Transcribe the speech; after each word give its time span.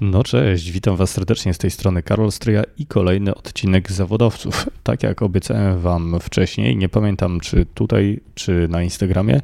No 0.00 0.24
cześć, 0.24 0.70
witam 0.70 0.96
Was 0.96 1.10
serdecznie 1.10 1.54
z 1.54 1.58
tej 1.58 1.70
strony 1.70 2.02
Karol 2.02 2.32
Stryja 2.32 2.62
i 2.78 2.86
kolejny 2.86 3.34
odcinek 3.34 3.92
zawodowców. 3.92 4.66
Tak 4.82 5.02
jak 5.02 5.22
obiecałem 5.22 5.80
Wam 5.80 6.16
wcześniej, 6.20 6.76
nie 6.76 6.88
pamiętam 6.88 7.40
czy 7.40 7.66
tutaj, 7.74 8.20
czy 8.34 8.68
na 8.68 8.82
Instagramie, 8.82 9.40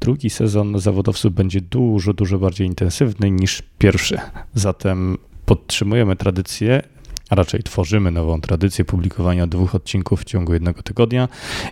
drugi 0.00 0.30
sezon 0.30 0.80
zawodowców 0.80 1.34
będzie 1.34 1.60
dużo, 1.60 2.12
dużo 2.12 2.38
bardziej 2.38 2.66
intensywny 2.66 3.30
niż 3.30 3.62
pierwszy. 3.78 4.18
Zatem 4.54 5.18
podtrzymujemy 5.46 6.16
tradycję 6.16 6.82
a 7.32 7.34
raczej 7.34 7.62
tworzymy 7.62 8.10
nową 8.10 8.40
tradycję 8.40 8.84
publikowania 8.84 9.46
dwóch 9.46 9.74
odcinków 9.74 10.20
w 10.20 10.24
ciągu 10.24 10.52
jednego 10.52 10.82
tygodnia. 10.82 11.28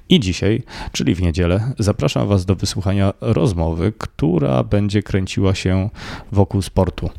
I 0.08 0.20
dzisiaj, 0.20 0.62
czyli 0.92 1.14
w 1.14 1.22
niedzielę, 1.22 1.72
zapraszam 1.78 2.28
Was 2.28 2.44
do 2.44 2.54
wysłuchania 2.54 3.12
rozmowy, 3.20 3.92
która 3.98 4.64
będzie 4.64 5.02
kręciła 5.02 5.54
się 5.54 5.90
wokół 6.32 6.62
sportu. 6.62 7.10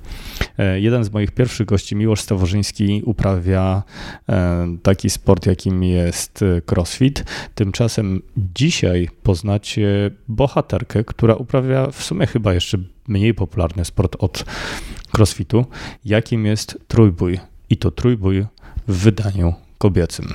E, 0.57 0.79
jeden 0.79 1.03
z 1.03 1.11
moich 1.11 1.31
pierwszych 1.31 1.67
gości, 1.67 1.95
Miłosz 1.95 2.21
Staworzyński, 2.21 3.01
uprawia 3.05 3.83
e, 4.29 4.77
taki 4.83 5.09
sport, 5.09 5.45
jakim 5.45 5.83
jest 5.83 6.43
crossfit. 6.71 7.23
Tymczasem 7.55 8.21
dzisiaj 8.55 9.09
poznacie 9.23 10.11
bohaterkę, 10.27 11.03
która 11.03 11.35
uprawia 11.35 11.87
w 11.91 12.03
sumie 12.03 12.27
chyba 12.27 12.53
jeszcze 12.53 12.77
mniej 13.07 13.33
popularny 13.33 13.85
sport 13.85 14.15
od 14.19 14.45
crossfitu, 15.17 15.65
jakim 16.05 16.45
jest 16.45 16.77
trójbój 16.87 17.50
i 17.71 17.77
to 17.77 17.91
trójbój 17.91 18.45
w 18.87 18.97
wydaniu 18.97 19.53
kobiecym. 19.77 20.33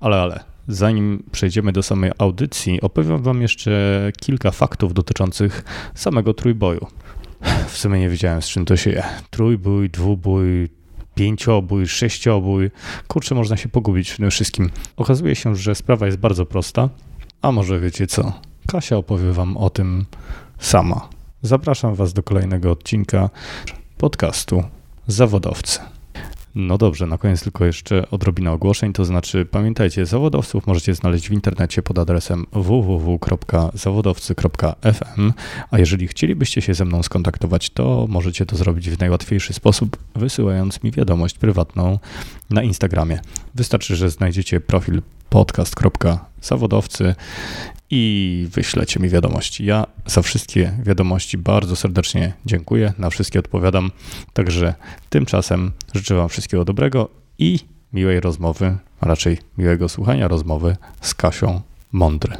Ale, 0.00 0.16
ale, 0.16 0.40
zanim 0.68 1.22
przejdziemy 1.32 1.72
do 1.72 1.82
samej 1.82 2.10
audycji, 2.18 2.80
opowiem 2.80 3.22
Wam 3.22 3.42
jeszcze 3.42 3.72
kilka 4.20 4.50
faktów 4.50 4.94
dotyczących 4.94 5.64
samego 5.94 6.34
trójboju. 6.34 6.86
W 7.68 7.78
sumie 7.78 8.00
nie 8.00 8.08
wiedziałem, 8.08 8.42
z 8.42 8.48
czym 8.48 8.64
to 8.64 8.76
się 8.76 8.90
je. 8.90 9.04
Trójbój, 9.30 9.90
dwubój, 9.90 10.68
pięciobój, 11.14 11.86
sześciobój. 11.86 12.70
Kurczę, 13.08 13.34
można 13.34 13.56
się 13.56 13.68
pogubić 13.68 14.10
w 14.10 14.16
tym 14.16 14.30
wszystkim. 14.30 14.70
Okazuje 14.96 15.36
się, 15.36 15.56
że 15.56 15.74
sprawa 15.74 16.06
jest 16.06 16.18
bardzo 16.18 16.46
prosta. 16.46 16.88
A 17.42 17.52
może 17.52 17.80
wiecie 17.80 18.06
co? 18.06 18.32
Kasia 18.66 18.96
opowie 18.96 19.32
Wam 19.32 19.56
o 19.56 19.70
tym 19.70 20.04
sama. 20.58 21.08
Zapraszam 21.42 21.94
Was 21.94 22.12
do 22.12 22.22
kolejnego 22.22 22.70
odcinka 22.70 23.30
podcastu 23.98 24.62
Zawodowcy. 25.06 25.97
No 26.54 26.78
dobrze, 26.78 27.06
na 27.06 27.18
koniec 27.18 27.42
tylko 27.42 27.64
jeszcze 27.64 28.10
odrobina 28.10 28.52
ogłoszeń, 28.52 28.92
to 28.92 29.04
znaczy 29.04 29.46
pamiętajcie, 29.46 30.06
zawodowców 30.06 30.66
możecie 30.66 30.94
znaleźć 30.94 31.28
w 31.28 31.32
internecie 31.32 31.82
pod 31.82 31.98
adresem 31.98 32.46
www.zawodowcy.fm, 32.52 35.32
a 35.70 35.78
jeżeli 35.78 36.08
chcielibyście 36.08 36.62
się 36.62 36.74
ze 36.74 36.84
mną 36.84 37.02
skontaktować, 37.02 37.70
to 37.70 38.06
możecie 38.08 38.46
to 38.46 38.56
zrobić 38.56 38.90
w 38.90 38.98
najłatwiejszy 38.98 39.52
sposób, 39.52 39.96
wysyłając 40.14 40.82
mi 40.82 40.90
wiadomość 40.90 41.38
prywatną 41.38 41.98
na 42.50 42.62
Instagramie. 42.62 43.20
Wystarczy, 43.54 43.96
że 43.96 44.10
znajdziecie 44.10 44.60
profil 44.60 45.02
podcast.zawodowcy 45.30 47.14
i 47.90 48.46
wyślecie 48.50 49.00
mi 49.00 49.08
wiadomości. 49.08 49.64
Ja 49.64 49.86
za 50.06 50.22
wszystkie 50.22 50.72
wiadomości 50.82 51.38
bardzo 51.38 51.76
serdecznie 51.76 52.32
dziękuję, 52.46 52.92
na 52.98 53.10
wszystkie 53.10 53.38
odpowiadam. 53.38 53.90
Także 54.32 54.74
tymczasem 55.10 55.72
życzę 55.94 56.14
Wam 56.14 56.28
wszystkiego 56.28 56.64
dobrego 56.64 57.08
i 57.38 57.58
miłej 57.92 58.20
rozmowy, 58.20 58.76
a 59.00 59.06
raczej 59.06 59.38
miłego 59.58 59.88
słuchania 59.88 60.28
rozmowy 60.28 60.76
z 61.00 61.14
Kasią 61.14 61.60
Mądry. 61.92 62.36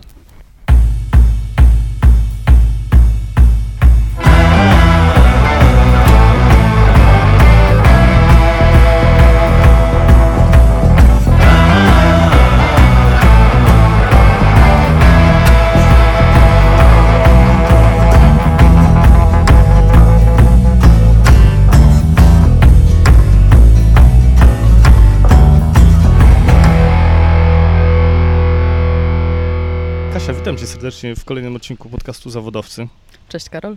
Witam 30.37 30.57
cię 30.57 30.67
serdecznie 30.67 31.17
w 31.17 31.25
kolejnym 31.25 31.57
odcinku 31.57 31.89
podcastu 31.89 32.31
Zawodowcy. 32.31 32.89
Cześć 33.29 33.49
Karol. 33.49 33.77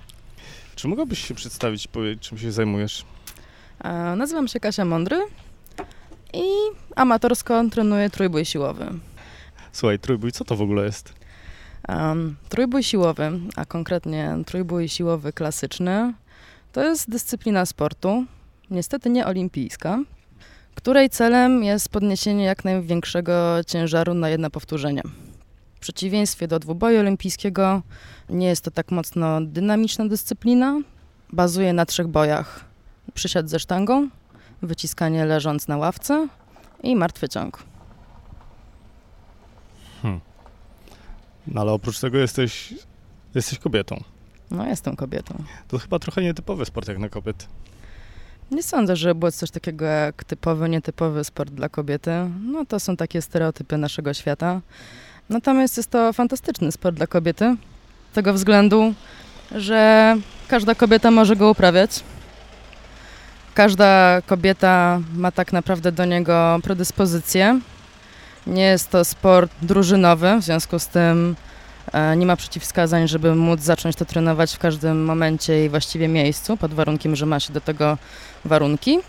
Czy 0.76 0.88
mogłabyś 0.88 1.28
się 1.28 1.36
przedstawić, 1.36 1.88
powiedzieć 1.88 2.24
czym 2.30 2.38
się 2.38 2.52
zajmujesz? 2.52 3.06
E, 3.84 4.16
nazywam 4.16 4.48
się 4.48 4.60
Kasia 4.60 4.86
Mądry 4.86 5.18
i 6.34 6.44
amatorsko 6.96 7.64
trenuję 7.72 8.10
trójbój 8.10 8.46
siłowy. 8.46 8.86
Słuchaj, 9.72 10.00
trójbój, 10.00 10.32
co 10.32 10.46
to 10.46 10.56
w 10.56 10.62
ogóle 10.62 10.86
jest? 10.86 11.14
Trójbój 12.50 12.84
siłowy, 12.84 13.32
a 13.56 13.66
konkretnie 13.66 14.38
trójbój 14.46 14.90
siłowy 14.90 15.34
klasyczny, 15.34 16.14
to 16.72 16.84
jest 16.84 17.10
dyscyplina 17.10 17.66
sportu, 17.66 18.26
niestety 18.70 19.10
nie 19.10 19.26
olimpijska, 19.26 20.00
której 20.76 21.10
celem 21.10 21.64
jest 21.64 21.90
podniesienie 21.90 22.44
jak 22.44 22.66
największego 22.66 23.64
ciężaru 23.68 24.14
na 24.14 24.30
jedno 24.30 24.50
powtórzenie. 24.50 25.02
W 25.82 25.84
przeciwieństwie 25.84 26.48
do 26.48 26.60
dwuboju 26.60 27.00
olimpijskiego 27.00 27.82
nie 28.30 28.48
jest 28.48 28.64
to 28.64 28.72
tak 28.72 28.92
mocno 28.92 29.42
dynamiczna 29.42 30.06
dyscyplina. 30.06 30.82
Bazuje 31.34 31.74
na 31.74 31.86
trzech 31.86 32.08
bojach. 32.08 32.66
Przysiad 33.14 33.50
ze 33.50 33.60
sztangą, 33.60 34.10
wyciskanie 34.62 35.26
leżąc 35.26 35.68
na 35.68 35.78
ławce 35.78 36.28
i 36.84 36.96
martwy 36.96 37.30
ciąg. 37.30 37.64
Hmm. 40.02 40.22
No 41.48 41.62
ale 41.62 41.72
oprócz 41.72 42.00
tego 42.00 42.18
jesteś, 42.18 42.74
jesteś 43.36 43.60
kobietą. 43.60 44.04
No, 44.52 44.68
jestem 44.68 44.96
kobietą. 44.96 45.44
To 45.68 45.78
chyba 45.78 46.00
trochę 46.00 46.22
nietypowy 46.22 46.66
sport 46.66 46.88
jak 46.88 46.98
na 46.98 47.10
kobiety. 47.10 47.46
Nie 48.52 48.64
sądzę, 48.64 48.96
że 48.96 49.16
było 49.16 49.32
coś 49.32 49.52
takiego 49.52 49.86
jak 49.86 50.24
typowy, 50.24 50.70
nietypowy 50.70 51.24
sport 51.24 51.52
dla 51.54 51.70
kobiety. 51.70 52.12
No 52.42 52.66
to 52.66 52.80
są 52.80 52.98
takie 52.98 53.22
stereotypy 53.22 53.78
naszego 53.78 54.14
świata. 54.14 54.62
Natomiast 55.30 55.78
jest 55.78 55.90
to 55.90 56.14
fantastyczny 56.14 56.72
sport 56.72 56.96
dla 56.96 57.08
kobiety. 57.08 57.56
Z 58.12 58.16
tego 58.16 58.34
względu, 58.34 58.94
że 59.52 60.16
każda 60.48 60.76
kobieta 60.76 61.12
może 61.12 61.36
go 61.36 61.50
uprawiać. 61.52 62.04
Każda 63.54 64.22
kobieta 64.26 65.00
ma 65.16 65.32
tak 65.32 65.54
naprawdę 65.54 65.92
do 65.92 66.06
niego 66.06 66.60
predyspozycję. 66.64 67.60
Nie 68.48 68.64
jest 68.64 68.90
to 68.90 69.06
sport 69.06 69.52
drużynowy, 69.62 70.38
w 70.40 70.44
związku 70.44 70.80
z 70.80 70.88
tym 70.88 71.36
e, 71.94 72.18
nie 72.18 72.26
ma 72.26 72.36
przeciwwskazań, 72.36 73.08
żeby 73.08 73.36
móc 73.36 73.62
zacząć 73.62 73.96
to 73.96 74.06
trenować 74.06 74.56
w 74.56 74.60
każdym 74.60 75.06
momencie 75.06 75.66
i 75.66 75.70
właściwie 75.70 76.08
miejscu, 76.08 76.58
pod 76.58 76.74
warunkiem, 76.74 77.16
że 77.16 77.26
ma 77.26 77.40
się 77.40 77.54
do 77.54 77.62
tego 77.62 77.98
warunki. 78.46 79.00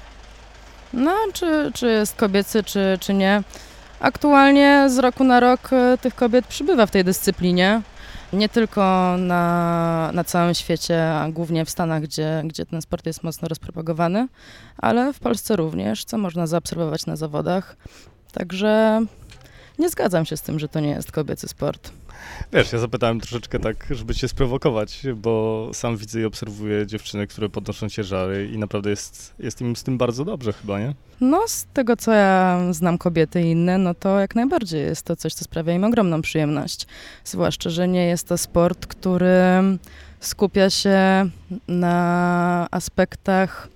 No, 0.92 1.14
czy, 1.32 1.70
czy 1.74 1.86
jest 1.86 2.16
kobiecy, 2.16 2.62
czy, 2.62 2.98
czy 3.00 3.14
nie, 3.14 3.42
Aktualnie 4.02 4.90
z 4.90 4.98
roku 4.98 5.24
na 5.24 5.40
rok 5.40 5.72
e, 5.72 5.98
tych 5.98 6.14
kobiet 6.14 6.46
przybywa 6.46 6.86
w 6.86 6.90
tej 6.90 7.04
dyscyplinie. 7.04 7.82
Nie 8.32 8.48
tylko 8.48 9.14
na, 9.18 10.10
na 10.14 10.24
całym 10.24 10.54
świecie, 10.54 11.14
a 11.14 11.30
głównie 11.30 11.64
w 11.64 11.70
Stanach, 11.70 12.02
gdzie, 12.02 12.42
gdzie 12.44 12.66
ten 12.66 12.82
sport 12.82 13.06
jest 13.06 13.22
mocno 13.22 13.48
rozpropagowany, 13.48 14.28
ale 14.78 15.12
w 15.12 15.20
Polsce 15.20 15.56
również, 15.56 16.04
co 16.04 16.18
można 16.18 16.46
zaobserwować 16.46 17.06
na 17.06 17.16
zawodach. 17.16 17.76
Także 18.32 19.00
nie 19.78 19.88
zgadzam 19.88 20.24
się 20.24 20.36
z 20.36 20.42
tym, 20.42 20.58
że 20.58 20.68
to 20.68 20.80
nie 20.80 20.90
jest 20.90 21.12
kobiecy 21.12 21.48
sport. 21.48 21.92
Wiesz, 22.52 22.72
ja 22.72 22.78
zapytałem 22.78 23.20
troszeczkę 23.20 23.58
tak, 23.58 23.86
żeby 23.90 24.14
cię 24.14 24.28
sprowokować, 24.28 25.02
bo 25.16 25.70
sam 25.72 25.96
widzę 25.96 26.20
i 26.20 26.24
obserwuję 26.24 26.86
dziewczyny, 26.86 27.26
które 27.26 27.48
podnoszą 27.48 27.88
ciężary 27.88 28.50
i 28.52 28.58
naprawdę 28.58 28.90
jest, 28.90 29.34
jest 29.38 29.60
im 29.60 29.76
z 29.76 29.82
tym 29.82 29.98
bardzo 29.98 30.24
dobrze 30.24 30.52
chyba, 30.52 30.80
nie? 30.80 30.94
No, 31.20 31.42
z 31.46 31.66
tego 31.74 31.96
co 31.96 32.12
ja 32.12 32.60
znam 32.70 32.98
kobiety 32.98 33.42
inne, 33.42 33.78
no 33.78 33.94
to 33.94 34.20
jak 34.20 34.34
najbardziej 34.34 34.82
jest 34.82 35.02
to 35.02 35.16
coś, 35.16 35.34
co 35.34 35.44
sprawia 35.44 35.72
im 35.74 35.84
ogromną 35.84 36.22
przyjemność. 36.22 36.86
Zwłaszcza, 37.24 37.70
że 37.70 37.88
nie 37.88 38.06
jest 38.06 38.28
to 38.28 38.38
sport, 38.38 38.86
który 38.86 39.36
skupia 40.20 40.70
się 40.70 41.28
na 41.68 42.68
aspektach 42.70 43.68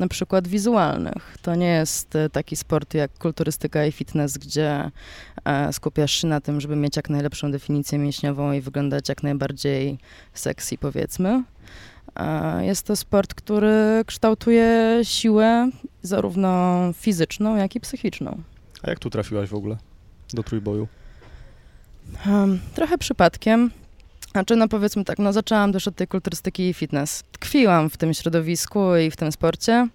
na 0.00 0.08
przykład 0.08 0.48
wizualnych. 0.48 1.36
To 1.42 1.54
nie 1.54 1.66
jest 1.66 2.16
e, 2.16 2.30
taki 2.30 2.56
sport 2.56 2.94
jak 2.94 3.18
kulturystyka 3.18 3.86
i 3.86 3.92
fitness, 3.92 4.38
gdzie 4.38 4.90
e, 5.44 5.72
skupiasz 5.72 6.12
się 6.12 6.28
na 6.28 6.40
tym, 6.40 6.60
żeby 6.60 6.76
mieć 6.76 6.96
jak 6.96 7.10
najlepszą 7.10 7.50
definicję 7.50 7.98
mięśniową 7.98 8.52
i 8.52 8.60
wyglądać 8.60 9.08
jak 9.08 9.22
najbardziej 9.22 9.98
sexy, 10.34 10.78
powiedzmy. 10.78 11.42
E, 12.16 12.66
jest 12.66 12.86
to 12.86 12.96
sport, 12.96 13.34
który 13.34 14.02
kształtuje 14.06 15.00
siłę 15.02 15.70
zarówno 16.02 16.78
fizyczną, 16.94 17.56
jak 17.56 17.76
i 17.76 17.80
psychiczną. 17.80 18.42
A 18.82 18.90
jak 18.90 18.98
tu 18.98 19.10
trafiłaś 19.10 19.48
w 19.48 19.54
ogóle 19.54 19.76
do 20.34 20.42
trójboju? 20.42 20.88
Um, 22.26 22.60
trochę 22.74 22.98
przypadkiem. 22.98 23.70
Znaczy, 24.32 24.56
no 24.56 24.68
powiedzmy 24.68 25.04
tak, 25.04 25.18
no 25.18 25.32
zaczęłam 25.32 25.72
też 25.72 25.88
od 25.88 25.96
tej 25.96 26.06
kulturystyki 26.08 26.68
i 26.68 26.74
fitness. 26.74 27.22
Tkwiłam 27.32 27.90
w 27.90 27.96
tym 27.96 28.14
środowisku 28.14 28.96
i 28.96 29.10
w 29.10 29.16
tym 29.16 29.32
sporcie. 29.32 29.88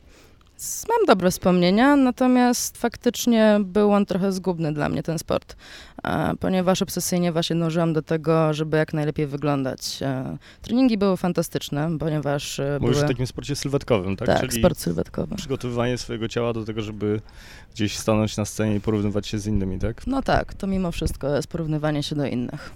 Mam 0.90 1.06
dobre 1.08 1.32
wspomnienia, 1.32 1.96
natomiast 1.96 2.78
faktycznie 2.78 3.60
był 3.62 3.92
on 3.94 4.06
trochę 4.06 4.32
zgubny 4.32 4.74
dla 4.74 4.90
mnie, 4.90 5.04
ten 5.04 5.20
sport, 5.20 5.56
ponieważ 6.40 6.82
obsesyjnie 6.82 7.32
właśnie 7.32 7.56
dążyłam 7.56 7.94
do 7.94 8.02
tego, 8.02 8.54
żeby 8.54 8.78
jak 8.78 8.94
najlepiej 8.94 9.28
wyglądać. 9.28 10.00
Treningi 10.62 10.98
były 10.98 11.18
fantastyczne, 11.18 11.98
ponieważ 12.00 12.62
Mówisz 12.80 12.96
były... 12.96 13.06
o 13.06 13.08
takim 13.08 13.28
sporcie 13.28 13.56
sylwetkowym, 13.56 14.16
tak? 14.18 14.28
Tak, 14.28 14.40
Czyli 14.40 14.60
sport 14.60 14.80
sylwetkowy. 14.80 15.36
przygotowywanie 15.36 15.98
swojego 15.98 16.28
ciała 16.28 16.54
do 16.54 16.64
tego, 16.64 16.82
żeby 16.82 17.22
gdzieś 17.74 17.98
stanąć 17.98 18.38
na 18.38 18.46
scenie 18.46 18.76
i 18.76 18.82
porównywać 18.82 19.28
się 19.28 19.40
z 19.40 19.48
innymi, 19.48 19.80
tak? 19.80 20.08
No 20.08 20.22
tak, 20.22 20.54
to 20.54 20.68
mimo 20.68 20.92
wszystko 20.92 21.36
jest 21.36 21.48
porównywanie 21.48 22.04
się 22.04 22.16
do 22.16 22.26
innych. 22.26 22.72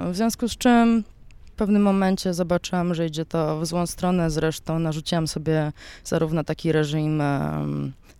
W 0.00 0.16
związku 0.16 0.48
z 0.48 0.56
czym 0.56 1.04
w 1.46 1.50
pewnym 1.50 1.82
momencie 1.82 2.34
zobaczyłam, 2.34 2.94
że 2.94 3.06
idzie 3.06 3.24
to 3.24 3.60
w 3.60 3.66
złą 3.66 3.86
stronę. 3.86 4.30
Zresztą 4.30 4.78
narzuciłam 4.78 5.28
sobie 5.28 5.72
zarówno 6.04 6.44
taki 6.44 6.72
reżim 6.72 7.22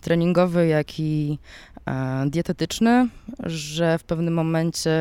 treningowy, 0.00 0.66
jak 0.66 1.00
i 1.00 1.38
um, 1.86 2.30
dietetyczny, 2.30 3.08
że 3.42 3.98
w 3.98 4.04
pewnym 4.04 4.34
momencie 4.34 4.92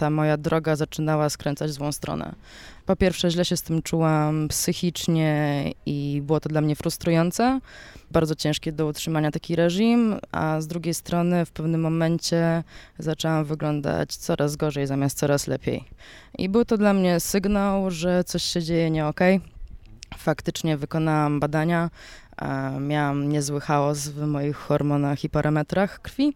ta 0.00 0.10
moja 0.10 0.36
droga 0.36 0.76
zaczynała 0.76 1.30
skręcać 1.30 1.70
w 1.70 1.74
złą 1.74 1.92
stronę. 1.92 2.34
Po 2.86 2.96
pierwsze, 2.96 3.30
źle 3.30 3.44
się 3.44 3.56
z 3.56 3.62
tym 3.62 3.82
czułam 3.82 4.48
psychicznie 4.48 5.64
i 5.86 6.22
było 6.24 6.40
to 6.40 6.48
dla 6.48 6.60
mnie 6.60 6.76
frustrujące. 6.76 7.60
Bardzo 8.10 8.34
ciężkie 8.34 8.72
do 8.72 8.86
utrzymania 8.86 9.30
taki 9.30 9.56
reżim, 9.56 10.16
a 10.32 10.60
z 10.60 10.66
drugiej 10.66 10.94
strony 10.94 11.44
w 11.44 11.50
pewnym 11.50 11.80
momencie 11.80 12.64
zaczęłam 12.98 13.44
wyglądać 13.44 14.16
coraz 14.16 14.56
gorzej 14.56 14.86
zamiast 14.86 15.18
coraz 15.18 15.46
lepiej. 15.46 15.84
I 16.38 16.48
był 16.48 16.64
to 16.64 16.76
dla 16.76 16.92
mnie 16.92 17.20
sygnał, 17.20 17.90
że 17.90 18.24
coś 18.24 18.42
się 18.42 18.62
dzieje 18.62 18.90
nie 18.90 19.06
okej. 19.06 19.40
Faktycznie 20.18 20.76
wykonałam 20.76 21.40
badania, 21.40 21.90
miałam 22.80 23.28
niezły 23.28 23.60
chaos 23.60 24.08
w 24.08 24.26
moich 24.26 24.56
hormonach 24.56 25.24
i 25.24 25.28
parametrach 25.28 26.02
krwi. 26.02 26.34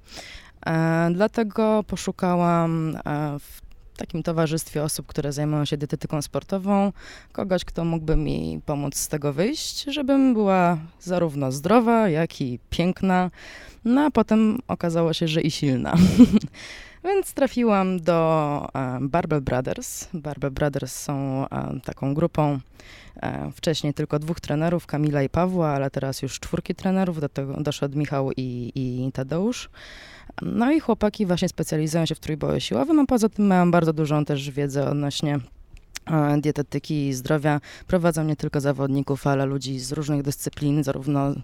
Dlatego 1.10 1.84
poszukałam 1.86 2.98
w 3.40 3.64
takim 3.96 4.22
towarzystwie 4.22 4.82
osób, 4.82 5.06
które 5.06 5.32
zajmują 5.32 5.64
się 5.64 5.76
dietetyką 5.76 6.22
sportową, 6.22 6.92
kogoś, 7.32 7.64
kto 7.64 7.84
mógłby 7.84 8.16
mi 8.16 8.60
pomóc 8.66 8.96
z 8.96 9.08
tego 9.08 9.32
wyjść, 9.32 9.84
żebym 9.84 10.34
była 10.34 10.78
zarówno 11.00 11.52
zdrowa, 11.52 12.08
jak 12.08 12.40
i 12.40 12.58
piękna. 12.70 13.30
No 13.84 14.00
a 14.00 14.10
potem 14.10 14.58
okazało 14.68 15.12
się, 15.12 15.28
że 15.28 15.40
i 15.40 15.50
silna. 15.50 15.94
Więc 17.04 17.32
trafiłam 17.32 18.00
do 18.00 18.68
Barbell 19.00 19.40
Brothers. 19.40 20.08
Barbell 20.14 20.50
Brothers 20.50 20.94
są 20.94 21.46
taką 21.84 22.14
grupą 22.14 22.60
wcześniej 23.54 23.94
tylko 23.94 24.18
dwóch 24.18 24.40
trenerów, 24.40 24.86
Kamila 24.86 25.22
i 25.22 25.28
Pawła, 25.28 25.68
ale 25.68 25.90
teraz 25.90 26.22
już 26.22 26.40
czwórki 26.40 26.74
trenerów, 26.74 27.20
do 27.20 27.28
tego 27.28 27.60
doszedł 27.60 27.98
Michał 27.98 28.30
i, 28.36 28.72
i 28.74 29.12
Tadeusz. 29.12 29.70
No 30.42 30.72
i 30.72 30.80
chłopaki 30.80 31.26
właśnie 31.26 31.48
specjalizują 31.48 32.06
się 32.06 32.14
w 32.14 32.20
trójboju 32.20 32.60
siłowym, 32.60 33.00
a 33.00 33.06
poza 33.06 33.28
tym 33.28 33.46
mają 33.46 33.70
bardzo 33.70 33.92
dużą 33.92 34.24
też 34.24 34.50
wiedzę 34.50 34.90
odnośnie 34.90 35.38
e, 36.06 36.40
dietetyki 36.40 37.08
i 37.08 37.14
zdrowia. 37.14 37.60
Prowadzą 37.86 38.24
nie 38.24 38.36
tylko 38.36 38.60
zawodników, 38.60 39.26
ale 39.26 39.46
ludzi 39.46 39.78
z 39.78 39.92
różnych 39.92 40.22
dyscyplin, 40.22 40.84
zarówno 40.84 41.34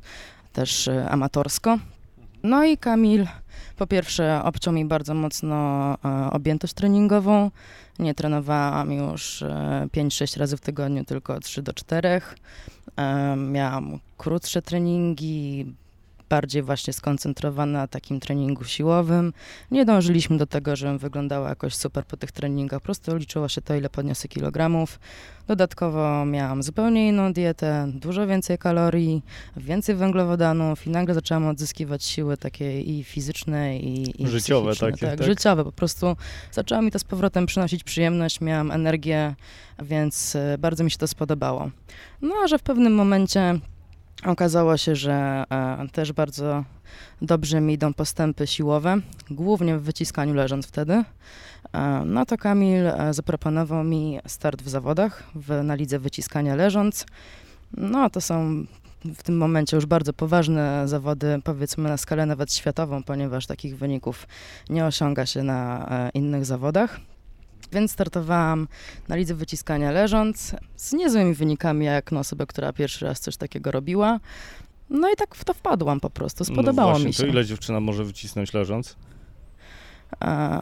też 0.53 0.89
e, 0.89 1.11
amatorsko. 1.11 1.79
No 2.43 2.65
i 2.65 2.79
Kamil 2.79 3.27
po 3.77 3.87
pierwsze 3.87 4.41
obciął 4.45 4.75
mi 4.75 4.85
bardzo 4.85 5.15
mocno 5.15 5.97
e, 6.05 6.31
objętość 6.31 6.75
treningową. 6.75 7.51
Nie 7.99 8.15
trenowałam 8.15 8.93
już 8.93 9.45
5-6 9.97 10.39
razy 10.39 10.57
w 10.57 10.61
tygodniu, 10.61 11.05
tylko 11.05 11.41
3 11.41 11.63
do 11.63 11.73
4. 11.73 12.21
Miałam 13.37 13.99
krótsze 14.19 14.63
treningi, 14.63 15.75
bardziej 16.31 16.63
właśnie 16.63 16.93
skoncentrowana 16.93 17.79
na 17.79 17.87
takim 17.87 18.21
treningu 18.21 18.65
siłowym. 18.65 19.33
Nie 19.71 19.85
dążyliśmy 19.85 20.37
do 20.37 20.47
tego, 20.47 20.77
żebym 20.77 20.99
wyglądała 20.99 21.49
jakoś 21.49 21.75
super 21.75 22.05
po 22.05 22.17
tych 22.17 22.33
treningach, 22.33 22.81
po 22.81 22.85
prostu 22.85 23.17
liczyło 23.17 23.49
się 23.49 23.61
to, 23.61 23.75
ile 23.75 23.89
podniosę 23.89 24.29
kilogramów. 24.29 24.99
Dodatkowo 25.47 26.25
miałam 26.25 26.63
zupełnie 26.63 27.09
inną 27.09 27.33
dietę, 27.33 27.93
dużo 27.95 28.27
więcej 28.27 28.59
kalorii, 28.59 29.23
więcej 29.57 29.95
węglowodanów 29.95 30.87
i 30.87 30.91
nagle 30.91 31.15
zaczęłam 31.15 31.49
odzyskiwać 31.49 32.05
siły 32.05 32.37
takie 32.37 32.81
i 32.81 33.05
fizyczne, 33.05 33.79
i, 33.79 34.23
i 34.23 34.29
życiowe 34.29 34.77
takie. 34.77 35.07
Tak, 35.07 35.19
tak, 35.19 35.27
życiowe. 35.27 35.65
Po 35.65 35.73
prostu 35.73 36.17
zaczęła 36.53 36.83
mi 36.83 36.91
to 36.91 36.99
z 36.99 37.05
powrotem 37.05 37.47
przynosić 37.47 37.85
przyjemność, 37.85 38.41
miałam 38.41 38.71
energię, 38.71 39.35
więc 39.83 40.37
e, 40.37 40.59
bardzo 40.59 40.85
mi 40.85 40.91
się 40.91 40.99
to 40.99 41.09
spodobało. 41.09 41.71
No 42.23 42.35
a 42.45 42.49
że 42.49 42.59
w 42.59 42.63
pewnym 42.63 42.95
momencie 42.95 43.61
Okazało 44.25 44.77
się, 44.77 44.97
że 44.97 45.45
e, 45.51 45.89
też 45.93 46.13
bardzo 46.13 46.65
dobrze 47.23 47.61
mi 47.61 47.75
idą 47.75 47.95
postępy 47.95 48.47
siłowe, 48.47 48.97
głównie 49.31 49.77
w 49.77 49.83
wyciskaniu 49.83 50.35
leżąc 50.35 50.67
wtedy. 50.67 51.05
E, 51.73 52.03
no 52.07 52.27
to 52.27 52.37
Kamil 52.37 52.87
e, 52.87 53.15
zaproponował 53.15 53.85
mi 53.85 54.19
start 54.27 54.63
w 54.63 54.69
zawodach 54.69 55.23
w, 55.35 55.63
na 55.65 55.75
lidze 55.75 55.99
wyciskania 55.99 56.55
leżąc. 56.55 57.07
No 57.77 58.11
to 58.11 58.21
są 58.21 58.65
w 59.05 59.23
tym 59.23 59.37
momencie 59.37 59.77
już 59.77 59.87
bardzo 59.87 60.13
poważne 60.13 60.89
zawody, 60.89 61.41
powiedzmy 61.45 61.89
na 61.89 61.97
skalę 61.97 62.27
nawet 62.27 62.55
światową, 62.55 63.03
ponieważ 63.03 63.47
takich 63.47 63.79
wyników 63.79 64.27
nie 64.71 64.87
osiąga 64.87 65.27
się 65.27 65.43
na 65.43 65.89
innych 66.15 66.45
zawodach. 66.45 67.01
Więc 67.73 67.93
startowałam 67.93 68.69
na 69.09 69.17
lidze 69.17 69.35
wyciskania 69.35 69.91
leżąc, 69.91 70.55
z 70.77 70.93
niezłymi 70.93 71.35
wynikami, 71.35 71.87
jak 71.87 72.13
na 72.13 72.21
osobę, 72.21 72.47
która 72.47 72.73
pierwszy 72.73 73.05
raz 73.07 73.21
coś 73.21 73.37
takiego 73.37 73.71
robiła. 73.71 74.21
No 74.91 75.11
i 75.11 75.17
tak 75.17 75.35
w 75.35 75.45
to 75.45 75.55
wpadłam 75.55 76.01
po 76.01 76.11
prostu, 76.11 76.45
spodobało 76.45 76.89
no 76.89 76.95
właśnie, 76.95 77.07
mi 77.07 77.13
się. 77.13 77.23
To 77.23 77.29
ile 77.29 77.45
dziewczyna 77.45 77.81
może 77.81 78.05
wycisnąć 78.05 78.55
leżąc? 78.55 78.97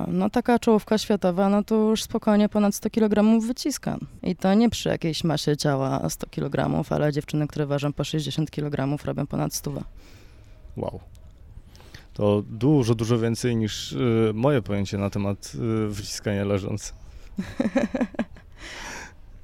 no 0.08 0.31
taka 0.31 0.58
czołówka 0.58 0.99
światowa, 0.99 1.49
no 1.49 1.64
to 1.64 1.75
już 1.75 2.02
spokojnie 2.02 2.49
ponad 2.49 2.75
100 2.75 2.90
kg 2.90 3.40
wyciskam. 3.46 3.99
I 4.22 4.37
to 4.37 4.55
nie 4.55 4.70
przy 4.70 4.88
jakiejś 4.88 5.25
masie 5.25 5.56
ciała 5.56 6.08
100 6.08 6.26
kg, 6.31 6.84
ale 6.90 7.12
dziewczyny, 7.12 7.46
które 7.49 7.66
ważą 7.66 7.93
po 7.93 8.05
60 8.05 8.50
kg 8.50 9.05
robią 9.05 9.26
ponad 9.26 9.55
100. 9.55 9.82
Wow 10.76 11.00
to 12.19 12.43
dużo, 12.43 12.94
dużo 12.94 13.19
więcej 13.19 13.56
niż 13.56 13.93
y, 13.93 14.32
moje 14.35 14.62
pojęcie 14.62 14.99
na 14.99 15.11
temat 15.11 15.53
y, 15.55 15.88
wyciskania 15.88 16.44
leżąc. 16.44 16.94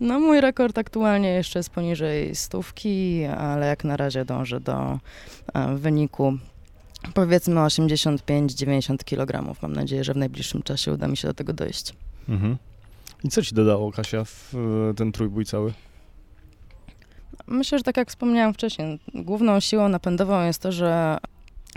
No 0.01 0.21
mój 0.21 0.41
rekord 0.41 0.79
aktualnie 0.79 1.29
jeszcze 1.29 1.59
jest 1.59 1.71
poniżej 1.71 2.35
stówki, 2.37 3.25
ale 3.25 3.67
jak 3.67 3.85
na 3.85 3.97
razie 3.97 4.25
dążę 4.25 4.61
do 4.61 4.99
e, 5.55 5.77
wyniku 5.77 6.39
powiedzmy 7.15 7.55
85-90 7.55 9.05
kg. 9.05 9.57
Mam 9.63 9.73
nadzieję, 9.73 10.05
że 10.05 10.15
w 10.15 10.17
najbliższym 10.17 10.63
czasie 10.63 10.93
uda 10.93 11.09
mi 11.09 11.17
się 11.17 11.29
do 11.29 11.35
tego 11.35 11.53
dojść. 11.53 11.93
Mhm. 12.29 12.57
I 13.25 13.29
co 13.29 13.43
ci 13.43 13.55
dodało, 13.55 13.93
Kasia, 13.93 14.25
w 14.25 14.55
ten 14.97 15.13
trójbój 15.13 15.45
cały? 15.45 15.73
Myślę, 17.47 17.79
że 17.79 17.85
tak 17.85 17.97
jak 17.97 18.09
wspomniałam 18.09 18.55
wcześniej, 18.55 19.01
główną 19.15 19.61
siłą 19.61 19.89
napędową 19.89 20.45
jest 20.45 20.63
to, 20.63 20.73
że 20.73 21.19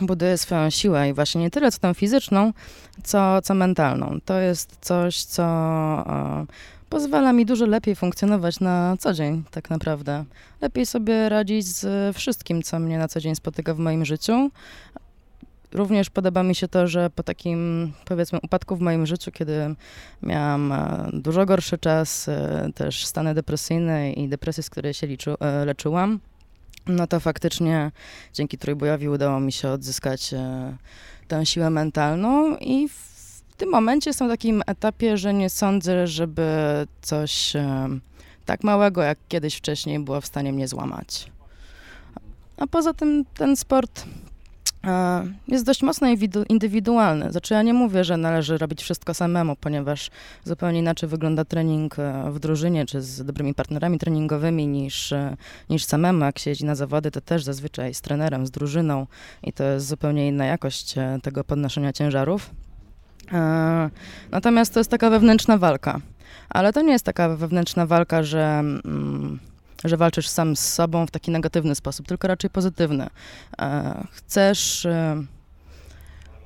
buduje 0.01 0.37
swoją 0.37 0.69
siłę 0.69 1.09
i 1.09 1.13
właśnie 1.13 1.41
nie 1.41 1.51
tyle 1.51 1.71
co 1.71 1.79
tą 1.79 1.93
fizyczną, 1.93 2.53
co, 3.03 3.41
co 3.41 3.53
mentalną. 3.53 4.19
To 4.25 4.39
jest 4.39 4.77
coś, 4.81 5.23
co 5.23 5.43
e, 5.43 6.45
pozwala 6.89 7.33
mi 7.33 7.45
dużo 7.45 7.65
lepiej 7.65 7.95
funkcjonować 7.95 8.59
na 8.59 8.97
co 8.99 9.13
dzień, 9.13 9.43
tak 9.51 9.69
naprawdę. 9.69 10.25
Lepiej 10.61 10.85
sobie 10.85 11.29
radzić 11.29 11.65
z 11.67 12.15
wszystkim, 12.17 12.63
co 12.63 12.79
mnie 12.79 12.97
na 12.97 13.07
co 13.07 13.19
dzień 13.19 13.35
spotyka 13.35 13.73
w 13.73 13.79
moim 13.79 14.05
życiu. 14.05 14.51
Również 15.73 16.09
podoba 16.09 16.43
mi 16.43 16.55
się 16.55 16.67
to, 16.67 16.87
że 16.87 17.09
po 17.09 17.23
takim, 17.23 17.91
powiedzmy, 18.05 18.39
upadku 18.43 18.75
w 18.75 18.81
moim 18.81 19.05
życiu, 19.05 19.31
kiedy 19.31 19.75
miałam 20.23 20.71
e, 20.71 21.09
dużo 21.13 21.45
gorszy 21.45 21.77
czas, 21.77 22.29
e, 22.29 22.69
też 22.75 23.05
stany 23.05 23.33
depresyjne 23.33 24.11
i 24.11 24.29
depresje, 24.29 24.63
z 24.63 24.69
której 24.69 24.93
się 24.93 25.07
liczy, 25.07 25.35
leczyłam, 25.65 26.19
no 26.87 27.07
to 27.07 27.19
faktycznie 27.19 27.91
dzięki 28.33 28.57
trójbojowi 28.57 29.09
udało 29.09 29.39
mi 29.39 29.51
się 29.51 29.69
odzyskać 29.69 30.33
e, 30.33 30.77
tę 31.27 31.45
siłę 31.45 31.69
mentalną 31.69 32.57
i 32.57 32.89
w 32.89 33.55
tym 33.57 33.69
momencie 33.69 34.09
jestem 34.09 34.27
na 34.27 34.33
takim 34.33 34.63
etapie, 34.67 35.17
że 35.17 35.33
nie 35.33 35.49
sądzę, 35.49 36.07
żeby 36.07 36.47
coś 37.01 37.55
e, 37.55 37.89
tak 38.45 38.63
małego 38.63 39.01
jak 39.01 39.17
kiedyś 39.27 39.55
wcześniej 39.55 39.99
było 39.99 40.21
w 40.21 40.25
stanie 40.25 40.53
mnie 40.53 40.67
złamać. 40.67 41.31
A 42.57 42.67
poza 42.67 42.93
tym 42.93 43.25
ten 43.33 43.55
sport 43.55 44.05
jest 45.47 45.65
dość 45.65 45.83
mocno 45.83 46.07
indywidualny. 46.49 47.31
Znaczy 47.31 47.53
ja 47.53 47.61
nie 47.61 47.73
mówię, 47.73 48.03
że 48.03 48.17
należy 48.17 48.57
robić 48.57 48.81
wszystko 48.81 49.13
samemu, 49.13 49.55
ponieważ 49.55 50.09
zupełnie 50.43 50.79
inaczej 50.79 51.09
wygląda 51.09 51.45
trening 51.45 51.99
e, 51.99 52.31
w 52.31 52.39
drużynie 52.39 52.85
czy 52.85 53.01
z 53.01 53.25
dobrymi 53.25 53.53
partnerami 53.53 53.99
treningowymi 53.99 54.67
niż, 54.67 55.11
e, 55.11 55.37
niż 55.69 55.83
samemu. 55.85 56.25
Jak 56.25 56.39
się 56.39 56.49
jeździ 56.49 56.65
na 56.65 56.75
zawody, 56.75 57.11
to 57.11 57.21
też 57.21 57.43
zazwyczaj 57.43 57.93
z 57.93 58.01
trenerem, 58.01 58.47
z 58.47 58.51
drużyną 58.51 59.07
i 59.43 59.53
to 59.53 59.63
jest 59.63 59.87
zupełnie 59.87 60.27
inna 60.27 60.45
jakość 60.45 60.95
tego 61.21 61.43
podnoszenia 61.43 61.93
ciężarów. 61.93 62.49
Natomiast 64.31 64.73
to 64.73 64.79
jest 64.79 64.91
taka 64.91 65.09
wewnętrzna 65.09 65.57
walka. 65.57 65.99
Ale 66.49 66.73
to 66.73 66.81
nie 66.81 66.91
jest 66.91 67.05
taka 67.05 67.29
wewnętrzna 67.29 67.85
walka, 67.85 68.23
że... 68.23 68.43
Mm, 68.59 69.39
że 69.83 69.97
walczysz 69.97 70.27
sam 70.27 70.55
z 70.55 70.73
sobą 70.73 71.05
w 71.05 71.11
taki 71.11 71.31
negatywny 71.31 71.75
sposób, 71.75 72.07
tylko 72.07 72.27
raczej 72.27 72.49
pozytywny. 72.49 73.07
E, 73.61 74.03
chcesz. 74.11 74.85
E, 74.85 75.23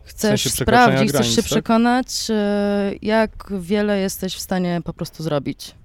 chcesz 0.04 0.44
sprawdzić, 0.44 1.10
chcesz 1.10 1.30
się 1.30 1.36
tak? 1.36 1.46
przekonać, 1.46 2.28
e, 2.30 2.92
jak 3.02 3.54
wiele 3.60 4.00
jesteś 4.00 4.36
w 4.36 4.40
stanie 4.40 4.82
po 4.84 4.94
prostu 4.94 5.24
zrobić. 5.24 5.76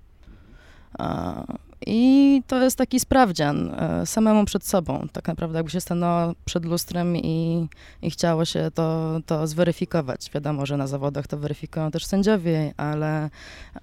I 1.87 2.43
to 2.47 2.63
jest 2.63 2.79
taki 2.79 3.01
sprawdzian 3.01 3.77
samemu 4.05 4.45
przed 4.45 4.67
sobą. 4.67 5.07
Tak 5.13 5.29
naprawdę, 5.29 5.59
jakby 5.59 5.71
się 5.71 5.81
stanęło 5.81 6.35
przed 6.45 6.65
lustrem 6.65 7.17
i, 7.17 7.69
i 8.03 8.11
chciało 8.11 8.45
się 8.45 8.71
to, 8.75 9.19
to 9.27 9.47
zweryfikować. 9.47 10.31
Wiadomo, 10.35 10.67
że 10.67 10.77
na 10.77 10.87
zawodach 10.87 11.27
to 11.27 11.39
weryfikują 11.39 11.91
też 11.91 12.07
sędziowie, 12.07 12.75
ale 12.77 13.31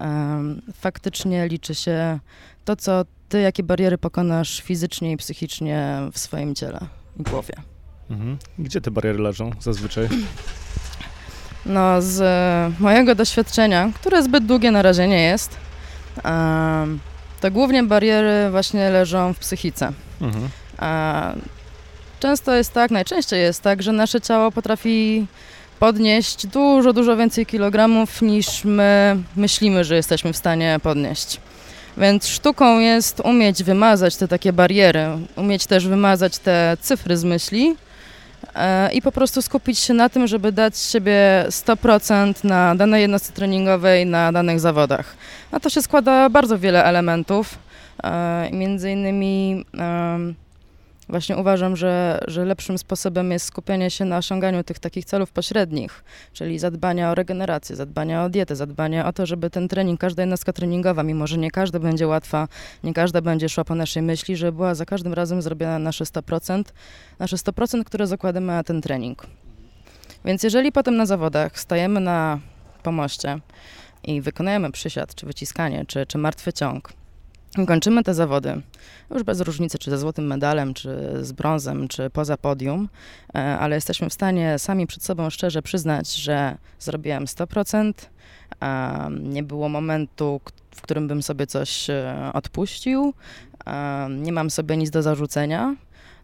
um, 0.00 0.62
faktycznie 0.72 1.48
liczy 1.48 1.74
się 1.74 2.18
to, 2.64 2.76
co 2.76 3.04
ty, 3.34 3.40
jakie 3.40 3.62
bariery 3.62 3.98
pokonasz 3.98 4.62
fizycznie 4.62 5.12
i 5.12 5.16
psychicznie 5.16 5.98
w 6.12 6.18
swoim 6.18 6.54
ciele 6.54 6.80
i 7.20 7.22
głowie. 7.22 7.54
Mhm. 8.10 8.38
Gdzie 8.58 8.80
te 8.80 8.90
bariery 8.90 9.18
leżą 9.18 9.50
zazwyczaj? 9.60 10.08
No, 11.66 12.02
z 12.02 12.20
mojego 12.80 13.14
doświadczenia, 13.14 13.90
które 13.94 14.22
zbyt 14.22 14.46
długie 14.46 14.70
na 14.70 14.82
razie 14.82 15.08
nie 15.08 15.22
jest, 15.22 15.56
um, 16.24 17.00
to 17.40 17.50
głównie 17.50 17.82
bariery 17.82 18.50
właśnie 18.50 18.90
leżą 18.90 19.32
w 19.32 19.38
psychice. 19.38 19.92
Mhm. 20.20 20.48
A 20.78 21.32
często 22.20 22.54
jest 22.54 22.72
tak, 22.72 22.90
najczęściej 22.90 23.40
jest 23.40 23.62
tak, 23.62 23.82
że 23.82 23.92
nasze 23.92 24.20
ciało 24.20 24.52
potrafi 24.52 25.26
podnieść 25.78 26.46
dużo, 26.46 26.92
dużo 26.92 27.16
więcej 27.16 27.46
kilogramów 27.46 28.22
niż 28.22 28.64
my 28.64 29.16
myślimy, 29.36 29.84
że 29.84 29.96
jesteśmy 29.96 30.32
w 30.32 30.36
stanie 30.36 30.80
podnieść. 30.82 31.40
Więc 31.96 32.28
sztuką 32.28 32.78
jest 32.78 33.20
umieć 33.20 33.62
wymazać 33.62 34.16
te 34.16 34.28
takie 34.28 34.52
bariery, 34.52 35.06
umieć 35.36 35.66
też 35.66 35.88
wymazać 35.88 36.38
te 36.38 36.76
cyfry 36.80 37.16
z 37.16 37.24
myśli 37.24 37.76
e, 38.54 38.92
i 38.92 39.02
po 39.02 39.12
prostu 39.12 39.42
skupić 39.42 39.78
się 39.78 39.94
na 39.94 40.08
tym, 40.08 40.26
żeby 40.26 40.52
dać 40.52 40.78
siebie 40.78 41.44
100% 41.48 42.44
na 42.44 42.74
danej 42.74 43.02
jednostce 43.02 43.32
treningowej, 43.32 44.06
na 44.06 44.32
danych 44.32 44.60
zawodach. 44.60 45.16
Na 45.52 45.60
to 45.60 45.70
się 45.70 45.82
składa 45.82 46.30
bardzo 46.30 46.58
wiele 46.58 46.84
elementów. 46.84 47.58
E, 48.04 48.48
między 48.52 48.90
innymi 48.90 49.64
właśnie 51.08 51.36
uważam, 51.36 51.76
że, 51.76 52.20
że 52.28 52.44
lepszym 52.44 52.78
sposobem 52.78 53.30
jest 53.30 53.46
skupienie 53.46 53.90
się 53.90 54.04
na 54.04 54.16
osiąganiu 54.16 54.64
tych 54.64 54.78
takich 54.78 55.04
celów 55.04 55.32
pośrednich, 55.32 56.04
czyli 56.32 56.58
zadbania 56.58 57.10
o 57.10 57.14
regenerację, 57.14 57.76
zadbania 57.76 58.24
o 58.24 58.28
dietę, 58.28 58.56
zadbania 58.56 59.06
o 59.06 59.12
to, 59.12 59.26
żeby 59.26 59.50
ten 59.50 59.68
trening, 59.68 60.00
każda 60.00 60.22
jednostka 60.22 60.52
treningowa, 60.52 61.02
mimo 61.02 61.26
że 61.26 61.38
nie 61.38 61.50
każda 61.50 61.78
będzie 61.78 62.06
łatwa, 62.06 62.48
nie 62.84 62.94
każda 62.94 63.20
będzie 63.20 63.48
szła 63.48 63.64
po 63.64 63.74
naszej 63.74 64.02
myśli, 64.02 64.36
żeby 64.36 64.52
była 64.52 64.74
za 64.74 64.84
każdym 64.84 65.12
razem 65.12 65.42
zrobiona 65.42 65.78
nasze 65.78 66.04
100%, 66.04 66.64
nasze 67.18 67.36
100%, 67.36 67.84
które 67.84 68.06
zakładamy 68.06 68.46
na 68.46 68.64
ten 68.64 68.82
trening. 68.82 69.26
Więc 70.24 70.42
jeżeli 70.42 70.72
potem 70.72 70.96
na 70.96 71.06
zawodach 71.06 71.60
stajemy 71.60 72.00
na 72.00 72.38
pomoście 72.82 73.38
i 74.04 74.20
wykonujemy 74.20 74.72
przysiad, 74.72 75.14
czy 75.14 75.26
wyciskanie, 75.26 75.84
czy, 75.86 76.06
czy 76.06 76.18
martwy 76.18 76.52
ciąg, 76.52 76.92
kończymy 77.66 78.02
te 78.02 78.14
zawody, 78.14 78.62
już 79.10 79.22
bez 79.22 79.40
różnicy, 79.40 79.78
czy 79.78 79.90
ze 79.90 79.98
złotym 79.98 80.26
medalem, 80.26 80.74
czy 80.74 80.98
z 81.20 81.32
brązem, 81.32 81.88
czy 81.88 82.10
poza 82.10 82.36
podium, 82.36 82.88
e, 83.34 83.58
ale 83.58 83.74
jesteśmy 83.74 84.10
w 84.10 84.12
stanie 84.12 84.58
sami 84.58 84.86
przed 84.86 85.02
sobą 85.02 85.30
szczerze 85.30 85.62
przyznać, 85.62 86.14
że 86.14 86.56
zrobiłem 86.78 87.24
100%, 87.24 87.92
nie 89.20 89.42
było 89.42 89.68
momentu, 89.68 90.40
w 90.70 90.82
którym 90.82 91.08
bym 91.08 91.22
sobie 91.22 91.46
coś 91.46 91.90
e, 91.90 92.30
odpuścił, 92.32 93.14
nie 94.10 94.32
mam 94.32 94.50
sobie 94.50 94.76
nic 94.76 94.90
do 94.90 95.02
zarzucenia, 95.02 95.76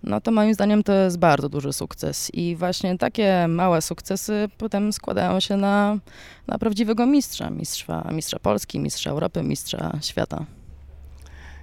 no 0.02 0.20
to 0.20 0.30
moim 0.30 0.54
zdaniem 0.54 0.82
to 0.82 0.92
jest 0.92 1.18
bardzo 1.18 1.48
duży 1.48 1.72
sukces. 1.72 2.30
I 2.34 2.56
właśnie 2.56 2.98
takie 2.98 3.48
małe 3.48 3.82
sukcesy 3.82 4.48
potem 4.58 4.92
składają 4.92 5.40
się 5.40 5.56
na, 5.56 5.98
na 6.46 6.58
prawdziwego 6.58 7.06
mistrza, 7.06 7.50
mistrza, 7.50 8.08
mistrza 8.12 8.38
Polski, 8.38 8.78
mistrza 8.78 9.10
Europy, 9.10 9.42
mistrza 9.42 9.98
świata. 10.02 10.44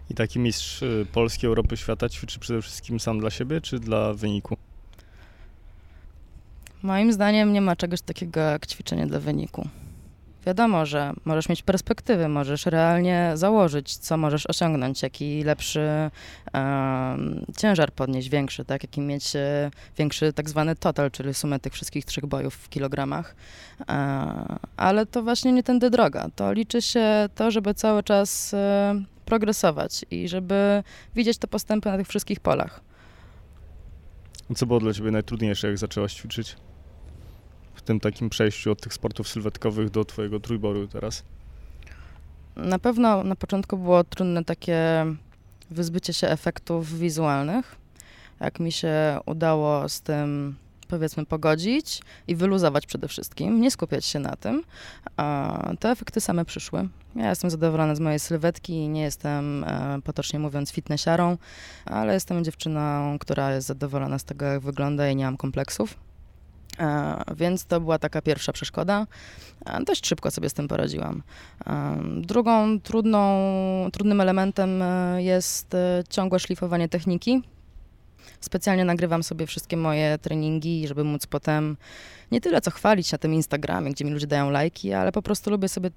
I 0.09 0.13
taki 0.13 0.39
mistrz 0.39 0.81
y, 0.81 1.05
Polski, 1.11 1.47
Europy, 1.47 1.77
świata 1.77 2.09
ćwiczy 2.09 2.39
przede 2.39 2.61
wszystkim 2.61 2.99
sam 2.99 3.19
dla 3.19 3.29
siebie, 3.29 3.61
czy 3.61 3.79
dla 3.79 4.13
wyniku? 4.13 4.57
Moim 6.83 7.13
zdaniem 7.13 7.53
nie 7.53 7.61
ma 7.61 7.75
czegoś 7.75 8.01
takiego 8.01 8.39
jak 8.39 8.67
ćwiczenie 8.67 9.07
dla 9.07 9.19
wyniku. 9.19 9.67
Wiadomo, 10.47 10.85
że 10.85 11.13
możesz 11.25 11.49
mieć 11.49 11.63
perspektywy, 11.63 12.27
możesz 12.27 12.65
realnie 12.65 13.31
założyć, 13.35 13.97
co 13.97 14.17
możesz 14.17 14.45
osiągnąć, 14.45 15.01
jaki 15.03 15.43
lepszy 15.43 16.11
ciężar 17.57 17.91
podnieść, 17.91 18.29
większy, 18.29 18.65
tak, 18.65 18.83
jaki 18.83 19.01
mieć 19.01 19.35
e, 19.35 19.71
większy 19.97 20.33
tak 20.33 20.49
zwany 20.49 20.75
total, 20.75 21.11
czyli 21.11 21.33
sumę 21.33 21.59
tych 21.59 21.73
wszystkich 21.73 22.05
trzech 22.05 22.25
bojów 22.25 22.55
w 22.55 22.69
kilogramach. 22.69 23.35
E, 23.89 24.59
ale 24.77 25.05
to 25.05 25.23
właśnie 25.23 25.51
nie 25.51 25.63
tędy 25.63 25.89
droga. 25.89 26.29
To 26.35 26.53
liczy 26.53 26.81
się 26.81 27.29
to, 27.35 27.51
żeby 27.51 27.73
cały 27.73 28.03
czas 28.03 28.53
e, 28.53 29.03
progresować 29.25 30.05
i 30.11 30.27
żeby 30.27 30.83
widzieć 31.15 31.37
te 31.37 31.47
postępy 31.47 31.89
na 31.89 31.97
tych 31.97 32.07
wszystkich 32.07 32.39
polach. 32.39 32.81
Co 34.55 34.65
było 34.65 34.79
dla 34.79 34.93
Ciebie 34.93 35.11
najtrudniejsze, 35.11 35.67
jak 35.67 35.77
zaczęłaś 35.77 36.13
ćwiczyć? 36.13 36.55
Tym 37.87 37.99
takim 37.99 38.29
przejściu 38.29 38.71
od 38.71 38.81
tych 38.81 38.93
sportów 38.93 39.27
sylwetkowych 39.27 39.89
do 39.89 40.05
Twojego 40.05 40.39
trójboru 40.39 40.87
teraz? 40.87 41.23
Na 42.55 42.79
pewno 42.79 43.23
na 43.23 43.35
początku 43.35 43.77
było 43.77 44.03
trudne 44.03 44.43
takie 44.43 45.05
wyzbycie 45.71 46.13
się 46.13 46.27
efektów 46.27 46.99
wizualnych. 46.99 47.75
Jak 48.39 48.59
mi 48.59 48.71
się 48.71 49.19
udało 49.25 49.89
z 49.89 50.01
tym 50.01 50.55
powiedzmy 50.87 51.25
pogodzić 51.25 52.01
i 52.27 52.35
wyluzować 52.35 52.85
przede 52.85 53.07
wszystkim, 53.07 53.61
nie 53.61 53.71
skupiać 53.71 54.05
się 54.05 54.19
na 54.19 54.35
tym, 54.35 54.63
te 55.79 55.91
efekty 55.91 56.21
same 56.21 56.45
przyszły. 56.45 56.89
Ja 57.15 57.29
jestem 57.29 57.49
zadowolona 57.49 57.95
z 57.95 57.99
mojej 57.99 58.19
sylwetki, 58.19 58.89
nie 58.89 59.01
jestem 59.01 59.63
e, 59.63 59.99
potocznie 60.03 60.39
mówiąc 60.39 60.71
fitnessiarą, 60.71 61.37
ale 61.85 62.13
jestem 62.13 62.43
dziewczyną, 62.43 63.17
która 63.19 63.51
jest 63.51 63.67
zadowolona 63.67 64.19
z 64.19 64.23
tego, 64.23 64.45
jak 64.45 64.59
wygląda 64.59 65.09
i 65.09 65.15
nie 65.15 65.25
mam 65.25 65.37
kompleksów. 65.37 66.06
E, 66.79 67.23
więc 67.35 67.65
to 67.65 67.81
była 67.81 67.99
taka 67.99 68.21
pierwsza 68.21 68.53
przeszkoda. 68.53 69.07
E, 69.65 69.83
dość 69.83 70.07
szybko 70.07 70.31
sobie 70.31 70.49
z 70.49 70.53
tym 70.53 70.67
poradziłam. 70.67 71.23
Drugą 72.21 72.79
trudną, 72.79 73.19
trudnym 73.93 74.21
elementem 74.21 74.83
jest 75.17 75.75
ciągłe 76.09 76.39
szlifowanie 76.39 76.89
techniki 76.89 77.41
specjalnie 78.41 78.85
nagrywam 78.85 79.23
sobie 79.23 79.47
wszystkie 79.47 79.77
moje 79.77 80.17
treningi, 80.17 80.87
żeby 80.87 81.03
móc 81.03 81.27
potem 81.27 81.77
nie 82.31 82.41
tyle 82.41 82.61
co 82.61 82.71
chwalić 82.71 83.11
na 83.11 83.17
tym 83.17 83.33
Instagramie, 83.33 83.91
gdzie 83.91 84.05
mi 84.05 84.11
ludzie 84.11 84.27
dają 84.27 84.49
lajki, 84.49 84.93
ale 84.93 85.11
po 85.11 85.21
prostu 85.21 85.51
lubię 85.51 85.69
sobie 85.69 85.91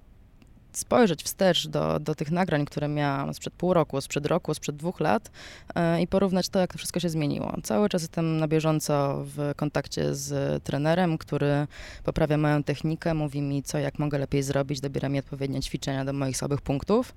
spojrzeć 0.76 1.22
wstecz 1.22 1.68
do, 1.68 2.00
do 2.00 2.14
tych 2.14 2.30
nagrań, 2.30 2.64
które 2.64 2.88
miałam 2.88 3.34
sprzed 3.34 3.54
pół 3.54 3.74
roku, 3.74 4.00
sprzed 4.00 4.26
roku, 4.26 4.54
sprzed 4.54 4.76
dwóch 4.76 5.00
lat 5.00 5.30
yy, 5.76 6.02
i 6.02 6.06
porównać 6.06 6.48
to, 6.48 6.58
jak 6.58 6.72
to 6.72 6.78
wszystko 6.78 7.00
się 7.00 7.08
zmieniło. 7.08 7.56
Cały 7.62 7.88
czas 7.88 8.02
jestem 8.02 8.36
na 8.36 8.48
bieżąco 8.48 9.24
w 9.24 9.52
kontakcie 9.56 10.14
z 10.14 10.62
trenerem, 10.64 11.18
który 11.18 11.66
poprawia 12.04 12.36
moją 12.36 12.62
technikę, 12.62 13.14
mówi 13.14 13.42
mi, 13.42 13.62
co, 13.62 13.78
jak 13.78 13.98
mogę 13.98 14.18
lepiej 14.18 14.42
zrobić, 14.42 14.80
dobiera 14.80 15.08
mi 15.08 15.18
odpowiednie 15.18 15.60
ćwiczenia 15.60 16.04
do 16.04 16.12
moich 16.12 16.36
słabych 16.36 16.60
punktów. 16.60 17.14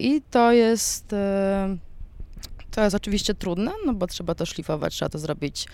I 0.00 0.22
to 0.30 0.52
jest. 0.52 1.12
Yy, 1.12 1.78
to 2.72 2.84
jest 2.84 2.96
oczywiście 2.96 3.34
trudne, 3.34 3.72
no 3.86 3.94
bo 3.94 4.06
trzeba 4.06 4.34
to 4.34 4.46
szlifować, 4.46 4.94
trzeba 4.94 5.08
to 5.08 5.18
zrobić 5.18 5.66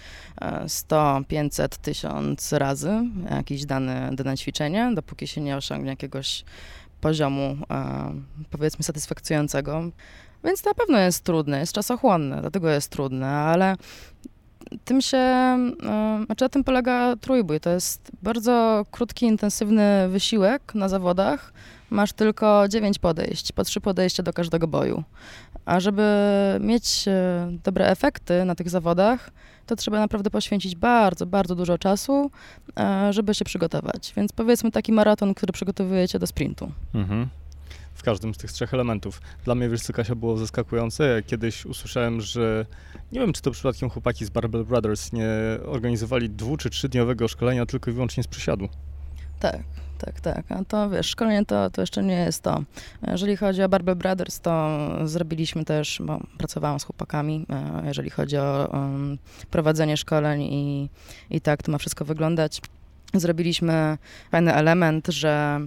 100, 0.68 1.20
500, 1.28 1.76
1000 1.76 2.52
razy, 2.52 2.92
jakieś 3.30 3.64
dane, 3.64 4.10
dane 4.12 4.36
ćwiczenie, 4.36 4.90
dopóki 4.94 5.26
się 5.26 5.40
nie 5.40 5.56
osiągnie 5.56 5.90
jakiegoś 5.90 6.44
poziomu, 7.00 7.56
e, 7.70 8.12
powiedzmy, 8.50 8.84
satysfakcjonującego. 8.84 9.82
Więc 10.44 10.64
na 10.64 10.74
pewno 10.74 10.98
jest 10.98 11.24
trudne, 11.24 11.60
jest 11.60 11.72
czasochłonne, 11.72 12.40
dlatego 12.40 12.70
jest 12.70 12.90
trudne, 12.90 13.28
ale 13.28 13.76
tym 14.84 15.00
się, 15.00 15.18
e, 15.18 16.22
znaczy 16.26 16.44
na 16.44 16.48
tym 16.48 16.64
polega 16.64 17.16
trójbój. 17.16 17.60
To 17.60 17.70
jest 17.70 18.10
bardzo 18.22 18.86
krótki, 18.90 19.26
intensywny 19.26 20.08
wysiłek 20.08 20.74
na 20.74 20.88
zawodach. 20.88 21.52
Masz 21.90 22.12
tylko 22.12 22.68
9 22.68 22.98
podejść, 22.98 23.52
po 23.52 23.64
3 23.64 23.80
podejścia 23.80 24.22
do 24.22 24.32
każdego 24.32 24.68
boju. 24.68 25.04
A 25.64 25.80
żeby 25.80 26.02
mieć 26.60 27.08
e, 27.08 27.48
dobre 27.64 27.86
efekty 27.88 28.44
na 28.44 28.54
tych 28.54 28.70
zawodach, 28.70 29.30
to 29.66 29.76
trzeba 29.76 29.98
naprawdę 29.98 30.30
poświęcić 30.30 30.76
bardzo, 30.76 31.26
bardzo 31.26 31.54
dużo 31.54 31.78
czasu, 31.78 32.30
e, 32.78 33.12
żeby 33.12 33.34
się 33.34 33.44
przygotować. 33.44 34.12
Więc 34.16 34.32
powiedzmy 34.32 34.70
taki 34.70 34.92
maraton, 34.92 35.34
który 35.34 35.52
przygotowujecie 35.52 36.18
do 36.18 36.26
sprintu. 36.26 36.72
Mhm. 36.94 37.28
W 37.94 38.02
każdym 38.02 38.34
z 38.34 38.38
tych 38.38 38.52
trzech 38.52 38.74
elementów. 38.74 39.20
Dla 39.44 39.54
mnie, 39.54 39.68
wiesz 39.68 39.80
co, 39.82 39.92
Kasia, 39.92 40.14
było 40.14 40.36
zaskakujące. 40.36 41.22
Kiedyś 41.26 41.66
usłyszałem, 41.66 42.20
że 42.20 42.66
nie 43.12 43.20
wiem, 43.20 43.32
czy 43.32 43.42
to 43.42 43.50
przypadkiem 43.50 43.90
chłopaki 43.90 44.24
z 44.24 44.30
Barbell 44.30 44.64
Brothers 44.64 45.12
nie 45.12 45.28
organizowali 45.66 46.30
dwu- 46.30 46.56
czy 46.56 46.70
trzydniowego 46.70 47.28
szkolenia 47.28 47.66
tylko 47.66 47.90
i 47.90 47.94
wyłącznie 47.94 48.22
z 48.22 48.26
przysiadu. 48.26 48.68
Tak, 49.40 49.60
tak, 49.98 50.20
tak. 50.20 50.44
A 50.48 50.64
to 50.64 50.90
wiesz, 50.90 51.06
szkolenie 51.06 51.46
to, 51.46 51.70
to 51.70 51.80
jeszcze 51.80 52.02
nie 52.02 52.14
jest 52.14 52.42
to. 52.42 52.62
Jeżeli 53.06 53.36
chodzi 53.36 53.62
o 53.62 53.68
Barber 53.68 53.96
Brothers, 53.96 54.40
to 54.40 54.78
zrobiliśmy 55.04 55.64
też, 55.64 56.02
bo 56.04 56.20
pracowałam 56.38 56.80
z 56.80 56.84
chłopakami, 56.84 57.46
e, 57.50 57.82
jeżeli 57.86 58.10
chodzi 58.10 58.36
o 58.36 58.70
um, 58.72 59.18
prowadzenie 59.50 59.96
szkoleń 59.96 60.42
i, 60.42 60.88
i 61.30 61.40
tak 61.40 61.62
to 61.62 61.72
ma 61.72 61.78
wszystko 61.78 62.04
wyglądać. 62.04 62.60
Zrobiliśmy 63.14 63.98
fajny 64.30 64.54
element, 64.54 65.06
że 65.08 65.60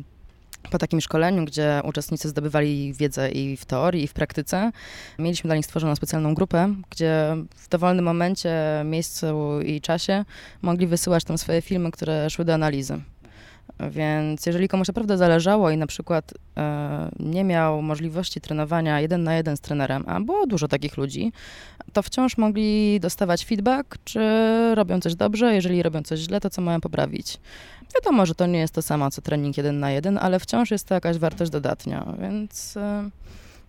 po 0.72 0.78
takim 0.78 1.02
szkoleniu, 1.02 1.46
gdzie 1.46 1.82
uczestnicy 1.84 2.30
zdobywali 2.30 2.94
wiedzę 2.94 3.32
i 3.32 3.58
w 3.58 3.66
teorii, 3.66 4.04
i 4.04 4.08
w 4.08 4.14
praktyce, 4.14 4.72
mieliśmy 5.20 5.48
dla 5.48 5.56
nich 5.56 5.66
stworzoną 5.66 5.96
specjalną 5.96 6.34
grupę, 6.34 6.76
gdzie 6.90 7.36
w 7.56 7.70
dowolnym 7.70 8.06
momencie, 8.06 8.54
miejscu 8.86 9.62
i 9.62 9.82
czasie 9.82 10.26
mogli 10.62 10.88
wysyłać 10.88 11.24
tam 11.24 11.38
swoje 11.38 11.62
filmy, 11.62 11.92
które 11.92 12.30
szły 12.30 12.46
do 12.46 12.54
analizy. 12.54 13.02
Więc 13.92 14.46
jeżeli 14.46 14.68
komuś 14.68 14.88
naprawdę 14.88 15.18
zależało 15.18 15.70
i 15.70 15.78
na 15.78 15.88
przykład 15.88 16.34
e, 16.58 17.12
nie 17.20 17.44
miał 17.44 17.82
możliwości 17.82 18.42
trenowania 18.42 19.01
jeden 19.01 19.24
na 19.24 19.36
jeden 19.36 19.58
z 19.58 19.62
trenerem, 19.62 20.04
a 20.08 20.20
było 20.20 20.48
dużo 20.48 20.68
takich 20.68 20.98
ludzi, 20.98 21.32
to 21.94 22.04
wciąż 22.04 22.38
mogli 22.38 23.00
dostawać 23.00 23.46
feedback, 23.46 23.98
czy 24.04 24.20
robią 24.75 25.00
coś 25.00 25.16
dobrze, 25.16 25.56
jeżeli 25.56 25.84
robią 25.84 26.04
coś 26.04 26.20
źle, 26.20 26.40
to 26.40 26.50
co 26.50 26.62
mają 26.62 26.82
poprawić. 26.82 27.38
Wiadomo, 27.96 28.25
że 28.25 28.36
to 28.36 28.46
nie 28.46 28.60
jest 28.60 28.74
to 28.74 28.82
samo 28.82 29.12
co 29.12 29.22
trening 29.22 29.58
jeden 29.58 29.80
na 29.80 29.92
jeden, 29.92 30.18
ale 30.18 30.40
wciąż 30.40 30.72
jest 30.72 30.88
to 30.88 30.94
jakaś 30.94 31.18
wartość 31.18 31.51
dodatnia, 31.51 32.13
więc 32.20 32.78
e, 32.78 33.10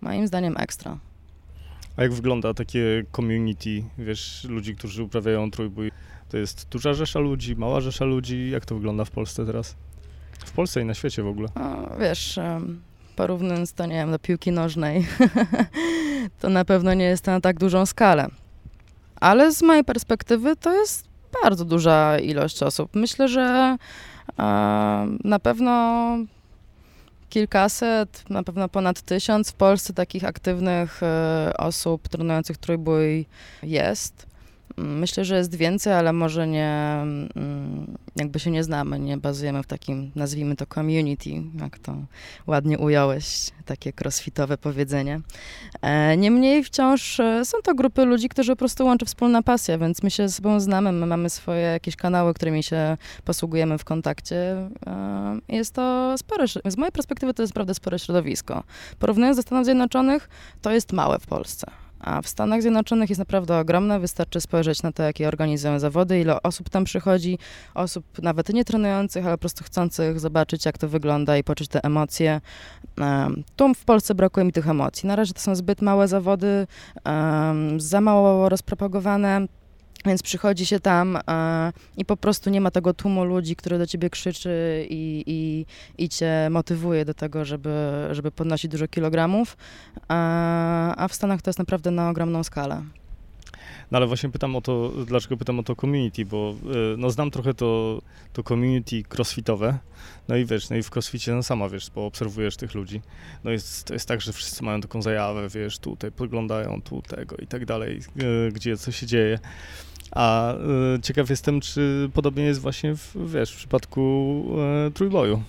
moim 0.01 0.27
zdaniem 0.27 0.55
ekstra. 0.59 0.99
A 1.97 2.03
jak 2.03 2.13
wygląda 2.13 2.55
takie 2.55 3.05
community, 3.17 3.85
wiesz, 3.99 4.45
ludzi, 4.49 4.77
którzy 4.77 5.03
uprawiają 5.03 5.51
trójbój? 5.51 5.91
To 6.29 6.37
jest 6.37 6.69
duża 6.69 6.95
rzesza 6.95 7.19
ludzi, 7.19 7.57
mała 7.57 7.81
rzesza 7.81 8.05
ludzi? 8.05 8.51
Jak 8.51 8.67
to 8.67 8.75
wygląda 8.75 9.05
w 9.05 9.11
Polsce 9.11 9.47
teraz? 9.47 9.77
W 10.45 10.53
Polsce 10.53 10.83
i 10.83 10.85
na 10.85 10.95
świecie 10.95 11.23
w 11.23 11.29
ogóle. 11.29 11.49
O, 11.55 11.97
wiesz, 11.99 12.39
porównując 13.17 13.73
to, 13.73 13.87
nie 13.87 13.95
wiem, 13.95 14.11
do 14.11 14.19
piłki 14.19 14.53
nożnej, 14.53 15.07
to 16.41 16.49
na 16.49 16.65
pewno 16.65 16.95
nie 16.95 17.05
jest 17.05 17.25
to 17.25 17.31
na 17.31 17.41
tak 17.41 17.59
dużą 17.59 17.87
skalę. 17.87 18.29
Ale 19.17 19.53
z 19.53 19.63
mojej 19.63 19.85
perspektywy 19.85 20.57
to 20.57 20.73
jest 20.73 21.09
bardzo 21.43 21.65
duża 21.65 22.19
ilość 22.19 22.63
osób. 22.63 22.91
Myślę, 22.95 23.29
że 23.29 23.77
na 25.25 25.39
pewno 25.43 26.17
kilkaset, 27.29 28.31
na 28.31 28.43
pewno 28.43 28.69
ponad 28.69 29.03
tysiąc 29.03 29.51
w 29.51 29.55
Polsce 29.55 29.95
takich 29.95 30.25
aktywnych 30.25 31.03
e, 31.03 31.53
osób 31.59 32.09
trenujących 32.09 32.59
trójbój 32.59 33.27
jest. 33.63 34.27
Myślę, 34.77 35.25
że 35.25 35.37
jest 35.37 35.55
więcej, 35.55 35.93
ale 35.93 36.13
może 36.13 36.47
nie, 36.47 36.99
mm, 37.37 37.97
jakby 38.17 38.39
się 38.39 38.51
nie 38.51 38.65
znamy, 38.65 38.99
nie 38.99 39.17
bazujemy 39.17 39.63
w 39.63 39.67
takim, 39.67 40.11
nazwijmy 40.15 40.57
to 40.57 40.67
community, 40.67 41.31
jak 41.61 41.79
to 41.79 41.97
ładnie 42.47 42.79
ująłeś, 42.79 43.51
takie 43.65 43.93
crossfitowe 44.01 44.59
powiedzenie. 44.59 45.21
E, 45.83 46.17
niemniej 46.17 46.65
wciąż 46.65 47.21
e, 47.21 47.45
są 47.45 47.59
to 47.63 47.75
grupy 47.75 48.05
ludzi, 48.05 48.29
którzy 48.29 48.53
po 48.53 48.57
prostu 48.57 48.85
łączy 48.85 49.07
wspólna 49.07 49.43
pasja, 49.43 49.79
więc 49.79 50.03
my 50.03 50.11
się 50.11 50.29
z 50.29 50.35
sobą 50.35 50.61
znamy, 50.61 50.93
my 50.93 51.07
mamy 51.07 51.31
swoje 51.31 51.63
jakieś 51.63 51.97
kanały, 51.97 52.35
którymi 52.35 52.63
się 52.63 52.97
posługujemy 53.25 53.79
w 53.79 53.85
kontakcie. 53.85 54.69
E, 54.87 55.39
jest 55.49 55.75
to 55.75 56.15
spore, 56.19 56.45
z 56.49 56.77
mojej 56.77 56.93
perspektywy 56.93 57.35
to 57.35 57.43
jest 57.43 57.51
naprawdę 57.53 57.75
spore 57.75 57.99
środowisko. 57.99 58.65
Porównując 58.99 59.37
do 59.37 59.43
Stanów 59.43 59.65
Zjednoczonych, 59.65 60.29
to 60.63 60.71
jest 60.71 60.93
małe 60.93 61.19
w 61.19 61.27
Polsce. 61.27 61.82
A 62.03 62.23
w 62.23 62.29
Stanach 62.29 62.63
Zjednoczonych 62.63 63.11
jest 63.11 63.19
naprawdę 63.19 63.59
ogromne. 63.59 64.01
Wystarczy 64.01 64.41
spojrzeć 64.41 64.83
na 64.83 64.93
to, 64.93 65.03
jakie 65.03 65.29
organizują 65.29 65.79
zawody, 65.79 66.21
ile 66.21 66.43
osób 66.43 66.71
tam 66.71 66.85
przychodzi, 66.85 67.39
osób 67.75 68.05
nawet 68.23 68.49
nie 68.49 68.65
trenujących, 68.65 69.27
ale 69.27 69.35
po 69.35 69.41
prostu 69.41 69.65
chcących 69.65 70.21
zobaczyć, 70.21 70.67
jak 70.67 70.79
to 70.79 70.89
wygląda 70.89 71.37
i 71.37 71.45
poczuć 71.45 71.69
te 71.69 71.85
emocje. 71.85 72.41
Tu 73.57 73.75
w 73.75 73.85
Polsce 73.85 74.15
brakuje 74.15 74.47
mi 74.47 74.53
tych 74.53 74.69
emocji. 74.69 75.07
Na 75.07 75.17
razie 75.17 75.33
to 75.33 75.41
są 75.41 75.55
zbyt 75.55 75.83
małe 75.83 76.09
zawody, 76.09 76.67
za 77.77 78.01
mało 78.01 78.49
rozpropagowane 78.49 79.47
więc 80.05 80.23
przychodzi 80.23 80.67
się 80.67 80.81
tam 80.81 81.19
e, 81.29 81.73
i 81.97 82.05
po 82.05 82.17
prostu 82.17 82.51
nie 82.51 82.61
ma 82.61 82.71
tego 82.71 82.95
tłumu 82.95 83.25
ludzi, 83.25 83.57
który 83.57 83.79
do 83.79 83.87
ciebie 83.87 84.11
krzyczy 84.11 84.87
i, 84.91 85.25
i, 85.27 85.67
i 86.05 86.09
cię 86.09 86.49
motywuje 86.51 87.05
do 87.05 87.15
tego, 87.15 87.45
żeby, 87.45 88.09
żeby 88.11 88.31
podnosić 88.31 88.71
dużo 88.71 88.89
kilogramów. 88.89 89.57
E, 89.97 90.15
a 90.97 91.09
w 91.09 91.15
Stanach 91.15 91.43
to 91.43 91.51
jest 91.51 91.59
naprawdę 91.59 91.91
na 91.91 92.11
ogromną 92.11 92.45
skalę. 92.45 92.83
No 93.93 93.97
ale 93.97 94.07
właśnie 94.07 94.29
pytam 94.29 94.57
o 94.57 94.61
to, 94.61 94.93
dlaczego 95.07 95.37
pytam 95.37 95.59
o 95.59 95.63
to 95.63 95.77
community, 95.77 96.25
bo 96.25 96.55
y, 96.95 96.97
no 96.97 97.11
znam 97.11 97.31
trochę 97.31 97.55
to, 97.55 98.03
to 98.33 98.43
community 98.43 99.03
crossfitowe, 99.17 99.79
no 100.29 100.37
i 100.37 100.45
wiesz, 100.45 100.71
no 100.71 100.77
i 100.77 100.83
w 100.83 100.91
crossficie 100.91 101.33
no 101.33 101.43
sama 101.43 101.69
wiesz, 101.69 101.91
bo 101.95 102.07
obserwujesz 102.07 102.57
tych 102.57 102.75
ludzi, 102.75 103.01
no 103.45 103.51
jest, 103.51 103.85
to 103.85 103.95
jest 103.95 104.09
tak, 104.09 104.21
że 104.21 104.33
wszyscy 104.33 104.65
mają 104.65 104.81
taką 104.81 105.03
zajawę, 105.03 105.49
wiesz, 105.49 105.79
tutaj 105.79 106.13
podglądają 106.13 106.83
tu 106.83 107.03
tego 107.03 107.37
i 107.37 107.47
tak 107.47 107.65
dalej, 107.65 108.01
y, 108.49 108.53
gdzie 108.53 108.77
co 108.77 108.93
się 108.93 109.07
dzieje. 109.07 109.39
A 110.13 110.55
y, 110.97 111.01
ciekaw 111.03 111.31
jestem, 111.31 111.61
czy 111.61 112.11
podobnie 112.15 112.45
jest 112.45 112.61
właśnie 112.61 112.97
w, 112.97 113.33
wiesz, 113.33 113.53
w 113.53 113.57
przypadku 113.57 114.45
y, 114.89 114.91
trójboju. 114.91 115.43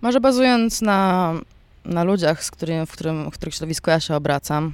Może 0.00 0.20
bazując 0.20 0.82
na, 0.82 1.32
na 1.84 2.04
ludziach, 2.04 2.44
z 2.44 2.50
którym, 2.50 2.86
w, 2.86 2.92
którym, 2.92 3.30
w 3.30 3.34
których 3.34 3.54
środowisku 3.54 3.90
ja 3.90 4.00
się 4.00 4.14
obracam, 4.14 4.72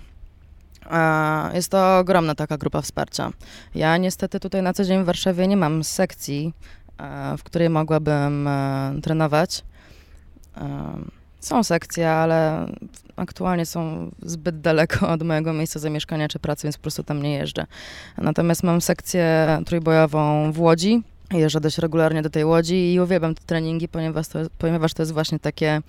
jest 1.54 1.68
to 1.70 1.98
ogromna 1.98 2.34
taka 2.34 2.58
grupa 2.58 2.82
wsparcia. 2.82 3.30
Ja 3.74 3.96
niestety 3.96 4.40
tutaj 4.40 4.62
na 4.62 4.72
co 4.72 4.84
dzień 4.84 5.02
w 5.02 5.06
Warszawie 5.06 5.46
nie 5.46 5.56
mam 5.56 5.84
sekcji, 5.84 6.52
w 7.38 7.42
której 7.42 7.70
mogłabym 7.70 8.48
trenować. 9.02 9.62
Są 11.44 11.64
sekcje, 11.64 12.10
ale 12.10 12.66
aktualnie 13.16 13.66
są 13.66 14.10
zbyt 14.22 14.60
daleko 14.60 15.08
od 15.08 15.22
mojego 15.22 15.52
miejsca 15.52 15.80
zamieszkania 15.80 16.28
czy 16.28 16.38
pracy, 16.38 16.66
więc 16.66 16.76
po 16.76 16.82
prostu 16.82 17.02
tam 17.02 17.22
nie 17.22 17.34
jeżdżę. 17.34 17.66
Natomiast 18.18 18.62
mam 18.62 18.80
sekcję 18.80 19.48
trójbojową 19.66 20.52
w 20.52 20.60
Łodzi. 20.60 21.02
Jeżdżę 21.32 21.60
dość 21.60 21.78
regularnie 21.78 22.22
do 22.22 22.30
tej 22.30 22.44
Łodzi 22.44 22.92
i 22.92 23.00
uwielbiam 23.00 23.34
te 23.34 23.42
treningi, 23.46 23.88
ponieważ 23.88 24.28
to, 24.28 24.38
ponieważ 24.58 24.94
to 24.94 25.02
jest 25.02 25.12
właśnie 25.12 25.38
takie 25.38 25.82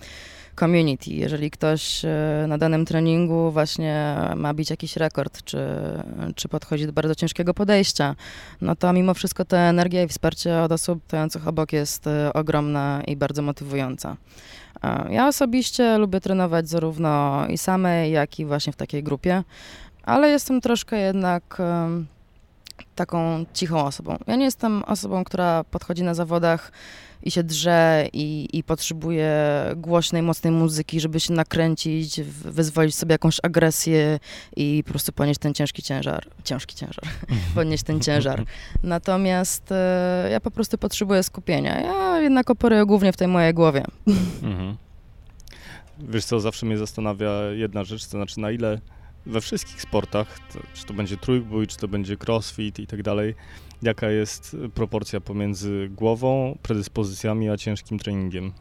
community. 0.60 1.10
Jeżeli 1.10 1.50
ktoś 1.50 2.04
e, 2.04 2.44
na 2.48 2.58
danym 2.58 2.84
treningu 2.86 3.50
właśnie 3.50 4.16
ma 4.36 4.54
bić 4.54 4.70
jakiś 4.70 4.96
rekord, 4.96 5.42
czy, 5.44 5.58
czy 6.34 6.48
podchodzi 6.48 6.86
do 6.86 6.92
bardzo 6.92 7.14
ciężkiego 7.14 7.54
podejścia, 7.54 8.16
no 8.60 8.76
to 8.76 8.92
mimo 8.92 9.14
wszystko 9.14 9.44
ta 9.44 9.58
energia 9.58 10.02
i 10.02 10.08
wsparcie 10.08 10.58
od 10.58 10.72
osób 10.72 11.02
stojących 11.06 11.48
obok 11.48 11.72
jest 11.72 12.06
e, 12.06 12.32
ogromna 12.32 13.02
i 13.06 13.16
bardzo 13.16 13.42
motywująca. 13.42 14.16
Ja 15.10 15.28
osobiście 15.28 15.98
lubię 15.98 16.20
trenować 16.20 16.68
zarówno 16.68 17.46
i 17.48 17.58
samej, 17.58 18.12
jak 18.12 18.38
i 18.38 18.44
właśnie 18.44 18.72
w 18.72 18.76
takiej 18.76 19.02
grupie, 19.02 19.42
ale 20.02 20.28
jestem 20.28 20.60
troszkę 20.60 20.98
jednak 20.98 21.58
taką 22.94 23.44
cichą 23.52 23.84
osobą. 23.84 24.16
Ja 24.26 24.36
nie 24.36 24.44
jestem 24.44 24.84
osobą, 24.84 25.24
która 25.24 25.64
podchodzi 25.64 26.02
na 26.02 26.14
zawodach 26.14 26.72
i 27.22 27.30
się 27.30 27.42
drze 27.42 28.08
i, 28.12 28.48
i 28.52 28.64
potrzebuje 28.64 29.32
głośnej, 29.76 30.22
mocnej 30.22 30.52
muzyki, 30.52 31.00
żeby 31.00 31.20
się 31.20 31.32
nakręcić, 31.32 32.20
wyzwolić 32.22 32.94
sobie 32.94 33.12
jakąś 33.12 33.40
agresję 33.42 34.18
i 34.56 34.82
po 34.86 34.90
prostu 34.90 35.12
ponieść 35.12 35.40
ten 35.40 35.54
ciężki 35.54 35.82
ciężar. 35.82 36.26
Ciężki 36.44 36.76
ciężar. 36.76 37.04
ponieść 37.54 37.82
ten 37.82 38.00
ciężar. 38.00 38.44
Natomiast 38.82 39.72
e, 39.72 40.28
ja 40.32 40.40
po 40.40 40.50
prostu 40.50 40.78
potrzebuję 40.78 41.22
skupienia. 41.22 41.80
Ja 41.80 42.20
jednak 42.20 42.50
operuję 42.50 42.86
głównie 42.86 43.12
w 43.12 43.16
tej 43.16 43.28
mojej 43.28 43.54
głowie. 43.54 43.84
Mhm. 44.42 44.76
Wiesz 45.98 46.24
co, 46.24 46.40
zawsze 46.40 46.66
mnie 46.66 46.78
zastanawia 46.78 47.30
jedna 47.42 47.84
rzecz, 47.84 48.04
to 48.04 48.10
znaczy 48.10 48.40
na 48.40 48.50
ile 48.50 48.80
we 49.26 49.40
wszystkich 49.40 49.82
sportach, 49.82 50.38
to, 50.52 50.58
czy 50.74 50.84
to 50.84 50.94
będzie 50.94 51.16
trójbój, 51.16 51.66
czy 51.66 51.76
to 51.76 51.88
będzie 51.88 52.16
crossfit 52.26 52.78
i 52.78 52.86
tak 52.86 53.02
dalej, 53.02 53.34
jaka 53.82 54.10
jest 54.10 54.56
proporcja 54.74 55.20
pomiędzy 55.20 55.88
głową, 55.90 56.58
predyspozycjami, 56.62 57.50
a 57.50 57.56
ciężkim 57.56 57.98
treningiem? 57.98 58.52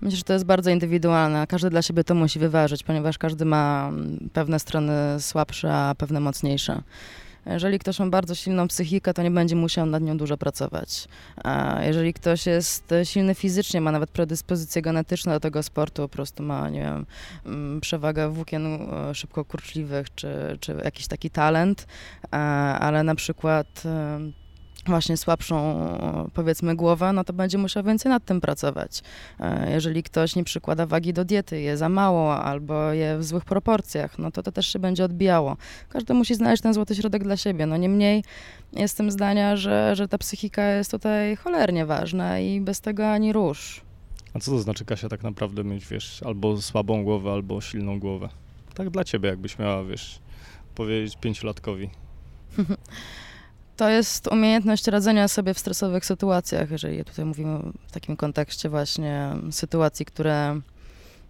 Myślę, 0.00 0.16
że 0.16 0.22
to 0.22 0.32
jest 0.32 0.44
bardzo 0.44 0.70
indywidualne. 0.70 1.46
Każdy 1.46 1.70
dla 1.70 1.82
siebie 1.82 2.04
to 2.04 2.14
musi 2.14 2.38
wyważyć, 2.38 2.82
ponieważ 2.82 3.18
każdy 3.18 3.44
ma 3.44 3.92
pewne 4.32 4.58
strony 4.58 4.92
słabsze, 5.18 5.74
a 5.74 5.94
pewne 5.94 6.20
mocniejsze. 6.20 6.82
Jeżeli 7.46 7.78
ktoś 7.78 7.98
ma 7.98 8.06
bardzo 8.06 8.34
silną 8.34 8.68
psychikę, 8.68 9.14
to 9.14 9.22
nie 9.22 9.30
będzie 9.30 9.56
musiał 9.56 9.86
nad 9.86 10.02
nią 10.02 10.16
dużo 10.16 10.36
pracować. 10.36 11.08
A 11.44 11.78
jeżeli 11.82 12.14
ktoś 12.14 12.46
jest 12.46 12.94
silny 13.04 13.34
fizycznie, 13.34 13.80
ma 13.80 13.92
nawet 13.92 14.10
predyspozycje 14.10 14.82
genetyczne 14.82 15.32
do 15.32 15.40
tego 15.40 15.62
sportu, 15.62 16.02
po 16.02 16.08
prostu 16.08 16.42
ma, 16.42 16.70
nie 16.70 16.80
wiem, 16.80 17.06
mm, 17.46 17.80
przewagę 17.80 18.28
włókien 18.28 18.66
e, 18.66 19.14
szybko 19.14 19.44
kurczliwych, 19.44 20.14
czy, 20.14 20.58
czy 20.60 20.76
jakiś 20.84 21.06
taki 21.06 21.30
talent, 21.30 21.86
ale 22.80 23.02
na 23.02 23.14
przykład 23.14 23.82
właśnie 24.86 25.16
słabszą, 25.16 25.88
powiedzmy, 26.34 26.76
głowę, 26.76 27.12
no 27.12 27.24
to 27.24 27.32
będzie 27.32 27.58
musiał 27.58 27.84
więcej 27.84 28.10
nad 28.10 28.24
tym 28.24 28.40
pracować. 28.40 29.02
E, 29.40 29.70
jeżeli 29.70 30.02
ktoś 30.02 30.36
nie 30.36 30.44
przykłada 30.44 30.86
wagi 30.86 31.12
do 31.12 31.24
diety, 31.24 31.60
je 31.60 31.76
za 31.76 31.88
mało 31.88 32.36
albo 32.36 32.92
je 32.92 33.18
w 33.18 33.24
złych 33.24 33.44
proporcjach, 33.44 34.18
no 34.18 34.30
to 34.30 34.42
to 34.42 34.52
też 34.52 34.66
się 34.66 34.78
będzie 34.78 35.04
odbijało. 35.04 35.56
Każdy 35.88 36.14
musi 36.14 36.34
znaleźć 36.34 36.62
ten 36.62 36.74
złoty 36.74 36.94
środek 36.94 37.22
dla 37.22 37.36
siebie. 37.36 37.66
No 37.66 37.76
niemniej 37.76 38.24
jestem 38.72 39.10
zdania, 39.10 39.56
że, 39.56 39.96
że 39.96 40.08
ta 40.08 40.18
psychika 40.18 40.64
jest 40.64 40.90
tutaj 40.90 41.36
cholernie 41.36 41.86
ważna 41.86 42.38
i 42.38 42.60
bez 42.60 42.80
tego 42.80 43.12
ani 43.12 43.32
rusz. 43.32 43.80
A 44.34 44.38
co 44.38 44.50
to 44.50 44.58
znaczy, 44.58 44.84
Kasia, 44.84 45.08
tak 45.08 45.22
naprawdę 45.22 45.64
mieć, 45.64 45.86
wiesz, 45.86 46.22
albo 46.22 46.62
słabą 46.62 47.04
głowę, 47.04 47.32
albo 47.32 47.60
silną 47.60 48.00
głowę? 48.00 48.28
Tak 48.74 48.90
dla 48.90 49.04
ciebie, 49.04 49.28
jakbyś 49.28 49.58
miała, 49.58 49.84
wiesz, 49.84 50.18
powiedzieć 50.74 51.16
pięciolatkowi. 51.20 51.90
To 53.76 53.88
jest 53.88 54.26
umiejętność 54.26 54.86
radzenia 54.86 55.28
sobie 55.28 55.54
w 55.54 55.58
stresowych 55.58 56.06
sytuacjach, 56.06 56.70
jeżeli 56.70 57.04
tutaj 57.04 57.24
mówimy 57.24 57.58
w 57.86 57.92
takim 57.92 58.16
kontekście 58.16 58.68
właśnie 58.68 59.28
sytuacji, 59.50 60.06
które, 60.06 60.60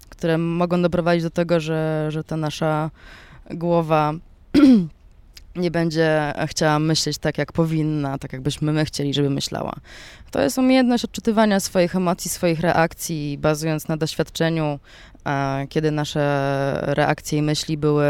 które 0.09 0.39
mogą 0.39 0.83
doprowadzić 0.83 1.23
do 1.23 1.31
tego, 1.31 1.61
że, 1.61 2.07
że 2.09 2.25
ta 2.25 2.37
nasza 2.37 2.91
głowa 3.51 4.13
nie 5.57 5.71
będzie 5.71 6.35
chciała 6.47 6.79
myśleć 6.79 7.19
tak, 7.19 7.39
jak 7.39 7.53
powinna, 7.53 8.19
tak 8.19 8.33
jakbyśmy 8.33 8.73
my 8.73 8.85
chcieli, 8.85 9.15
żeby 9.15 9.31
myślała. 9.31 9.73
To 10.31 10.43
jest 10.43 10.59
umiejętność 10.59 11.05
odczytywania 11.05 11.61
swoich 11.61 11.97
emocji, 11.97 12.31
swoich 12.31 12.61
reakcji, 12.61 13.39
bazując 13.39 13.89
na 13.89 13.97
doświadczeniu, 13.97 14.79
kiedy 15.69 15.91
nasze 15.91 16.79
reakcje 16.83 17.39
i 17.39 17.43
myśli 17.43 17.77
były 17.77 18.07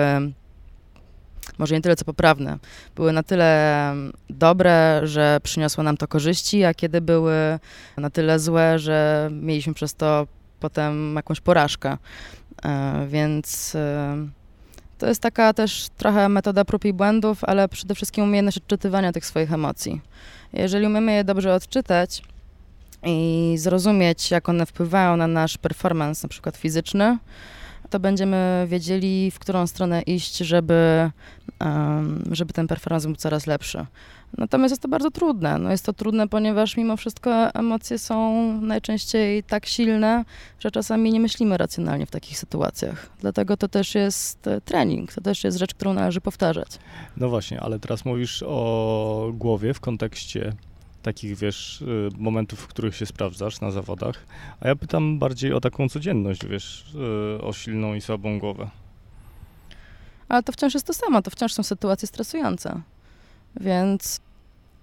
może 1.58 1.74
nie 1.74 1.80
tyle 1.80 1.96
co 1.96 2.04
poprawne, 2.04 2.58
były 2.96 3.12
na 3.12 3.22
tyle 3.22 3.94
dobre, 4.30 5.00
że 5.04 5.40
przyniosło 5.42 5.84
nam 5.84 5.96
to 5.96 6.08
korzyści, 6.08 6.64
a 6.64 6.74
kiedy 6.74 7.00
były 7.00 7.58
na 7.96 8.10
tyle 8.10 8.38
złe, 8.38 8.78
że 8.78 9.28
mieliśmy 9.32 9.74
przez 9.74 9.94
to 9.94 10.26
potem 10.60 11.14
jakąś 11.16 11.40
porażkę. 11.40 11.96
E, 12.64 13.06
więc 13.08 13.74
e, 13.74 14.16
to 14.98 15.06
jest 15.08 15.22
taka 15.22 15.52
też 15.52 15.88
trochę 15.96 16.28
metoda 16.28 16.64
prób 16.64 16.84
i 16.84 16.92
błędów, 16.92 17.44
ale 17.44 17.68
przede 17.68 17.94
wszystkim 17.94 18.24
umiejętność 18.24 18.58
odczytywania 18.58 19.12
tych 19.12 19.26
swoich 19.26 19.52
emocji. 19.52 20.00
Jeżeli 20.52 20.86
umiemy 20.86 21.12
je 21.12 21.24
dobrze 21.24 21.54
odczytać 21.54 22.22
i 23.02 23.54
zrozumieć, 23.58 24.30
jak 24.30 24.48
one 24.48 24.66
wpływają 24.66 25.16
na 25.16 25.26
nasz 25.26 25.58
performance, 25.58 26.20
na 26.22 26.28
przykład 26.28 26.56
fizyczny, 26.56 27.18
to 27.90 28.00
będziemy 28.00 28.66
wiedzieli, 28.68 29.30
w 29.30 29.38
którą 29.38 29.66
stronę 29.66 30.02
iść, 30.02 30.36
żeby, 30.36 31.10
żeby 32.30 32.52
ten 32.52 32.66
performance 32.66 33.08
był 33.08 33.16
coraz 33.16 33.46
lepszy. 33.46 33.86
Natomiast 34.38 34.72
jest 34.72 34.82
to 34.82 34.88
bardzo 34.88 35.10
trudne. 35.10 35.58
No 35.58 35.70
jest 35.70 35.86
to 35.86 35.92
trudne, 35.92 36.28
ponieważ 36.28 36.76
mimo 36.76 36.96
wszystko 36.96 37.54
emocje 37.54 37.98
są 37.98 38.42
najczęściej 38.60 39.42
tak 39.42 39.66
silne, 39.66 40.24
że 40.60 40.70
czasami 40.70 41.12
nie 41.12 41.20
myślimy 41.20 41.56
racjonalnie 41.56 42.06
w 42.06 42.10
takich 42.10 42.38
sytuacjach. 42.38 43.10
Dlatego 43.20 43.56
to 43.56 43.68
też 43.68 43.94
jest 43.94 44.46
e, 44.46 44.60
trening, 44.60 45.12
to 45.12 45.20
też 45.20 45.44
jest 45.44 45.58
rzecz, 45.58 45.74
którą 45.74 45.94
należy 45.94 46.20
powtarzać. 46.20 46.68
No 47.16 47.28
właśnie, 47.28 47.60
ale 47.60 47.78
teraz 47.78 48.04
mówisz 48.04 48.44
o 48.46 49.30
głowie 49.34 49.74
w 49.74 49.80
kontekście 49.80 50.52
takich, 51.02 51.36
wiesz, 51.36 51.82
y, 51.82 52.08
momentów, 52.18 52.60
w 52.60 52.66
których 52.66 52.96
się 52.96 53.06
sprawdzasz 53.06 53.60
na 53.60 53.70
zawodach, 53.70 54.26
a 54.60 54.68
ja 54.68 54.76
pytam 54.76 55.18
bardziej 55.18 55.52
o 55.52 55.60
taką 55.60 55.88
codzienność, 55.88 56.46
wiesz, 56.46 56.94
y, 57.38 57.42
o 57.42 57.52
silną 57.52 57.94
i 57.94 58.00
słabą 58.00 58.38
głowę. 58.38 58.70
Ale 60.32 60.42
to 60.42 60.52
wciąż 60.52 60.74
jest 60.74 60.86
to 60.86 60.94
samo, 60.94 61.22
to 61.22 61.30
wciąż 61.30 61.52
są 61.52 61.62
sytuacje 61.62 62.08
stresujące, 62.08 62.80
więc 63.60 64.20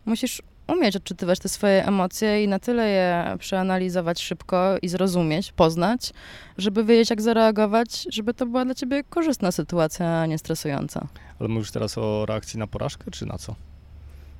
musisz 0.05 0.41
umieć 0.67 0.95
odczytywać 0.95 1.39
te 1.39 1.49
swoje 1.49 1.87
emocje 1.87 2.43
i 2.43 2.47
na 2.47 2.59
tyle 2.59 2.89
je 2.89 3.37
przeanalizować 3.39 4.21
szybko 4.21 4.77
i 4.81 4.89
zrozumieć, 4.89 5.51
poznać, 5.51 6.13
żeby 6.57 6.83
wiedzieć, 6.83 7.09
jak 7.09 7.21
zareagować, 7.21 8.07
żeby 8.09 8.33
to 8.33 8.45
była 8.45 8.65
dla 8.65 8.75
ciebie 8.75 9.03
korzystna 9.03 9.51
sytuacja, 9.51 10.21
a 10.21 10.25
nie 10.25 10.37
stresująca. 10.37 11.07
Ale 11.39 11.49
mówisz 11.49 11.71
teraz 11.71 11.97
o 11.97 12.25
reakcji 12.25 12.59
na 12.59 12.67
porażkę, 12.67 13.11
czy 13.11 13.25
na 13.25 13.37
co? 13.37 13.55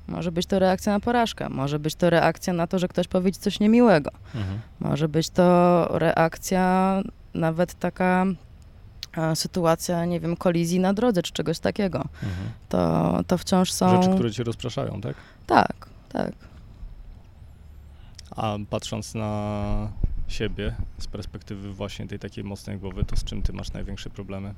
Może 0.08 0.32
być 0.32 0.46
to 0.46 0.58
reakcja 0.58 0.92
na 0.92 1.00
porażkę, 1.00 1.48
może 1.48 1.78
być 1.78 1.94
to 1.94 2.10
reakcja 2.10 2.52
na 2.52 2.66
to, 2.66 2.78
że 2.78 2.88
ktoś 2.88 3.08
powie 3.08 3.32
coś 3.32 3.60
niemiłego. 3.60 4.10
Mhm. 4.34 4.60
Może 4.80 5.08
być 5.08 5.30
to 5.30 5.86
reakcja 5.98 7.02
nawet 7.34 7.74
taka 7.74 8.26
sytuacja, 9.34 10.04
nie 10.04 10.20
wiem, 10.20 10.36
kolizji 10.36 10.80
na 10.80 10.94
drodze 10.94 11.22
czy 11.22 11.32
czegoś 11.32 11.58
takiego. 11.58 11.98
Mhm. 11.98 12.50
To, 12.68 13.20
to 13.26 13.38
wciąż 13.38 13.72
są... 13.72 14.02
Rzeczy, 14.02 14.14
które 14.14 14.32
cię 14.32 14.44
rozpraszają, 14.44 15.00
tak? 15.00 15.16
Tak, 15.46 15.88
tak. 16.08 16.32
A 18.30 18.56
patrząc 18.70 19.14
na 19.14 19.88
siebie 20.28 20.74
z 20.98 21.06
perspektywy 21.06 21.72
właśnie 21.72 22.06
tej 22.06 22.18
takiej 22.18 22.44
mocnej 22.44 22.78
głowy, 22.78 23.04
to 23.04 23.16
z 23.16 23.24
czym 23.24 23.42
ty 23.42 23.52
masz 23.52 23.72
największe 23.72 24.10
problemy? 24.10 24.54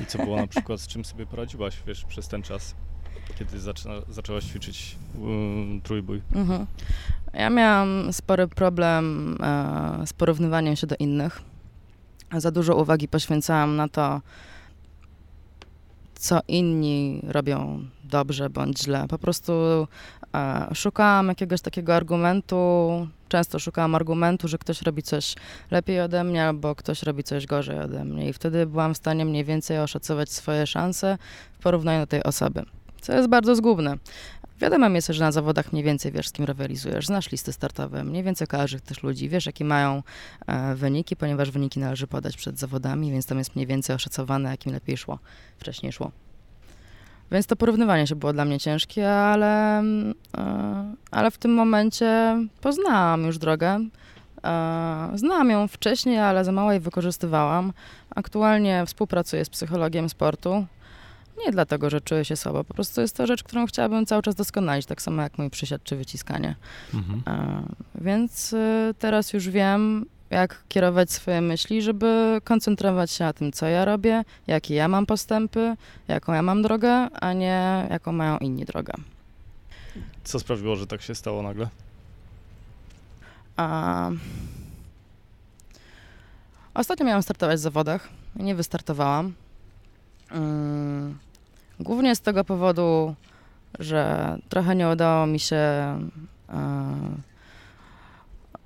I 0.00 0.06
co 0.06 0.18
było 0.18 0.36
na 0.36 0.46
przykład, 0.56 0.80
z 0.80 0.86
czym 0.86 1.04
sobie 1.04 1.26
poradziłaś, 1.26 1.82
wiesz, 1.86 2.04
przez 2.04 2.28
ten 2.28 2.42
czas? 2.42 2.74
kiedy 3.38 3.60
zaczyna, 3.60 3.94
zaczęłaś 4.08 4.44
ćwiczyć 4.44 4.96
um, 5.20 5.80
trójbój? 5.82 6.22
Mhm. 6.34 6.66
Ja 7.32 7.50
miałam 7.50 8.12
spory 8.12 8.48
problem 8.48 9.36
e, 9.42 10.06
z 10.06 10.12
porównywaniem 10.12 10.76
się 10.76 10.86
do 10.86 10.96
innych. 10.98 11.42
Za 12.36 12.50
dużo 12.50 12.76
uwagi 12.76 13.08
poświęcałam 13.08 13.76
na 13.76 13.88
to, 13.88 14.20
co 16.14 16.40
inni 16.48 17.20
robią 17.28 17.84
dobrze 18.04 18.50
bądź 18.50 18.78
źle. 18.78 19.06
Po 19.08 19.18
prostu 19.18 19.52
e, 20.34 20.68
szukałam 20.74 21.28
jakiegoś 21.28 21.60
takiego 21.60 21.94
argumentu, 21.96 22.56
często 23.28 23.58
szukałam 23.58 23.94
argumentu, 23.94 24.48
że 24.48 24.58
ktoś 24.58 24.82
robi 24.82 25.02
coś 25.02 25.34
lepiej 25.70 26.00
ode 26.00 26.24
mnie 26.24 26.46
albo 26.46 26.74
ktoś 26.74 27.02
robi 27.02 27.24
coś 27.24 27.46
gorzej 27.46 27.78
ode 27.78 28.04
mnie 28.04 28.28
i 28.28 28.32
wtedy 28.32 28.66
byłam 28.66 28.94
w 28.94 28.96
stanie 28.96 29.24
mniej 29.24 29.44
więcej 29.44 29.78
oszacować 29.78 30.32
swoje 30.32 30.66
szanse 30.66 31.18
w 31.58 31.62
porównaniu 31.62 32.00
do 32.00 32.06
tej 32.06 32.22
osoby 32.22 32.64
co 33.00 33.12
jest 33.12 33.28
bardzo 33.28 33.56
zgubne. 33.56 33.96
Wiadomo 34.60 34.88
jest, 34.88 35.08
że 35.08 35.24
na 35.24 35.32
zawodach 35.32 35.72
mniej 35.72 35.84
więcej 35.84 36.12
wiesz, 36.12 36.28
z 36.28 36.32
kim 36.32 36.44
rywalizujesz, 36.44 37.06
znasz 37.06 37.30
listy 37.30 37.52
startowe, 37.52 38.04
mniej 38.04 38.22
więcej 38.22 38.46
kojarzysz 38.46 38.82
też 38.82 39.02
ludzi, 39.02 39.28
wiesz, 39.28 39.46
jakie 39.46 39.64
mają 39.64 40.02
e, 40.46 40.74
wyniki, 40.74 41.16
ponieważ 41.16 41.50
wyniki 41.50 41.80
należy 41.80 42.06
podać 42.06 42.36
przed 42.36 42.58
zawodami, 42.58 43.12
więc 43.12 43.26
tam 43.26 43.38
jest 43.38 43.56
mniej 43.56 43.66
więcej 43.66 43.96
oszacowane, 43.96 44.50
jakim 44.50 44.72
lepiej 44.72 44.96
szło, 44.96 45.18
wcześniej 45.58 45.92
szło. 45.92 46.10
Więc 47.30 47.46
to 47.46 47.56
porównywanie 47.56 48.06
się 48.06 48.16
było 48.16 48.32
dla 48.32 48.44
mnie 48.44 48.60
ciężkie, 48.60 49.12
ale, 49.12 49.82
e, 50.36 50.94
ale 51.10 51.30
w 51.30 51.38
tym 51.38 51.54
momencie 51.54 52.38
poznałam 52.60 53.24
już 53.24 53.38
drogę. 53.38 53.80
E, 54.44 55.10
znałam 55.14 55.50
ją 55.50 55.68
wcześniej, 55.68 56.18
ale 56.18 56.44
za 56.44 56.52
mało 56.52 56.72
jej 56.72 56.80
wykorzystywałam. 56.80 57.72
Aktualnie 58.14 58.86
współpracuję 58.86 59.44
z 59.44 59.50
psychologiem 59.50 60.08
sportu. 60.08 60.66
Nie 61.46 61.52
dlatego, 61.52 61.90
że 61.90 62.00
czuję 62.00 62.24
się 62.24 62.36
słabo, 62.36 62.64
po 62.64 62.74
prostu 62.74 63.00
jest 63.00 63.16
to 63.16 63.26
rzecz, 63.26 63.42
którą 63.42 63.66
chciałabym 63.66 64.06
cały 64.06 64.22
czas 64.22 64.34
doskonalić, 64.34 64.86
tak 64.86 65.02
samo 65.02 65.22
jak 65.22 65.38
mój 65.38 65.50
przysiad 65.50 65.84
czy 65.84 65.96
wyciskanie. 65.96 66.56
Mhm. 66.94 67.22
E, 67.26 67.62
więc 67.94 68.52
y, 68.52 68.94
teraz 68.98 69.32
już 69.32 69.48
wiem, 69.48 70.06
jak 70.30 70.64
kierować 70.68 71.12
swoje 71.12 71.40
myśli, 71.40 71.82
żeby 71.82 72.40
koncentrować 72.44 73.10
się 73.10 73.24
na 73.24 73.32
tym, 73.32 73.52
co 73.52 73.66
ja 73.66 73.84
robię, 73.84 74.24
jakie 74.46 74.74
ja 74.74 74.88
mam 74.88 75.06
postępy, 75.06 75.76
jaką 76.08 76.32
ja 76.32 76.42
mam 76.42 76.62
drogę, 76.62 76.90
a 77.20 77.32
nie 77.32 77.86
jaką 77.90 78.12
mają 78.12 78.38
inni 78.38 78.64
drogę. 78.64 78.92
Co 80.24 80.38
sprawiło, 80.38 80.76
że 80.76 80.86
tak 80.86 81.02
się 81.02 81.14
stało 81.14 81.42
nagle? 81.42 81.68
A... 83.56 84.10
Ostatnio 86.74 87.06
miałam 87.06 87.22
startować 87.22 87.58
w 87.58 87.62
zawodach. 87.62 88.08
Nie 88.36 88.54
wystartowałam. 88.54 89.32
Mm. 90.30 91.18
Głównie 91.80 92.16
z 92.16 92.20
tego 92.20 92.44
powodu, 92.44 93.14
że 93.78 94.36
trochę 94.48 94.76
nie 94.76 94.88
udało 94.88 95.26
mi 95.26 95.40
się 95.40 95.56
e, 95.56 95.98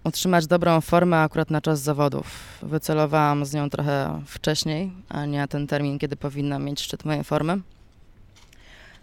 utrzymać 0.04 0.46
dobrą 0.46 0.80
formę 0.80 1.20
akurat 1.20 1.50
na 1.50 1.60
czas 1.60 1.80
zawodów. 1.80 2.58
Wycelowałam 2.62 3.44
z 3.44 3.54
nią 3.54 3.70
trochę 3.70 4.22
wcześniej, 4.26 4.92
a 5.08 5.26
nie 5.26 5.48
ten 5.48 5.66
termin, 5.66 5.98
kiedy 5.98 6.16
powinna 6.16 6.58
mieć 6.58 6.80
szczyt 6.80 7.04
mojej 7.04 7.24
formy. 7.24 7.60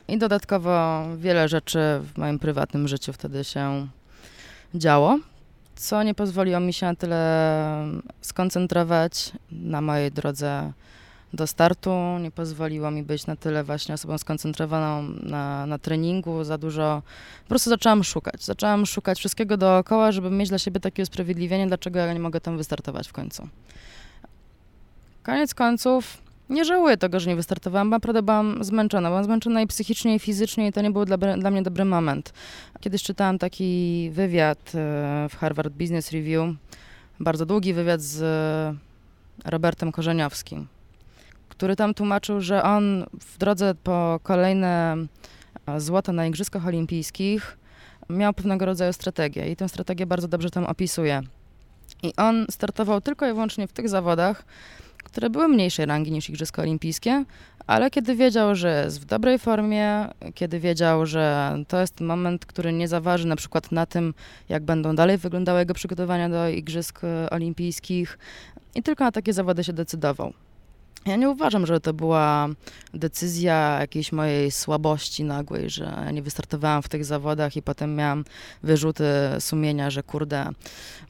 I 0.08 0.18
dodatkowo 0.18 1.04
wiele 1.18 1.48
rzeczy 1.48 1.80
w 2.04 2.18
moim 2.18 2.40
prywatnym 2.40 2.88
życiu 2.88 3.14
wtedy 3.14 3.44
się 3.44 3.88
działo, 4.76 5.20
co 5.76 6.04
nie 6.04 6.14
pozwoliło 6.14 6.60
mi 6.60 6.74
się 6.74 6.86
na 6.86 6.96
tyle 6.96 7.88
skoncentrować 8.22 9.32
na 9.52 9.82
mojej 9.82 10.12
drodze 10.12 10.74
do 11.34 11.48
startu. 11.48 11.92
Nie 12.22 12.32
pozwoliło 12.32 12.92
mi 12.92 13.04
być 13.04 13.28
na 13.28 13.36
tyle 13.36 13.64
właśnie 13.64 13.96
osobą 13.96 14.18
skoncentrowaną 14.18 15.14
na, 15.24 15.66
na 15.66 15.78
treningu, 15.78 16.44
za 16.44 16.58
dużo. 16.58 17.02
Po 17.44 17.50
prostu 17.50 17.70
zaczęłam 17.70 18.04
szukać. 18.04 18.44
Zaczęłam 18.44 18.86
szukać 18.86 19.20
wszystkiego 19.20 19.58
dookoła, 19.58 20.12
żeby 20.12 20.30
mieć 20.30 20.50
dla 20.50 20.58
siebie 20.58 20.80
takie 20.80 21.04
usprawiedliwienie, 21.04 21.68
dlaczego 21.68 22.00
ja 22.00 22.14
nie 22.14 22.20
mogę 22.20 22.42
tam 22.42 22.58
wystartować 22.58 23.08
w 23.08 23.14
końcu. 23.14 23.48
Koniec 25.24 25.54
końców 25.54 26.18
Nie 26.50 26.66
żałuję 26.66 26.98
tego, 26.98 27.20
że 27.20 27.30
nie 27.30 27.36
wystartowałam, 27.36 27.90
naprawdę 27.90 28.22
byłam 28.22 28.64
zmęczona. 28.64 29.10
Byłam 29.10 29.24
zmęczona 29.24 29.62
i 29.62 29.68
psychicznie, 29.68 30.16
i 30.16 30.20
fizycznie 30.20 30.68
i 30.68 30.72
to 30.72 30.82
nie 30.82 30.92
był 30.92 31.06
dla, 31.06 31.18
dla 31.18 31.52
mnie 31.52 31.62
dobry 31.62 31.86
moment. 31.86 32.34
Kiedyś 32.80 33.04
czytałam 33.04 33.38
taki 33.38 34.10
wywiad 34.14 34.72
e, 34.76 35.28
w 35.30 35.36
Harvard 35.36 35.74
Business 35.74 36.12
Review, 36.12 36.56
bardzo 37.20 37.46
długi 37.46 37.74
wywiad 37.74 38.02
z 38.02 38.20
Robertem 39.46 39.92
Korzeniowskim, 39.92 40.68
który 41.60 41.76
tam 41.76 41.94
tłumaczył, 41.94 42.42
że 42.42 42.64
on 42.64 43.06
w 43.20 43.38
drodze 43.38 43.76
po 43.76 44.20
kolejne 44.24 44.96
e, 45.68 45.82
złota 45.82 46.14
na 46.14 46.26
Igrzyskach 46.28 46.68
Olimpijskich 46.68 47.58
miał 48.10 48.34
pewnego 48.34 48.66
rodzaju 48.66 48.94
strategię 48.94 49.52
i 49.52 49.56
tę 49.56 49.70
strategię 49.70 50.06
bardzo 50.06 50.28
dobrze 50.28 50.50
tam 50.50 50.66
opisuje. 50.66 51.22
I 52.04 52.14
on 52.18 52.46
startował 52.50 53.02
tylko 53.02 53.28
i 53.28 53.34
wyłącznie 53.34 53.68
w 53.68 53.74
tych 53.74 53.90
zawodach, 53.90 54.46
które 55.04 55.30
były 55.30 55.48
mniejszej 55.48 55.86
rangi 55.86 56.12
niż 56.12 56.30
Igrzyska 56.30 56.62
Olimpijskie, 56.62 57.26
ale 57.68 57.90
kiedy 57.90 58.16
wiedział, 58.16 58.56
że 58.56 58.84
jest 58.86 59.02
w 59.02 59.06
dobrej 59.06 59.40
formie, 59.40 60.08
kiedy 60.36 60.60
wiedział, 60.60 61.06
że 61.06 61.56
to 61.68 61.82
jest 61.82 62.02
moment, 62.02 62.46
który 62.46 62.74
nie 62.74 62.88
zaważy 62.88 63.28
na 63.28 63.36
przykład 63.36 63.72
na 63.72 63.86
tym, 63.86 64.14
jak 64.50 64.64
będą 64.64 64.96
dalej 64.96 65.18
wyglądały 65.18 65.60
jego 65.60 65.74
przygotowania 65.74 66.30
do 66.30 66.50
Igrzysk 66.50 67.02
Olimpijskich, 67.32 68.18
i 68.76 68.84
tylko 68.84 69.04
na 69.04 69.12
takie 69.12 69.34
zawody 69.34 69.64
się 69.64 69.74
decydował. 69.74 70.34
Ja 71.06 71.16
nie 71.16 71.30
uważam, 71.30 71.66
że 71.66 71.80
to 71.80 71.94
była 71.94 72.48
decyzja 72.94 73.78
jakiejś 73.80 74.12
mojej 74.12 74.52
słabości 74.52 75.24
nagłej, 75.24 75.70
że 75.70 76.10
nie 76.14 76.22
wystartowałam 76.22 76.82
w 76.82 76.90
tych 76.90 77.06
zawodach 77.06 77.56
i 77.56 77.62
potem 77.62 77.96
miałam 77.96 78.26
wyrzuty 78.64 79.06
sumienia, 79.40 79.90
że 79.90 80.04
kurde, 80.04 80.50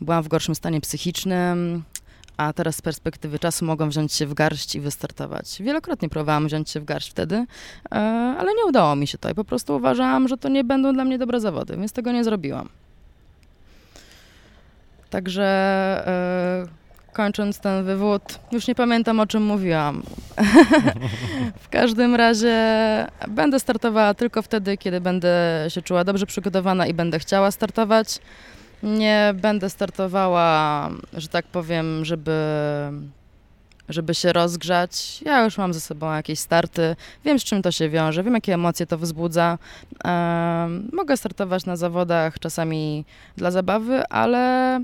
byłam 0.02 0.24
w 0.24 0.28
gorszym 0.28 0.56
stanie 0.56 0.82
psychicznym, 0.82 1.84
a 2.38 2.54
teraz 2.54 2.76
z 2.76 2.82
perspektywy 2.82 3.40
czasu 3.40 3.66
mogą 3.66 3.90
wziąć 3.90 4.14
się 4.14 4.26
w 4.26 4.34
garść 4.34 4.76
i 4.76 4.80
wystartować. 4.80 5.62
Wielokrotnie 5.62 6.10
próbowałam 6.10 6.48
wziąć 6.48 6.70
się 6.70 6.80
w 6.80 6.86
garść 6.86 7.10
wtedy, 7.10 7.36
e, 7.36 7.96
ale 8.40 8.54
nie 8.54 8.66
udało 8.66 8.96
mi 8.96 9.08
się 9.08 9.18
to 9.18 9.30
i 9.30 9.36
po 9.36 9.44
prostu 9.44 9.76
uważałam, 9.76 10.28
że 10.28 10.38
to 10.38 10.50
nie 10.50 10.64
będą 10.64 10.94
dla 10.94 11.06
mnie 11.06 11.18
dobre 11.18 11.40
zawody, 11.40 11.78
więc 11.78 11.92
tego 11.92 12.12
nie 12.12 12.24
zrobiłam. 12.24 12.70
Także 15.10 15.44
e, 16.66 16.79
kończąc 17.14 17.60
ten 17.60 17.86
wywód, 17.86 18.40
już 18.52 18.68
nie 18.68 18.76
pamiętam 18.76 19.20
o 19.20 19.28
czym 19.28 19.44
mówiłam. 19.44 20.04
w 21.66 21.70
każdym 21.70 22.16
razie 22.16 22.58
będę 23.28 23.60
startowała 23.60 24.14
tylko 24.14 24.42
wtedy, 24.42 24.78
kiedy 24.78 25.02
będę 25.02 25.66
się 25.68 25.82
czuła 25.82 26.04
dobrze 26.04 26.26
przygotowana 26.26 26.88
i 26.88 26.94
będę 26.94 27.20
chciała 27.20 27.52
startować. 27.52 28.20
Nie 28.84 29.34
będę 29.42 29.70
startowała, 29.70 30.90
że 31.14 31.28
tak 31.28 31.46
powiem, 31.46 32.06
żeby, 32.06 32.42
żeby 33.90 34.16
się 34.16 34.34
rozgrzać. 34.34 35.22
Ja 35.22 35.44
już 35.44 35.58
mam 35.58 35.74
ze 35.74 35.80
sobą 35.80 36.14
jakieś 36.14 36.40
starty, 36.40 36.96
wiem 37.26 37.40
z 37.40 37.44
czym 37.44 37.62
to 37.62 37.72
się 37.72 37.90
wiąże, 37.90 38.24
wiem 38.24 38.34
jakie 38.34 38.54
emocje 38.54 38.86
to 38.86 38.98
wzbudza. 38.98 39.58
mogę 40.94 41.18
startować 41.18 41.66
na 41.66 41.76
zawodach 41.76 42.40
czasami 42.40 43.06
dla 43.38 43.52
zabawy, 43.52 44.08
ale 44.08 44.84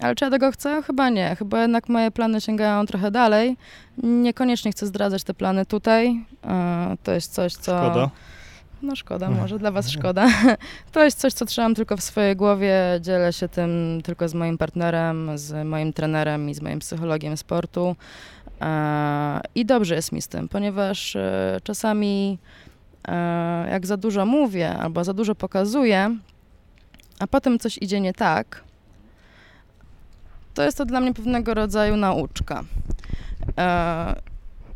ale 0.00 0.14
czy 0.14 0.24
ja 0.24 0.30
tego 0.30 0.52
chcę? 0.52 0.82
Chyba 0.82 1.08
nie. 1.08 1.36
Chyba 1.36 1.62
jednak 1.62 1.88
moje 1.88 2.10
plany 2.10 2.40
sięgają 2.40 2.86
trochę 2.86 3.10
dalej. 3.10 3.56
Niekoniecznie 4.02 4.72
chcę 4.72 4.86
zdradzać 4.86 5.24
te 5.24 5.34
plany 5.34 5.66
tutaj. 5.66 6.24
E, 6.44 6.96
to 7.02 7.12
jest 7.12 7.32
coś, 7.32 7.52
co... 7.52 7.60
Szkoda. 7.60 8.10
No 8.82 8.96
szkoda, 8.96 9.30
może 9.30 9.58
dla 9.58 9.70
was 9.70 9.90
szkoda. 9.90 10.28
To 10.92 11.04
jest 11.04 11.18
coś, 11.18 11.32
co 11.32 11.44
trzymam 11.44 11.74
tylko 11.74 11.96
w 11.96 12.02
swojej 12.02 12.36
głowie. 12.36 12.74
Dzielę 13.00 13.32
się 13.32 13.48
tym 13.48 14.00
tylko 14.04 14.28
z 14.28 14.34
moim 14.34 14.58
partnerem, 14.58 15.30
z 15.38 15.66
moim 15.66 15.92
trenerem 15.92 16.50
i 16.50 16.54
z 16.54 16.60
moim 16.62 16.78
psychologiem 16.78 17.36
sportu. 17.36 17.96
E, 18.60 19.40
I 19.54 19.66
dobrze 19.66 19.94
jest 19.94 20.12
mi 20.12 20.22
z 20.22 20.28
tym, 20.28 20.48
ponieważ 20.48 21.16
e, 21.16 21.58
czasami 21.62 22.38
jak 23.70 23.86
za 23.86 23.96
dużo 23.96 24.26
mówię 24.26 24.78
albo 24.78 25.04
za 25.04 25.14
dużo 25.14 25.34
pokazuję, 25.34 26.16
a 27.18 27.26
potem 27.26 27.58
coś 27.58 27.78
idzie 27.78 28.00
nie 28.00 28.12
tak, 28.12 28.64
to 30.60 30.64
jest 30.64 30.78
to 30.78 30.84
dla 30.84 31.00
mnie 31.00 31.14
pewnego 31.14 31.54
rodzaju 31.54 31.96
nauczka. 31.96 32.64
E, 33.58 34.22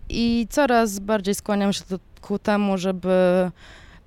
I 0.08 0.46
coraz 0.50 0.98
bardziej 0.98 1.34
skłaniam 1.34 1.72
się 1.72 1.84
do, 1.90 1.98
ku 2.20 2.38
temu, 2.38 2.78
żeby 2.78 3.50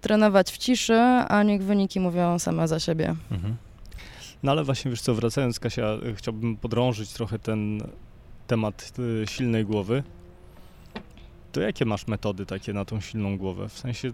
trenować 0.02 0.52
w 0.52 0.58
ciszy, 0.58 1.00
a 1.28 1.44
niech 1.44 1.64
wyniki 1.64 2.00
mówią 2.00 2.40
same 2.40 2.68
za 2.68 2.80
siebie. 2.80 3.16
Mhm. 3.32 3.56
No 4.44 4.52
ale 4.52 4.64
właśnie, 4.64 4.92
wiesz 4.92 5.02
co, 5.02 5.16
wracając 5.16 5.60
Kasia, 5.60 5.98
chciałbym 6.16 6.58
podrążyć 6.58 7.14
trochę 7.14 7.40
ten 7.40 7.82
temat 8.48 8.94
y, 9.00 9.28
silnej 9.28 9.66
głowy. 9.66 10.04
To 11.52 11.62
jakie 11.62 11.86
masz 11.86 12.08
metody 12.08 12.46
takie 12.46 12.74
na 12.74 12.86
tą 12.86 13.02
silną 13.02 13.38
głowę? 13.38 13.70
W 13.70 13.80
sensie, 13.80 14.12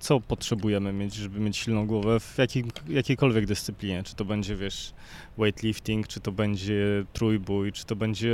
co 0.00 0.20
potrzebujemy 0.20 0.92
mieć, 0.92 1.14
żeby 1.14 1.40
mieć 1.40 1.56
silną 1.56 1.86
głowę 1.86 2.20
w 2.20 2.38
jakiej, 2.38 2.64
jakiejkolwiek 2.88 3.46
dyscyplinie? 3.46 4.02
Czy 4.02 4.14
to 4.14 4.24
będzie, 4.24 4.56
wiesz, 4.56 4.94
weightlifting, 5.38 6.08
czy 6.08 6.20
to 6.20 6.32
będzie 6.32 7.04
trójbój, 7.12 7.72
czy 7.72 7.86
to 7.86 7.96
będzie 7.96 8.32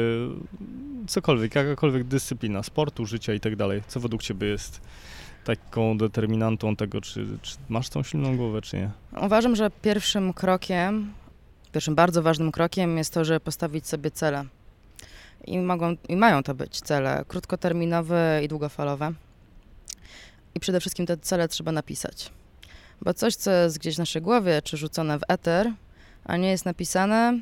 cokolwiek, 1.07 1.55
jakakolwiek 1.55 2.05
dyscyplina 2.05 2.62
sportu, 2.62 3.07
życia 3.07 3.35
i 3.35 3.40
tak 3.40 3.57
dalej. 3.57 3.83
Co 3.88 4.01
według 4.01 4.22
Ciebie 4.22 4.46
jest 4.46 4.81
taką 5.44 5.98
determinantą 5.98 6.77
tego, 6.77 7.01
czy, 7.01 7.27
czy 7.42 7.57
masz 7.68 7.88
tą 7.88 8.03
silną 8.03 8.37
głowę, 8.37 8.62
czy 8.62 8.77
nie? 8.77 8.90
Uważam, 9.22 9.57
że 9.57 9.70
pierwszym 9.83 10.33
krokiem, 10.33 11.12
pierwszym 11.72 11.94
bardzo 11.94 12.22
ważnym 12.22 12.53
krokiem 12.53 12.98
jest 12.98 13.14
to, 13.14 13.24
żeby 13.24 13.40
postawić 13.40 13.87
sobie 13.87 14.11
cele. 14.11 14.44
I, 15.44 15.59
mogą, 15.59 15.96
I 16.09 16.16
mają 16.16 16.42
to 16.42 16.55
być 16.55 16.81
cele 16.81 17.24
krótkoterminowe 17.29 18.40
i 18.44 18.48
długofalowe. 18.48 19.12
I 20.59 20.61
przede 20.61 20.81
wszystkim 20.81 21.07
te 21.07 21.16
cele 21.16 21.49
trzeba 21.49 21.73
napisać. 21.73 22.31
Bo 23.03 23.14
coś, 23.14 23.35
co 23.35 23.51
jest 23.51 23.79
gdzieś 23.79 23.94
w 23.94 23.99
naszej 23.99 24.23
głowie, 24.23 24.62
czy 24.62 24.77
rzucone 24.77 25.18
w 25.18 25.23
eter, 25.29 25.73
a 26.25 26.37
nie 26.37 26.51
jest 26.51 26.64
napisane, 26.64 27.40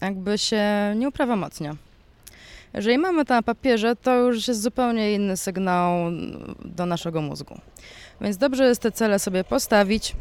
jakby 0.00 0.38
się 0.38 0.64
nie 0.96 1.08
uprawomocnia. 1.08 1.76
Jeżeli 2.74 2.98
mamy 2.98 3.24
to 3.24 3.34
na 3.34 3.42
papierze, 3.42 3.96
to 3.96 4.16
już 4.16 4.48
jest 4.48 4.62
zupełnie 4.62 5.14
inny 5.14 5.36
sygnał 5.36 5.90
do 6.64 6.86
naszego 6.86 7.22
mózgu. 7.22 7.60
Więc 8.20 8.36
dobrze 8.36 8.64
jest 8.64 8.82
te 8.82 8.92
cele 8.92 9.18
sobie 9.18 9.44
postawić 9.44 10.16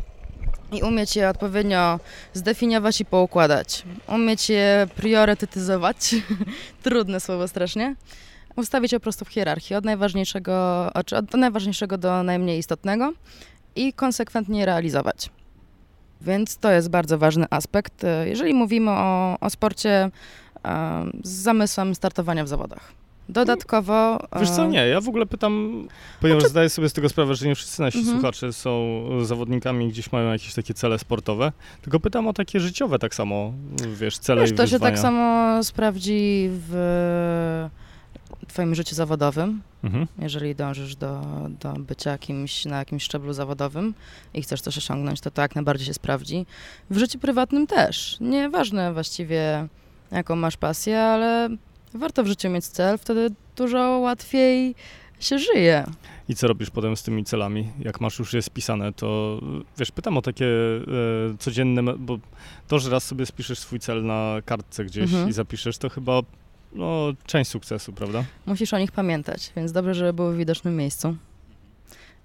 i 0.72 0.84
umieć 0.84 1.15
je 1.15 1.30
odpowiednio 1.30 2.00
zdefiniować 2.34 3.02
i 3.02 3.06
poukładać. 3.06 3.84
Umieć 4.08 4.50
je 4.50 4.88
priorytetyzować, 4.96 6.15
trudne 6.84 7.20
słowo 7.20 7.48
strasznie. 7.48 7.96
Ustawić 8.56 8.92
po 8.92 9.00
prostu 9.00 9.26
w 9.26 9.30
hierarchii, 9.30 9.76
od 9.76 9.86
najważniejszego, 9.86 10.88
od 10.94 11.34
najważniejszego 11.34 11.98
do 11.98 12.24
najmniej 12.24 12.60
istotnego 12.60 13.14
i 13.76 13.94
konsekwentnie 13.94 14.66
realizować. 14.66 15.30
Więc 16.22 16.58
to 16.58 16.72
jest 16.72 16.90
bardzo 16.90 17.18
ważny 17.18 17.46
aspekt, 17.50 18.04
e, 18.04 18.30
jeżeli 18.30 18.54
mówimy 18.54 18.92
o, 18.92 19.38
o 19.40 19.50
sporcie 19.50 20.10
e, 20.66 21.06
z 21.24 21.30
zamysłem 21.30 21.96
startowania 21.96 22.44
w 22.44 22.48
zawodach. 22.48 22.92
Dodatkowo. 23.30 24.20
Wiesz 24.40 24.50
co, 24.50 24.64
e, 24.64 24.68
nie, 24.68 24.88
ja 24.88 25.02
w 25.02 25.10
ogóle 25.10 25.26
pytam, 25.26 25.88
ponieważ 26.22 26.42
znaczy... 26.42 26.52
zdaję 26.52 26.70
sobie 26.70 26.90
z 26.90 26.94
tego 26.94 27.10
sprawę, 27.10 27.36
że 27.36 27.48
nie 27.48 27.56
wszyscy 27.56 27.82
nasi 27.82 27.98
mhm. 27.98 28.18
słuchacze 28.18 28.54
są 28.54 29.02
zawodnikami, 29.22 29.90
gdzieś 29.90 30.12
mają 30.12 30.32
jakieś 30.32 30.54
takie 30.54 30.74
cele 30.74 31.00
sportowe, 31.00 31.52
tylko 31.82 32.00
pytam 32.00 32.28
o 32.28 32.34
takie 32.34 32.60
życiowe 32.60 33.00
tak 33.00 33.16
samo, 33.16 33.54
wiesz, 33.94 34.18
cele 34.18 34.42
wiesz, 34.42 34.52
i 34.52 34.54
to 34.54 34.64
wyzwania. 34.64 34.80
się 34.80 34.92
tak 34.92 35.00
samo 35.00 35.64
sprawdzi 35.64 36.50
w 36.52 37.70
twoim 38.48 38.76
życiu 38.76 38.96
zawodowym, 38.96 39.62
mhm. 39.84 40.08
jeżeli 40.20 40.56
dążysz 40.56 40.96
do, 40.96 41.22
do 41.62 41.74
bycia 41.74 42.17
kimś 42.17 42.65
na 42.65 42.78
jakimś 42.78 43.04
szczeblu 43.04 43.34
zawodowym 43.34 43.94
i 44.34 44.41
chcesz 44.41 44.62
coś 44.62 44.78
osiągnąć, 44.78 45.22
to 45.22 45.41
jak 45.41 45.56
najbardziej 45.56 45.88
się 45.88 45.94
sprawdzi. 45.94 46.46
W 46.89 46.98
życiu 46.98 47.20
prywatnym 47.20 47.67
też. 47.67 48.17
Nieważne 48.20 48.94
właściwie, 48.94 49.67
jaką 50.12 50.36
masz 50.36 50.58
pasję, 50.58 51.02
ale 51.02 51.50
warto 51.94 52.24
w 52.24 52.28
życiu 52.28 52.50
mieć 52.50 52.65
cel, 52.65 52.98
wtedy 52.98 53.30
dużo 53.56 53.80
łatwiej 53.80 54.76
się 55.20 55.39
żyje. 55.39 55.86
I 56.30 56.36
co 56.36 56.48
robisz 56.48 56.70
potem 56.70 56.96
z 56.96 57.04
tymi 57.04 57.24
celami? 57.24 57.70
Jak 57.80 58.02
masz 58.02 58.20
już 58.20 58.34
je 58.34 58.41
spisane, 58.41 58.94
to 58.94 59.39
wiesz, 59.78 59.91
pytam 59.91 60.17
o 60.17 60.22
takie 60.22 60.46
e, 60.46 61.38
codzienne, 61.39 61.84
bo 61.84 62.17
to, 62.67 62.80
że 62.80 62.89
raz 62.89 63.04
sobie 63.04 63.26
spiszesz 63.26 63.60
swój 63.60 63.80
cel 63.80 64.06
na 64.06 64.36
kartce 64.46 64.86
gdzieś 64.86 65.04
mhm. 65.04 65.30
i 65.30 65.34
zapiszesz, 65.34 65.78
to 65.78 65.89
chyba 65.89 66.22
no, 66.74 67.08
część 67.26 67.52
sukcesu, 67.52 67.94
prawda? 67.94 68.24
Musisz 68.46 68.74
o 68.74 68.78
nich 68.78 68.92
pamiętać, 68.92 69.52
więc 69.56 69.72
dobrze, 69.72 69.94
żeby 69.94 70.14
były 70.14 70.34
w 70.34 70.38
widocznym 70.38 70.76
miejscu. 70.76 71.16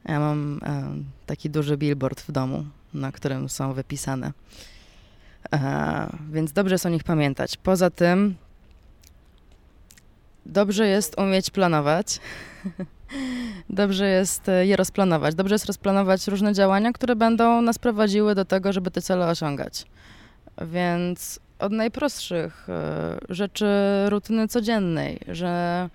Ja 0.09 0.21
mam 0.21 0.61
e, 0.63 0.95
taki 1.27 1.51
duży 1.51 1.77
billboard 1.77 2.21
w 2.21 2.33
domu, 2.33 2.65
na 2.95 3.13
którym 3.13 3.49
są 3.49 3.73
wypisane. 3.73 4.33
E, 5.53 6.17
więc 6.33 6.53
dobrze 6.53 6.75
jest 6.75 6.87
o 6.87 6.89
nich 6.89 7.05
pamiętać. 7.05 7.57
Poza 7.57 7.91
tym, 7.91 8.35
dobrze 10.47 10.87
jest 10.87 11.19
umieć 11.19 11.51
planować. 11.51 12.21
dobrze 13.71 14.09
jest 14.09 14.51
je 14.63 14.77
rozplanować. 14.77 15.35
Dobrze 15.35 15.55
jest 15.55 15.67
rozplanować 15.67 16.27
różne 16.29 16.53
działania, 16.53 16.93
które 16.93 17.17
będą 17.17 17.63
nas 17.63 17.79
prowadziły 17.79 18.35
do 18.35 18.45
tego, 18.45 18.73
żeby 18.73 18.91
te 18.91 19.03
cele 19.03 19.27
osiągać. 19.27 19.87
Więc 20.63 21.41
od 21.59 21.73
najprostszych 21.73 22.69
e, 22.69 23.19
rzeczy 23.29 23.66
rutyny 24.09 24.49
codziennej, 24.49 25.21
że 25.29 25.88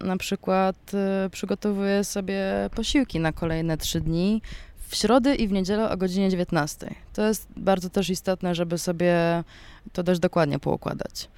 na 0.00 0.16
przykład 0.16 0.76
y, 1.26 1.30
przygotowuję 1.30 2.04
sobie 2.04 2.42
posiłki 2.74 3.20
na 3.20 3.32
kolejne 3.32 3.76
trzy 3.76 4.00
dni 4.00 4.42
w 4.88 4.96
środę 4.96 5.34
i 5.34 5.48
w 5.48 5.52
niedzielę 5.52 5.90
o 5.90 5.96
godzinie 5.96 6.30
19. 6.30 6.94
To 7.12 7.26
jest 7.26 7.46
bardzo 7.56 7.90
też 7.90 8.10
istotne, 8.10 8.54
żeby 8.54 8.78
sobie 8.78 9.44
to 9.92 10.02
dość 10.02 10.20
dokładnie 10.20 10.58
poukładać. 10.58 11.28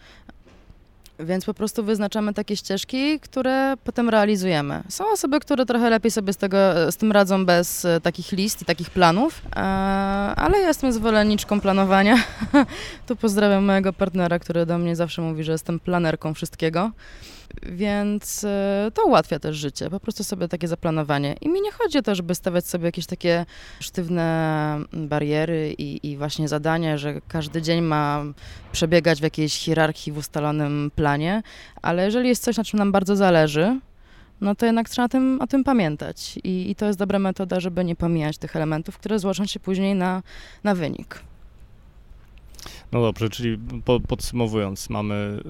Więc 1.18 1.44
po 1.44 1.54
prostu 1.54 1.84
wyznaczamy 1.84 2.34
takie 2.34 2.56
ścieżki, 2.56 3.20
które 3.20 3.74
potem 3.84 4.08
realizujemy. 4.08 4.82
Są 4.88 5.10
osoby, 5.12 5.40
które 5.40 5.66
trochę 5.66 5.90
lepiej 5.90 6.10
sobie 6.10 6.32
z, 6.32 6.36
tego, 6.36 6.58
z 6.90 6.96
tym 6.96 7.12
radzą 7.12 7.46
bez 7.46 7.84
e, 7.84 8.00
takich 8.00 8.32
list 8.32 8.62
i 8.62 8.64
takich 8.64 8.90
planów, 8.90 9.42
e, 9.56 9.58
ale 10.36 10.60
ja 10.60 10.68
jestem 10.68 10.92
zwolenniczką 10.92 11.60
planowania. 11.60 12.16
tu 13.06 13.16
pozdrawiam 13.16 13.64
mojego 13.64 13.92
partnera, 13.92 14.38
który 14.38 14.66
do 14.66 14.78
mnie 14.78 14.96
zawsze 14.96 15.22
mówi, 15.22 15.44
że 15.44 15.52
jestem 15.52 15.80
planerką 15.80 16.34
wszystkiego. 16.34 16.90
Więc 17.62 18.44
e, 18.44 18.90
to 18.94 19.04
ułatwia 19.04 19.38
też 19.38 19.56
życie, 19.56 19.90
po 19.90 20.00
prostu 20.00 20.24
sobie 20.24 20.48
takie 20.48 20.68
zaplanowanie. 20.68 21.36
I 21.40 21.48
mi 21.48 21.60
nie 21.60 21.72
chodzi 21.72 21.98
o 21.98 22.02
to, 22.02 22.14
żeby 22.14 22.34
stawiać 22.34 22.66
sobie 22.66 22.84
jakieś 22.84 23.06
takie 23.06 23.46
sztywne 23.80 24.78
bariery 24.92 25.74
i, 25.78 26.10
i 26.10 26.16
właśnie 26.16 26.48
zadania, 26.48 26.98
że 26.98 27.20
każdy 27.28 27.62
dzień 27.62 27.80
ma 27.80 28.24
przebiegać 28.72 29.20
w 29.20 29.22
jakiejś 29.22 29.58
hierarchii 29.58 30.12
w 30.12 30.18
ustalonym 30.18 30.90
planie, 30.94 31.42
ale 31.82 32.04
jeżeli 32.04 32.28
jest 32.28 32.44
coś, 32.44 32.56
na 32.56 32.64
czym 32.64 32.78
nam 32.78 32.92
bardzo 32.92 33.16
zależy, 33.16 33.80
no 34.40 34.54
to 34.54 34.66
jednak 34.66 34.88
trzeba 34.88 35.08
tym, 35.08 35.40
o 35.40 35.46
tym 35.46 35.64
pamiętać. 35.64 36.38
I, 36.44 36.70
I, 36.70 36.74
to 36.74 36.86
jest 36.86 36.98
dobra 36.98 37.18
metoda, 37.18 37.60
żeby 37.60 37.84
nie 37.84 37.96
pomijać 37.96 38.38
tych 38.38 38.56
elementów, 38.56 38.98
które 38.98 39.18
złożą 39.18 39.46
się 39.46 39.60
później 39.60 39.94
na, 39.94 40.22
na 40.64 40.74
wynik. 40.74 41.20
No 42.92 43.02
dobrze, 43.02 43.30
czyli 43.30 43.58
po, 43.84 44.00
podsumowując, 44.00 44.90
mamy 44.90 45.40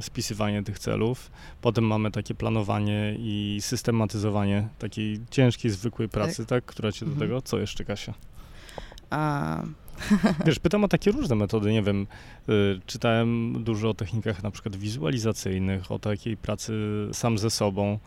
spisywanie 0.00 0.62
tych 0.62 0.78
celów, 0.78 1.30
potem 1.60 1.84
mamy 1.84 2.10
takie 2.10 2.34
planowanie 2.34 3.14
i 3.18 3.58
systematyzowanie 3.60 4.68
takiej 4.78 5.20
ciężkiej, 5.30 5.70
zwykłej 5.70 6.08
pracy, 6.08 6.36
tak? 6.36 6.48
tak 6.48 6.64
która 6.64 6.92
cię 6.92 7.06
do 7.06 7.12
mhm. 7.12 7.28
tego. 7.28 7.42
Co 7.42 7.58
jeszcze, 7.58 7.84
Kasia? 7.84 8.14
A... 9.10 9.62
Wiesz, 10.46 10.58
pytam 10.58 10.84
o 10.84 10.88
takie 10.88 11.10
różne 11.10 11.36
metody, 11.36 11.72
nie 11.72 11.82
wiem, 11.82 12.06
y, 12.48 12.80
czytałem 12.86 13.64
dużo 13.64 13.90
o 13.90 13.94
technikach 13.94 14.42
na 14.42 14.50
przykład 14.50 14.76
wizualizacyjnych, 14.76 15.92
o 15.92 15.98
takiej 15.98 16.36
pracy 16.36 16.72
sam 17.12 17.38
ze 17.38 17.50
sobą 17.50 17.98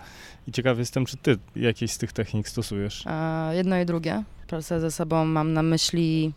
i 0.48 0.52
ciekaw 0.52 0.78
jestem, 0.78 1.06
czy 1.06 1.18
ty 1.18 1.38
jakieś 1.56 1.92
z 1.92 1.98
tych 1.98 2.14
technik 2.14 2.50
stosujesz? 2.50 3.04
A, 3.06 3.50
jedno 3.54 3.80
i 3.80 3.86
drugie. 3.86 4.24
Pracę 4.48 4.80
ze 4.80 4.92
sobą 4.92 5.26
mam 5.26 5.54
na 5.54 5.64
myśli 5.64 6.34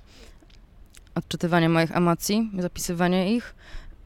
odczytywanie 1.15 1.69
moich 1.69 1.97
emocji, 1.97 2.51
zapisywanie 2.59 3.35
ich 3.35 3.55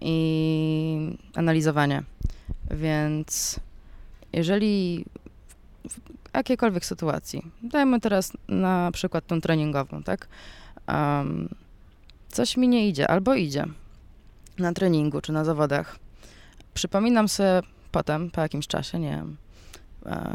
i 0.01 1.17
analizowanie. 1.35 2.03
Więc 2.71 3.61
jeżeli 4.33 5.05
w 5.89 6.01
jakiejkolwiek 6.35 6.85
sytuacji, 6.85 7.43
dajmy 7.63 8.01
teraz 8.01 8.33
na 8.49 8.91
przykład 8.93 9.27
tą 9.27 9.41
treningową, 9.41 10.03
tak? 10.03 10.29
Um, 10.89 11.49
coś 12.29 12.57
mi 12.57 12.69
nie 12.69 12.89
idzie, 12.89 13.11
albo 13.11 13.35
idzie 13.35 13.65
na 14.59 14.73
treningu 14.73 15.21
czy 15.21 15.33
na 15.33 15.45
zawodach. 15.45 15.99
Przypominam 16.75 17.29
sobie 17.29 17.63
potem, 17.93 18.31
po 18.31 18.41
jakimś 18.41 18.67
czasie, 18.67 18.99
nie 18.99 19.11
wiem, 19.11 19.37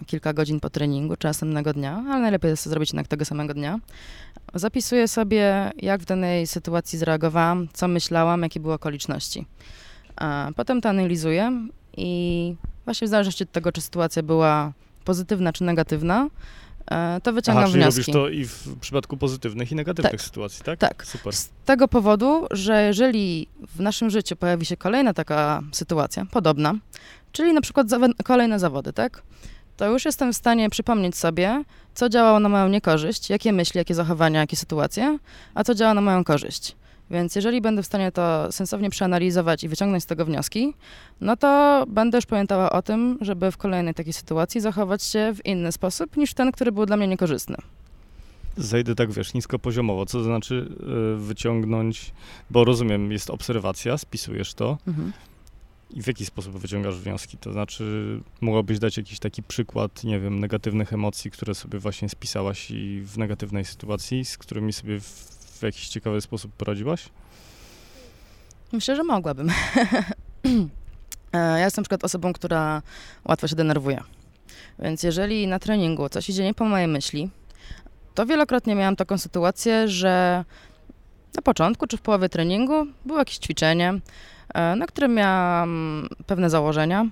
kilka 0.06 0.34
godzin 0.34 0.60
po 0.60 0.70
treningu 0.70 1.16
czy 1.18 1.28
następnego 1.28 1.74
dnia, 1.74 2.04
ale 2.08 2.22
najlepiej 2.22 2.50
jest 2.50 2.64
to 2.64 2.70
zrobić 2.70 2.90
jednak 2.90 3.08
tego 3.08 3.26
samego 3.26 3.54
dnia. 3.54 3.80
Zapisuję 4.54 5.08
sobie, 5.08 5.72
jak 5.78 6.02
w 6.02 6.06
danej 6.06 6.48
sytuacji 6.48 7.00
zareagowałam, 7.00 7.68
co 7.74 7.88
myślałam, 7.88 8.42
jakie 8.42 8.60
były 8.60 8.74
okoliczności. 8.74 9.46
Potem 10.56 10.82
to 10.82 10.90
analizuję 10.90 11.68
i 11.98 12.56
właśnie 12.86 13.08
w 13.08 13.10
zależności 13.10 13.44
od 13.44 13.52
tego, 13.52 13.72
czy 13.72 13.82
sytuacja 13.82 14.24
była 14.24 14.74
pozytywna 15.06 15.54
czy 15.54 15.64
negatywna, 15.64 16.28
to 17.24 17.34
wyciągam 17.34 17.64
Aha, 17.64 17.72
czyli 17.72 17.84
wnioski. 17.84 18.12
robisz 18.12 18.14
to 18.14 18.30
i 18.30 18.46
w 18.46 18.80
przypadku 18.80 19.18
pozytywnych 19.18 19.72
i 19.72 19.76
negatywnych 19.76 20.12
tak. 20.12 20.22
sytuacji, 20.22 20.64
tak? 20.64 20.80
Tak. 20.80 21.06
Super. 21.06 21.34
Z 21.34 21.50
tego 21.66 21.88
powodu, 21.88 22.48
że 22.52 22.84
jeżeli 22.84 23.48
w 23.76 23.80
naszym 23.80 24.10
życiu 24.10 24.36
pojawi 24.36 24.66
się 24.66 24.78
kolejna 24.78 25.14
taka 25.14 25.62
sytuacja, 25.72 26.26
podobna, 26.32 26.74
czyli 27.32 27.54
na 27.54 27.62
przykład 27.62 27.88
kolejne 28.24 28.60
zawody, 28.60 28.94
tak? 28.94 29.24
to 29.78 29.90
już 29.90 30.06
jestem 30.06 30.34
w 30.34 30.36
stanie 30.36 30.70
przypomnieć 30.70 31.18
sobie, 31.18 31.64
co 31.96 32.10
działało 32.10 32.40
na 32.40 32.50
moją 32.50 32.68
niekorzyść, 32.68 33.30
jakie 33.30 33.54
myśli, 33.54 33.78
jakie 33.78 33.96
zachowania, 33.96 34.40
jakie 34.40 34.56
sytuacje, 34.56 35.18
a 35.56 35.64
co 35.64 35.76
działa 35.76 35.94
na 35.94 36.02
moją 36.02 36.24
korzyść. 36.24 36.76
Więc 37.12 37.36
jeżeli 37.36 37.62
będę 37.62 37.84
w 37.84 37.86
stanie 37.86 38.12
to 38.12 38.52
sensownie 38.52 38.90
przeanalizować 38.90 39.64
i 39.64 39.68
wyciągnąć 39.68 40.04
z 40.04 40.06
tego 40.06 40.26
wnioski, 40.26 40.74
no 41.22 41.38
to 41.38 41.84
będę 41.88 42.18
już 42.18 42.26
pamiętała 42.26 42.72
o 42.72 42.82
tym, 42.82 43.18
żeby 43.22 43.52
w 43.52 43.58
kolejnej 43.58 43.94
takiej 43.94 44.14
sytuacji 44.14 44.62
zachować 44.62 45.04
się 45.04 45.34
w 45.36 45.46
inny 45.46 45.72
sposób 45.72 46.18
niż 46.18 46.34
ten, 46.34 46.52
który 46.52 46.72
był 46.72 46.86
dla 46.86 46.98
mnie 46.98 47.08
niekorzystny. 47.08 47.58
Zejdę 48.58 48.96
tak, 48.96 49.12
wiesz, 49.12 49.34
niskopoziomowo, 49.34 50.06
co 50.06 50.18
to 50.18 50.24
znaczy 50.24 50.70
yy, 50.80 51.18
wyciągnąć, 51.18 52.12
bo 52.50 52.66
rozumiem, 52.66 53.12
jest 53.12 53.30
obserwacja, 53.30 53.98
spisujesz 53.98 54.54
to, 54.54 54.78
mhm. 54.88 55.14
I 55.94 56.02
w 56.02 56.08
jaki 56.08 56.26
sposób 56.26 56.58
wyciągasz 56.58 56.96
wnioski? 56.96 57.38
To 57.38 57.52
znaczy, 57.52 58.20
mogłabyś 58.42 58.80
dać 58.80 58.98
jakiś 58.98 59.20
taki 59.20 59.44
przykład, 59.44 60.04
nie 60.04 60.20
wiem, 60.20 60.40
negatywnych 60.40 60.94
emocji, 60.94 61.32
które 61.32 61.56
sobie 61.56 61.80
właśnie 61.80 62.10
spisałaś 62.10 62.72
i 62.72 63.02
w 63.06 63.18
negatywnej 63.18 63.66
sytuacji, 63.66 64.26
z 64.26 64.38
którymi 64.38 64.74
sobie 64.74 65.00
w, 65.00 65.34
w 65.64 65.66
jakiś 65.66 65.88
ciekawy 65.88 66.22
sposób 66.22 66.54
poradziłaś? 66.54 67.10
Myślę, 68.72 68.96
że 68.96 69.04
mogłabym. 69.04 69.50
E, 71.34 71.60
ja 71.60 71.66
jestem 71.66 71.82
na 71.82 71.84
przykład 71.84 72.04
osobą, 72.04 72.34
która 72.34 72.82
łatwo 73.26 73.48
się 73.48 73.56
denerwuje. 73.56 74.04
Więc 74.80 75.04
jeżeli 75.04 75.48
na 75.48 75.60
treningu 75.60 76.10
coś 76.10 76.30
idzie 76.30 76.44
nie 76.44 76.54
po 76.54 76.66
mojej 76.66 76.88
myśli, 76.88 77.30
to 78.16 78.26
wielokrotnie 78.26 78.76
miałam 78.76 78.96
taką 78.96 79.18
sytuację, 79.18 79.88
że 79.88 80.46
na 81.36 81.42
początku 81.42 81.88
czy 81.88 81.98
w 81.98 82.02
połowie 82.02 82.30
treningu 82.30 82.88
było 83.06 83.20
jakieś 83.20 83.38
ćwiczenie, 83.38 84.00
E, 84.54 84.76
na 84.76 84.86
którym 84.88 85.14
miałam 85.14 86.08
pewne 86.28 86.50
założenia, 86.50 87.06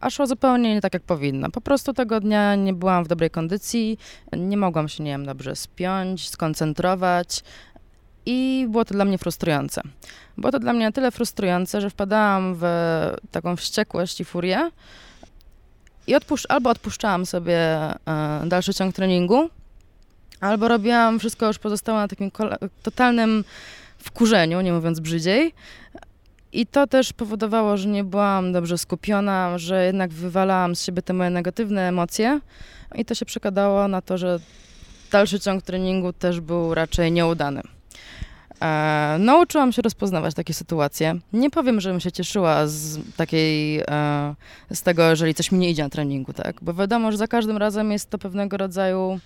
a 0.00 0.10
szło 0.10 0.26
zupełnie 0.26 0.74
nie 0.74 0.80
tak, 0.80 0.94
jak 0.94 1.02
powinno. 1.02 1.50
Po 1.50 1.60
prostu 1.60 1.92
tego 1.92 2.20
dnia 2.20 2.54
nie 2.54 2.74
byłam 2.74 3.04
w 3.04 3.08
dobrej 3.08 3.30
kondycji, 3.30 3.98
nie 4.36 4.56
mogłam 4.56 4.88
się, 4.88 5.04
nie 5.04 5.10
wiem, 5.10 5.26
dobrze 5.26 5.56
spiąć, 5.56 6.28
skoncentrować 6.28 7.42
i 8.26 8.66
było 8.68 8.84
to 8.84 8.94
dla 8.94 9.04
mnie 9.04 9.18
frustrujące. 9.18 9.82
Było 10.38 10.52
to 10.52 10.58
dla 10.58 10.72
mnie 10.72 10.86
na 10.86 10.92
tyle 10.92 11.10
frustrujące, 11.10 11.80
że 11.80 11.90
wpadałam 11.90 12.54
w 12.54 12.64
taką 13.30 13.56
wściekłość 13.56 14.20
i 14.20 14.24
furię 14.24 14.70
i 16.06 16.14
albo 16.48 16.70
odpuszczałam 16.70 17.26
sobie 17.26 17.58
e, 17.58 17.96
dalszy 18.46 18.74
ciąg 18.74 18.94
treningu, 18.94 19.50
albo 20.40 20.68
robiłam 20.68 21.18
wszystko 21.18 21.46
już 21.46 21.58
pozostałe 21.58 21.98
na 21.98 22.08
takim 22.08 22.30
totalnym 22.82 23.44
wkurzeniu, 23.98 24.60
nie 24.60 24.72
mówiąc 24.72 25.00
brzydziej, 25.00 25.52
i 26.52 26.66
to 26.66 26.86
też 26.86 27.12
powodowało, 27.12 27.76
że 27.76 27.88
nie 27.88 28.04
byłam 28.04 28.52
dobrze 28.52 28.78
skupiona, 28.78 29.58
że 29.58 29.86
jednak 29.86 30.10
wywalałam 30.10 30.76
z 30.76 30.84
siebie 30.84 31.02
te 31.02 31.12
moje 31.12 31.30
negatywne 31.30 31.88
emocje. 31.88 32.40
I 32.94 33.04
to 33.04 33.14
się 33.14 33.26
przekładało 33.26 33.88
na 33.88 34.02
to, 34.02 34.18
że 34.18 34.38
dalszy 35.12 35.40
ciąg 35.40 35.62
treningu 35.62 36.12
też 36.12 36.40
był 36.40 36.74
raczej 36.74 37.12
nieudany. 37.12 37.62
E, 38.62 39.16
nauczyłam 39.18 39.72
się 39.72 39.82
rozpoznawać 39.82 40.34
takie 40.34 40.54
sytuacje. 40.54 41.14
Nie 41.32 41.50
powiem, 41.50 41.80
żebym 41.80 42.00
się 42.00 42.12
cieszyła 42.12 42.66
z 42.66 42.98
takiej, 43.16 43.80
e, 43.80 44.34
z 44.74 44.82
tego, 44.82 45.10
jeżeli 45.10 45.34
coś 45.34 45.52
mi 45.52 45.58
nie 45.58 45.70
idzie 45.70 45.82
na 45.82 45.88
treningu, 45.88 46.32
tak? 46.32 46.56
Bo 46.62 46.74
wiadomo, 46.74 47.12
że 47.12 47.18
za 47.18 47.26
każdym 47.26 47.56
razem 47.56 47.92
jest 47.92 48.10
to 48.10 48.18
pewnego 48.18 48.56
rodzaju 48.56 49.20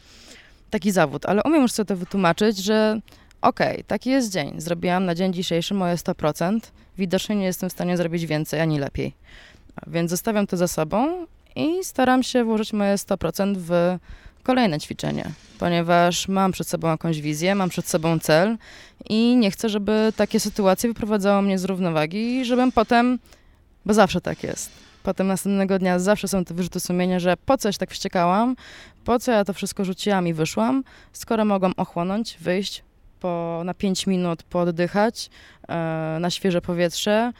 taki 0.71 0.91
zawód, 0.91 1.27
ale 1.27 1.43
umiem 1.43 1.63
już 1.63 1.73
sobie 1.73 1.87
to 1.87 1.97
wytłumaczyć, 1.97 2.59
że 2.59 3.01
okej, 3.43 3.73
okay, 3.73 3.85
taki 3.85 4.11
jest 4.11 4.33
dzień. 4.33 4.61
Zrobiłam 4.61 5.05
na 5.05 5.15
dzień 5.15 5.33
dzisiejszy 5.33 5.75
moje 5.75 5.95
100%. 5.95 6.61
Widocznie 6.99 7.37
nie 7.37 7.45
jestem 7.45 7.71
w 7.71 7.73
stanie 7.73 7.97
zrobić 7.97 8.27
więcej 8.27 8.61
ani 8.61 8.79
lepiej. 8.79 9.15
Więc 9.87 10.11
zostawiam 10.11 10.47
to 10.47 10.57
za 10.57 10.69
sobą 10.69 11.27
i 11.57 11.85
staram 11.85 12.23
się 12.23 12.45
włożyć 12.45 12.73
moje 12.73 12.95
100% 12.95 13.55
w 13.57 13.99
kolejne 14.51 14.81
ćwiczenie, 14.81 15.25
ponieważ 15.59 16.29
mam 16.29 16.53
przed 16.53 16.69
sobą 16.69 16.89
jakąś 16.89 17.21
wizję, 17.21 17.55
mam 17.55 17.69
przed 17.69 17.89
sobą 17.89 18.19
cel 18.19 18.57
i 19.09 19.37
nie 19.37 19.51
chcę, 19.51 19.69
żeby 19.69 20.13
takie 20.17 20.41
sytuacje 20.41 20.89
wyprowadzały 20.91 21.43
mnie 21.43 21.59
z 21.59 21.65
równowagi 21.65 22.41
i 22.41 22.45
żebym 22.45 22.73
potem, 22.73 23.19
bo 23.87 23.95
zawsze 23.95 24.21
tak 24.21 24.43
jest, 24.43 24.71
potem 25.03 25.27
następnego 25.27 25.79
dnia 25.79 25.99
zawsze 25.99 26.29
są 26.29 26.45
te 26.45 26.55
wyrzuty 26.55 26.81
sumienia, 26.81 27.19
że 27.21 27.37
po 27.37 27.59
coś 27.59 27.79
tak 27.79 27.91
wściekałam, 27.91 28.57
po 29.05 29.19
co 29.19 29.33
ja 29.33 29.45
to 29.45 29.53
wszystko 29.53 29.85
rzuciłam 29.85 30.29
i 30.29 30.33
wyszłam, 30.33 30.85
skoro 31.13 31.45
mogłam 31.45 31.73
ochłonąć, 31.77 32.37
wyjść, 32.41 32.83
po, 33.21 33.63
na 33.65 33.75
5 33.75 34.07
minut 34.07 34.43
pooddychać, 34.43 35.31
e, 35.69 36.19
na 36.21 36.31
świeże 36.31 36.61
powietrze, 36.61 37.33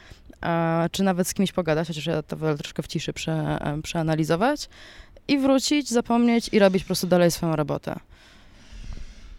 e, 0.43 0.89
czy 0.91 1.03
nawet 1.03 1.27
z 1.27 1.33
kimś 1.33 1.51
pogadać, 1.51 1.87
chociaż 1.87 2.05
ja 2.05 2.23
to 2.23 2.37
wolę 2.37 2.57
troszkę 2.57 2.83
w 2.83 2.87
ciszy 2.87 3.13
prze, 3.13 3.31
e, 3.31 3.81
przeanalizować 3.81 4.69
i 5.27 5.37
wrócić, 5.39 5.89
zapomnieć 5.89 6.49
i 6.51 6.59
robić 6.59 6.83
po 6.83 6.87
prostu 6.87 7.07
dalej 7.07 7.31
swoją 7.31 7.55
robotę. 7.55 7.99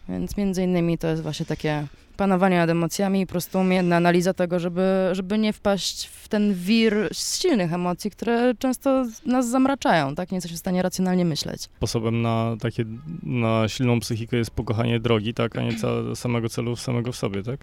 Więc 0.08 0.36
między 0.36 0.62
innymi 0.62 0.98
to 0.98 1.08
jest 1.08 1.22
właśnie 1.22 1.46
takie 1.46 1.86
panowanie 2.16 2.56
nad 2.56 2.70
emocjami 2.70 3.20
i 3.20 3.26
po 3.26 3.30
prostu 3.30 3.58
umiejętna 3.60 3.96
analiza 3.96 4.34
tego, 4.34 4.58
żeby, 4.58 5.08
żeby 5.12 5.38
nie 5.38 5.52
wpaść 5.52 6.06
w 6.06 6.28
ten 6.28 6.54
wir 6.54 7.08
silnych 7.12 7.72
emocji, 7.72 8.10
które 8.10 8.54
często 8.58 9.04
nas 9.26 9.48
zamraczają, 9.48 10.14
tak? 10.14 10.30
Nie 10.30 10.36
jesteśmy 10.36 10.56
w 10.56 10.60
stanie 10.60 10.82
racjonalnie 10.82 11.24
myśleć. 11.24 11.62
Sposobem 11.62 12.22
na 12.22 12.56
takie, 12.60 12.84
na 13.22 13.68
silną 13.68 14.00
psychikę 14.00 14.36
jest 14.36 14.50
pokochanie 14.50 15.00
drogi, 15.00 15.34
tak? 15.34 15.56
A 15.56 15.62
nie 15.62 15.72
samego 16.14 16.48
celu 16.48 16.76
samego 16.76 17.12
w 17.12 17.16
sobie, 17.16 17.42
tak? 17.42 17.60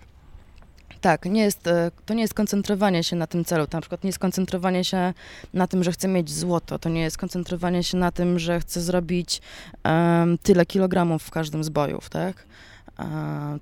Tak, 1.02 1.26
nie 1.26 1.42
jest, 1.42 1.68
e, 1.68 1.92
to 2.06 2.14
nie 2.14 2.22
jest 2.22 2.34
koncentrowanie 2.34 3.04
się 3.04 3.16
na 3.16 3.28
tym 3.28 3.46
celu. 3.46 3.68
To 3.68 3.78
na 3.78 3.82
przykład 3.82 4.04
nie 4.04 4.08
jest 4.08 4.20
koncentrowanie 4.20 4.84
się 4.84 5.14
na 5.54 5.68
tym, 5.68 5.84
że 5.84 5.92
chcę 5.92 6.08
mieć 6.08 6.32
złoto. 6.32 6.80
To 6.80 6.90
nie 6.90 7.02
jest 7.02 7.18
koncentrowanie 7.18 7.84
się 7.84 7.98
na 7.98 8.12
tym, 8.12 8.40
że 8.40 8.60
chcę 8.60 8.82
zrobić 8.82 9.42
um, 9.86 10.38
tyle 10.38 10.66
kilogramów 10.66 11.24
w 11.24 11.32
każdym 11.32 11.64
z 11.64 11.70
bojów, 11.70 12.10
tak? 12.10 12.50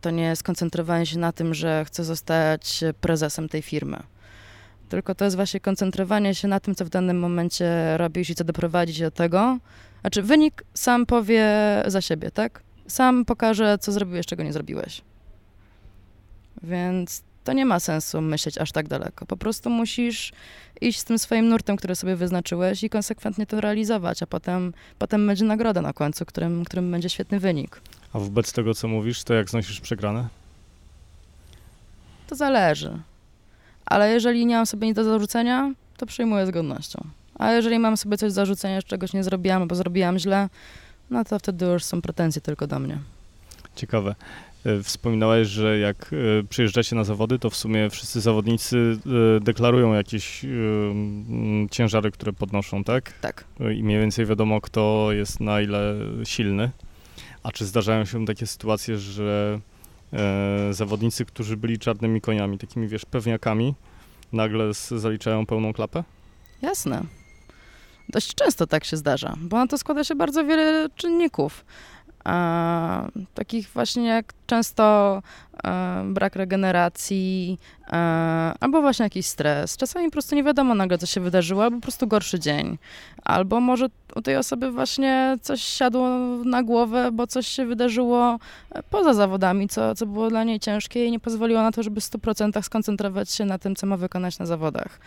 to 0.02 0.12
nie 0.12 0.24
jest 0.24 0.44
koncentrowanie 0.44 1.06
się 1.06 1.20
na 1.20 1.32
tym, 1.32 1.54
że 1.54 1.86
chcę 1.86 2.04
zostać 2.04 2.84
prezesem 3.02 3.50
tej 3.50 3.62
firmy. 3.62 4.04
Tylko 4.90 5.16
to 5.16 5.26
jest 5.26 5.36
właśnie 5.36 5.60
koncentrowanie 5.60 6.36
się 6.36 6.48
na 6.48 6.60
tym, 6.60 6.76
co 6.76 6.86
w 6.86 6.90
danym 6.90 7.20
momencie 7.20 7.98
robisz 7.98 8.30
i 8.30 8.36
co 8.36 8.44
doprowadzi 8.44 9.02
do 9.02 9.12
tego. 9.12 9.58
Znaczy, 10.02 10.24
wynik 10.24 10.64
sam 10.74 11.06
powie 11.06 11.48
za 11.88 12.02
siebie, 12.02 12.32
tak? 12.32 12.64
Sam 12.88 13.26
pokaże, 13.26 13.78
co 13.78 13.92
zrobiłeś, 13.92 14.26
czego 14.26 14.44
nie 14.44 14.54
zrobiłeś. 14.54 15.02
Więc 16.64 17.24
to 17.48 17.54
nie 17.54 17.66
ma 17.66 17.80
sensu 17.80 18.22
myśleć 18.22 18.58
aż 18.58 18.72
tak 18.72 18.88
daleko. 18.88 19.26
Po 19.26 19.38
prostu 19.38 19.70
musisz 19.70 20.32
iść 20.82 21.00
z 21.00 21.04
tym 21.04 21.20
swoim 21.20 21.50
nurtem, 21.50 21.78
który 21.78 21.95
sobie 21.95 22.16
wyznaczyłeś 22.16 22.84
i 22.84 22.89
konsekwentnie 22.89 23.45
to 23.45 23.62
realizować, 23.62 24.24
a 24.24 24.28
potem, 24.28 24.74
potem 25.00 25.28
będzie 25.28 25.45
nagroda 25.45 25.82
na 25.82 25.93
końcu, 25.93 26.26
którym, 26.26 26.66
którym 26.66 26.91
będzie 26.91 27.10
świetny 27.10 27.39
wynik. 27.39 27.82
A 28.14 28.20
wobec 28.20 28.54
tego, 28.54 28.74
co 28.74 28.88
mówisz, 28.88 29.24
to 29.24 29.34
jak 29.34 29.50
znosisz 29.50 29.82
przegrane? 29.82 30.28
To 32.28 32.36
zależy. 32.36 33.00
Ale 33.86 34.12
jeżeli 34.12 34.45
nie 34.45 34.56
mam 34.56 34.66
sobie 34.66 34.88
nic 34.88 34.95
do 34.95 35.04
zarzucenia, 35.04 35.72
to 35.98 36.06
przyjmuję 36.06 36.45
z 36.45 36.52
godnością. 36.52 37.08
A 37.39 37.52
jeżeli 37.52 37.80
mam 37.80 37.98
sobie 37.98 38.18
coś 38.18 38.30
do 38.32 38.36
zarzucenia, 38.36 38.82
że 38.82 38.88
czegoś 38.88 39.14
nie 39.14 39.24
zrobiłam, 39.24 39.68
bo 39.68 39.76
zrobiłam 39.76 40.20
źle, 40.20 40.50
no 41.10 41.26
to 41.26 41.39
wtedy 41.39 41.66
już 41.66 41.84
są 41.84 42.02
pretensje 42.02 42.41
tylko 42.41 42.68
do 42.68 42.80
mnie. 42.80 43.00
Ciekawe. 43.76 44.16
E, 44.66 44.84
wspominałeś, 44.84 45.47
że 45.47 45.80
jak 45.80 46.14
e, 46.14 46.43
przyjeżdżacie 46.43 46.95
na 46.95 47.03
zawody, 47.03 47.39
to 47.39 47.49
w 47.49 47.55
sumie 47.55 47.89
wszyscy 47.89 48.22
zawodnicy 48.22 48.97
e, 49.38 49.39
deklarują 49.39 49.93
jakieś 49.93 50.45
ciężary, 51.72 52.12
które 52.12 52.34
podnoszą, 52.34 52.84
tak? 52.84 53.14
Tak. 53.22 53.43
I 53.76 53.84
mniej 53.84 53.99
więcej 53.99 54.26
wiadomo, 54.26 54.62
kto 54.62 55.10
jest 55.12 55.39
na 55.39 55.62
ile 55.62 55.95
silny. 56.24 56.72
A 57.43 57.51
czy 57.51 57.66
zdarzają 57.66 58.05
się 58.05 58.26
takie 58.26 58.47
sytuacje, 58.47 58.97
że 58.97 59.60
zawodnicy, 60.72 61.26
którzy 61.26 61.58
byli 61.58 61.80
czarnymi 61.80 62.22
koniami, 62.22 62.58
takimi 62.58 62.88
wiesz, 62.88 63.05
pewniakami, 63.05 63.74
nagle 64.34 64.74
zaliczają 64.91 65.45
pełną 65.45 65.74
klapę? 65.74 66.03
Jasne. 66.62 67.03
Dość 68.10 68.36
często 68.36 68.68
tak 68.68 68.86
się 68.86 68.97
zdarza, 68.97 69.36
bo 69.41 69.58
na 69.58 69.68
to 69.68 69.78
składa 69.78 70.03
się 70.03 70.16
bardzo 70.16 70.45
wiele 70.45 70.89
czynników 70.95 71.66
takich 73.34 73.70
właśnie 73.70 74.08
jak 74.08 74.34
często 74.48 75.22
e, 75.64 76.04
brak 76.06 76.36
regeneracji, 76.36 77.60
e, 77.88 77.94
albo 78.60 78.82
właśnie 78.82 79.04
jakiś 79.04 79.26
stres. 79.26 79.78
Czasami 79.78 80.06
po 80.06 80.12
prostu 80.12 80.36
nie 80.36 80.44
wiadomo 80.44 80.76
nagle, 80.76 80.98
co 80.98 81.06
się 81.06 81.22
wydarzyło, 81.22 81.64
albo 81.64 81.78
po 81.78 81.82
prostu 81.82 82.08
gorszy 82.08 82.40
dzień. 82.40 82.78
Albo 83.24 83.60
może 83.60 83.86
u 84.16 84.22
tej 84.22 84.38
osoby 84.38 84.72
właśnie 84.72 85.38
coś 85.42 85.62
siadło 85.62 86.10
na 86.46 86.64
głowę, 86.64 87.12
bo 87.12 87.28
coś 87.28 87.48
się 87.48 87.66
wydarzyło 87.66 88.40
e, 88.72 88.84
poza 88.84 89.14
zawodami, 89.14 89.70
co, 89.70 89.96
co 89.96 90.06
było 90.06 90.30
dla 90.30 90.44
niej 90.44 90.60
ciężkie 90.60 91.06
i 91.06 91.12
nie 91.12 91.20
pozwoliło 91.20 91.62
na 91.62 91.72
to, 91.72 91.84
żeby 91.84 92.02
w 92.02 92.04
100% 92.04 92.62
skoncentrować 92.62 93.32
się 93.32 93.46
na 93.46 93.58
tym, 93.58 93.76
co 93.76 93.88
ma 93.88 93.98
wykonać 93.98 94.40
na 94.40 94.46
zawodach. 94.46 95.00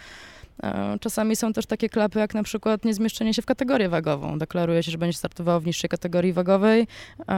E, 0.63 0.99
czasami 1.01 1.37
są 1.37 1.53
też 1.53 1.67
takie 1.67 1.89
klapy, 1.89 2.19
jak 2.19 2.35
na 2.35 2.43
przykład 2.43 2.85
niezmieszczenie 2.85 3.35
się 3.35 3.43
w 3.43 3.47
kategorię 3.47 3.89
wagową. 3.89 4.39
Deklaruje 4.39 4.83
się, 4.83 4.91
że 4.91 4.99
będzie 4.99 5.19
startował 5.19 5.61
w 5.61 5.67
niższej 5.67 5.91
kategorii 5.91 6.33
wagowej, 6.33 6.87
e, 7.29 7.33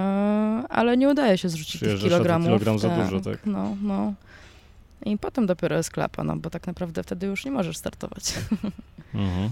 ale 0.68 0.96
nie 0.96 1.08
udaje 1.08 1.38
się 1.38 1.48
zrzucić 1.48 1.80
tych 1.80 2.00
kilogramów. 2.00 2.46
kilogram 2.46 2.78
za 2.78 2.88
tak, 2.88 3.04
dużo, 3.04 3.20
tak? 3.20 3.46
No, 3.46 3.76
no. 3.82 4.14
I 5.04 5.18
potem 5.18 5.46
dopiero 5.46 5.76
jest 5.76 5.90
klapa, 5.90 6.24
no 6.24 6.36
bo 6.36 6.50
tak 6.50 6.66
naprawdę 6.66 7.02
wtedy 7.02 7.26
już 7.26 7.44
nie 7.44 7.50
możesz 7.50 7.76
startować. 7.76 8.34
Mhm. 9.14 9.50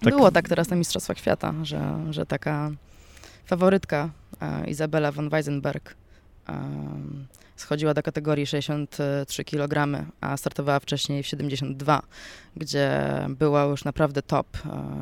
Tak. 0.00 0.14
Było 0.14 0.30
tak 0.30 0.48
teraz 0.48 0.70
na 0.70 0.76
Mistrzostwach 0.76 1.18
Świata, 1.18 1.54
że, 1.62 1.98
że 2.10 2.26
taka 2.26 2.70
faworytka 3.44 4.10
e, 4.40 4.70
Izabela 4.70 5.12
von 5.12 5.28
Weisenberg 5.28 5.94
schodziła 7.60 7.94
do 7.94 8.02
kategorii 8.02 8.46
63 8.46 9.44
kg, 9.44 10.04
a 10.20 10.36
startowała 10.36 10.80
wcześniej 10.80 11.22
w 11.22 11.26
72, 11.26 12.02
gdzie 12.56 13.00
była 13.28 13.62
już 13.64 13.84
naprawdę 13.84 14.22
top. 14.22 14.58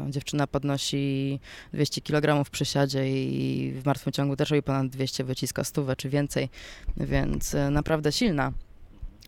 Dziewczyna 0.08 0.46
podnosi 0.46 1.40
200 1.72 2.00
kg 2.00 2.44
w 2.44 2.50
przysiadzie 2.50 3.10
i 3.10 3.72
w 3.72 3.86
martwym 3.86 4.12
ciągu 4.12 4.36
też 4.36 4.50
robi 4.50 4.62
ponad 4.62 4.86
200, 4.86 5.24
wyciska 5.24 5.64
stówę 5.64 5.96
czy 5.96 6.08
więcej, 6.08 6.48
więc 6.96 7.54
e, 7.54 7.70
naprawdę 7.70 8.12
silna. 8.12 8.52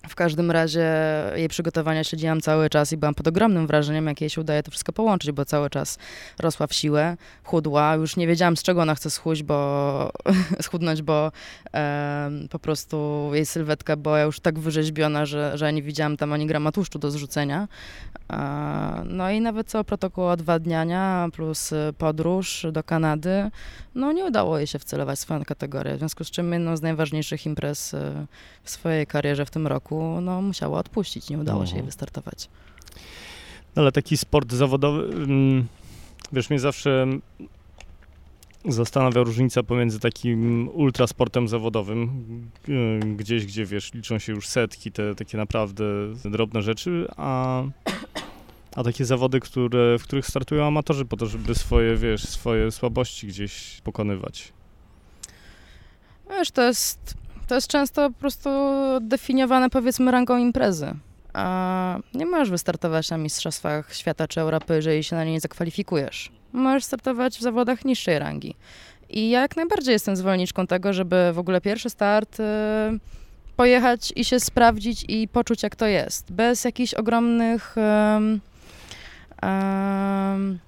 W 0.09 0.15
każdym 0.15 0.51
razie 0.51 0.93
jej 1.37 1.49
przygotowania 1.49 2.05
śledziłam 2.05 2.41
cały 2.41 2.71
czas 2.71 2.93
i 2.93 2.97
byłam 2.97 3.15
pod 3.15 3.29
ogromnym 3.29 3.67
wrażeniem, 3.67 4.07
jak 4.07 4.21
jej 4.21 4.31
się 4.31 4.41
udaje 4.41 4.63
to 4.63 4.71
wszystko 4.71 4.93
połączyć, 4.93 5.33
bo 5.33 5.45
cały 5.45 5.71
czas 5.71 5.99
rosła 6.39 6.67
w 6.67 6.75
siłę, 6.75 7.17
chudła. 7.45 7.95
Już 7.95 8.17
nie 8.17 8.27
wiedziałam, 8.27 8.57
z 8.57 8.63
czego 8.63 8.83
ona 8.83 8.95
chce 8.95 9.11
schudnąć, 9.17 9.43
bo, 9.43 10.13
schudnąć, 10.63 11.03
bo 11.03 11.33
e, 11.75 12.31
po 12.51 12.59
prostu 12.59 13.31
jej 13.33 13.47
sylwetka 13.47 13.97
była 13.97 14.21
już 14.21 14.41
tak 14.41 14.59
wyrzeźbiona, 14.59 15.27
że, 15.27 15.59
że 15.59 15.73
nie 15.73 15.83
widziałam 15.83 16.17
tam 16.17 16.33
ani 16.33 16.47
grama 16.47 16.73
tłuszczu 16.73 16.99
do 16.99 17.11
zrzucenia. 17.11 17.69
No 19.05 19.31
i 19.31 19.41
nawet 19.41 19.69
co 19.69 19.85
protokół 19.85 20.25
odwadniania 20.25 21.29
plus 21.33 21.73
y, 21.73 21.93
podróż 21.99 22.67
do 22.73 22.83
Kanady, 22.83 23.51
no 23.95 24.13
nie 24.13 24.25
udało 24.25 24.59
jej 24.59 24.67
się 24.67 24.79
wcelować 24.79 25.19
w 25.19 25.23
swoją 25.23 25.45
kategorię, 25.45 25.95
w 25.95 25.99
związku 25.99 26.25
z 26.25 26.31
czym 26.31 26.53
jedną 26.53 26.77
z 26.77 26.83
najważniejszych 26.83 27.47
imprez 27.47 27.95
y, 27.95 28.27
w 28.63 28.71
swojej 28.71 29.07
karierze 29.07 29.47
w 29.47 29.51
tym 29.51 29.67
roku, 29.67 29.90
no 29.97 30.43
musiała 30.43 30.79
odpuścić, 30.79 31.31
nie 31.31 31.39
udało 31.39 31.67
się 31.67 31.71
jej 31.71 31.81
mhm. 31.81 31.87
wystartować. 31.87 32.49
No 33.77 33.83
ale 33.83 33.93
taki 33.93 34.17
sport 34.17 34.53
zawodowy, 34.53 35.03
mm, 35.03 35.67
wiesz, 36.33 36.51
mnie 36.51 36.59
zawsze 36.59 37.07
zastanawia 38.65 39.23
różnica 39.23 39.63
pomiędzy 39.63 40.01
takim 40.01 40.69
ultrasportem 40.69 41.49
zawodowym, 41.49 42.11
y, 42.69 43.01
gdzieś, 43.17 43.47
gdzie 43.47 43.67
wiesz, 43.67 43.95
liczą 43.95 44.19
się 44.19 44.33
już 44.33 44.49
setki, 44.49 44.93
te 44.93 45.15
takie 45.15 45.39
naprawdę 45.39 45.85
drobne 46.25 46.63
rzeczy, 46.63 47.09
a, 47.17 47.63
a 48.77 48.85
takie 48.85 49.05
zawody, 49.05 49.41
które, 49.41 49.99
w 49.99 50.03
których 50.03 50.27
startują 50.27 50.67
amatorzy 50.67 51.05
po 51.05 51.17
to, 51.17 51.27
żeby 51.27 51.55
swoje, 51.55 51.97
wiesz, 51.97 52.25
swoje 52.25 52.71
słabości 52.71 53.27
gdzieś 53.27 53.81
pokonywać. 53.85 54.53
Wiesz, 56.31 56.51
to 56.51 56.63
jest, 56.63 57.15
to 57.51 57.55
jest 57.55 57.69
często 57.69 58.11
po 58.11 58.19
prostu 58.21 58.51
definiowane 59.01 59.71
powiedzmy 59.71 60.11
rangą 60.11 60.39
imprezy. 60.39 60.95
A 61.33 61.99
nie 62.15 62.27
możesz 62.27 62.51
wystartować 62.51 63.11
na 63.11 63.19
Mistrzostwach 63.19 63.95
Świata 63.95 64.29
czy 64.29 64.41
Europy, 64.41 64.75
jeżeli 64.75 65.05
się 65.05 65.17
na 65.17 65.25
nie 65.25 65.33
nie 65.33 65.41
zakwalifikujesz 65.41 66.31
możesz 66.53 66.85
startować 66.85 67.39
w 67.39 67.41
zawodach 67.41 67.85
niższej 67.85 68.19
rangi. 68.19 68.55
I 69.11 69.31
ja 69.31 69.41
jak 69.41 69.57
najbardziej 69.57 69.93
jestem 69.93 70.17
zwolenniczką 70.17 70.67
tego, 70.67 70.93
żeby 70.93 71.31
w 71.33 71.39
ogóle 71.39 71.61
pierwszy 71.61 71.91
start 71.91 72.41
y, 72.41 72.43
pojechać 73.57 74.13
i 74.17 74.25
się 74.25 74.41
sprawdzić 74.41 75.05
i 75.09 75.29
poczuć, 75.29 75.63
jak 75.63 75.77
to 75.77 75.87
jest. 75.87 76.33
Bez 76.33 76.65
jakichś 76.65 76.95
ogromnych. 76.95 77.77
Um, 77.77 78.41
um, 79.43 80.59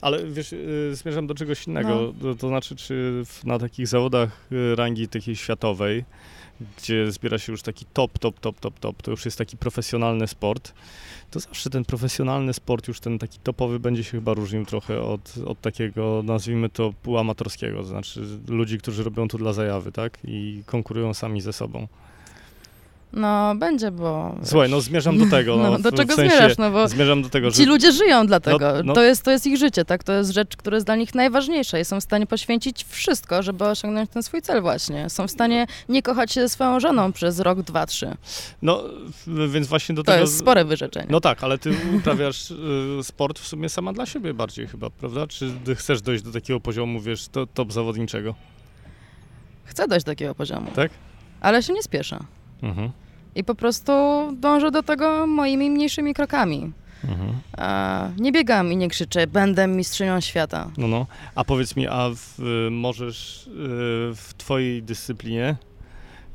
ale 0.00 0.26
wiesz, 0.26 0.52
y, 0.52 0.90
zmierzam 0.94 1.26
do 1.26 1.34
czegoś 1.34 1.66
innego. 1.66 2.12
No. 2.22 2.34
To, 2.34 2.48
znaczy, 2.48 2.76
czy 2.76 3.22
na 3.44 3.58
takich 3.58 3.86
zawodach 3.86 4.46
y, 4.52 4.76
rangi 4.76 5.08
takiej 5.08 5.36
światowej, 5.36 6.04
gdzie 6.78 7.12
zbiera 7.12 7.38
się 7.38 7.52
już 7.52 7.62
taki 7.62 7.84
top, 7.92 8.18
top, 8.18 8.40
top, 8.40 8.60
top, 8.60 8.78
top, 8.78 9.02
to 9.02 9.10
już 9.10 9.24
jest 9.24 9.38
taki 9.38 9.56
profesjonalny 9.56 10.26
sport, 10.26 10.72
to 11.30 11.40
zawsze 11.40 11.70
ten 11.70 11.84
profesjonalny 11.84 12.52
sport, 12.52 12.88
już 12.88 13.00
ten 13.00 13.18
taki 13.18 13.38
topowy, 13.38 13.80
będzie 13.80 14.04
się 14.04 14.10
chyba 14.10 14.34
różnił 14.34 14.66
trochę 14.66 15.02
od, 15.02 15.34
od 15.46 15.60
takiego, 15.60 16.22
nazwijmy 16.24 16.68
to, 16.68 16.92
półamatorskiego, 17.02 17.78
to 17.78 17.84
znaczy 17.84 18.20
ludzi, 18.48 18.78
którzy 18.78 19.04
robią 19.04 19.28
to 19.28 19.38
dla 19.38 19.52
zajawy, 19.52 19.92
tak? 19.92 20.18
I 20.24 20.62
konkurują 20.66 21.14
sami 21.14 21.40
ze 21.40 21.52
sobą. 21.52 21.88
No, 23.12 23.54
będzie, 23.54 23.90
bo... 23.90 24.36
Słuchaj, 24.42 24.70
no 24.70 24.80
zmierzam 24.80 25.18
do 25.18 25.26
tego. 25.26 25.56
No, 25.58 25.70
no 25.70 25.78
do 25.78 25.92
czego 25.92 26.14
sensie, 26.14 26.36
zmierzasz? 26.36 26.58
No 26.58 26.70
bo 26.70 26.88
zmierzam 26.88 27.22
do 27.22 27.28
tego, 27.28 27.50
że... 27.50 27.56
Ci 27.56 27.64
ludzie 27.64 27.92
żyją 27.92 28.26
dlatego. 28.26 28.72
No, 28.72 28.82
no. 28.84 28.94
To, 28.94 29.02
jest, 29.02 29.22
to 29.22 29.30
jest 29.30 29.46
ich 29.46 29.56
życie, 29.56 29.84
tak? 29.84 30.04
To 30.04 30.12
jest 30.12 30.30
rzecz, 30.30 30.56
która 30.56 30.76
jest 30.76 30.86
dla 30.86 30.96
nich 30.96 31.14
najważniejsza 31.14 31.78
i 31.78 31.84
są 31.84 32.00
w 32.00 32.02
stanie 32.02 32.26
poświęcić 32.26 32.84
wszystko, 32.88 33.42
żeby 33.42 33.64
osiągnąć 33.64 34.10
ten 34.10 34.22
swój 34.22 34.42
cel 34.42 34.62
właśnie. 34.62 35.10
Są 35.10 35.26
w 35.28 35.30
stanie 35.30 35.66
nie 35.88 36.02
kochać 36.02 36.32
się 36.32 36.40
ze 36.40 36.48
swoją 36.48 36.80
żoną 36.80 37.12
przez 37.12 37.40
rok, 37.40 37.62
dwa, 37.62 37.86
trzy. 37.86 38.16
No, 38.62 38.84
więc 39.48 39.66
właśnie 39.66 39.94
do 39.94 40.02
to 40.02 40.06
tego... 40.12 40.16
To 40.16 40.20
jest 40.20 40.38
spore 40.38 40.64
wyrzeczenie. 40.64 41.06
No 41.10 41.20
tak, 41.20 41.44
ale 41.44 41.58
ty 41.58 41.70
uprawiasz 41.96 42.50
y, 42.50 42.56
sport 43.02 43.38
w 43.38 43.46
sumie 43.46 43.68
sama 43.68 43.92
dla 43.92 44.06
siebie 44.06 44.34
bardziej 44.34 44.66
chyba, 44.66 44.90
prawda? 44.90 45.26
Czy 45.26 45.52
chcesz 45.76 46.02
dojść 46.02 46.24
do 46.24 46.32
takiego 46.32 46.60
poziomu, 46.60 47.00
wiesz, 47.00 47.28
to, 47.28 47.46
top 47.46 47.72
zawodniczego? 47.72 48.34
Chcę 49.64 49.88
dojść 49.88 50.06
do 50.06 50.12
takiego 50.12 50.34
poziomu. 50.34 50.70
Tak? 50.74 50.90
Ale 51.40 51.62
się 51.62 51.72
nie 51.72 51.82
spieszę. 51.82 52.18
Mhm. 52.62 52.90
I 53.34 53.44
po 53.44 53.54
prostu 53.54 53.92
dążę 54.36 54.70
do 54.70 54.82
tego 54.82 55.26
moimi 55.26 55.70
mniejszymi 55.70 56.14
krokami. 56.14 56.72
Mhm. 57.04 57.34
Nie 58.18 58.32
biegam 58.32 58.72
i 58.72 58.76
nie 58.76 58.88
krzyczę, 58.88 59.26
będę 59.26 59.66
mistrzynią 59.66 60.20
świata. 60.20 60.70
No, 60.78 60.88
no. 60.88 61.06
A 61.34 61.44
powiedz 61.44 61.76
mi, 61.76 61.86
a 61.86 62.10
w, 62.16 62.40
y, 62.40 62.70
możesz 62.70 63.46
y, 63.46 63.50
w 64.14 64.30
twojej 64.38 64.82
dyscyplinie 64.82 65.56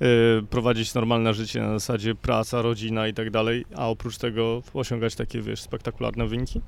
y, 0.02 0.44
prowadzić 0.50 0.94
normalne 0.94 1.34
życie 1.34 1.62
na 1.62 1.70
zasadzie 1.80 2.16
praca, 2.16 2.62
rodzina 2.62 3.08
i 3.08 3.14
tak 3.14 3.30
dalej, 3.32 3.66
a 3.76 3.90
oprócz 3.90 4.18
tego 4.18 4.62
osiągać 4.74 5.16
takie, 5.16 5.42
wiesz, 5.42 5.62
spektakularne 5.62 6.28
wyniki? 6.28 6.62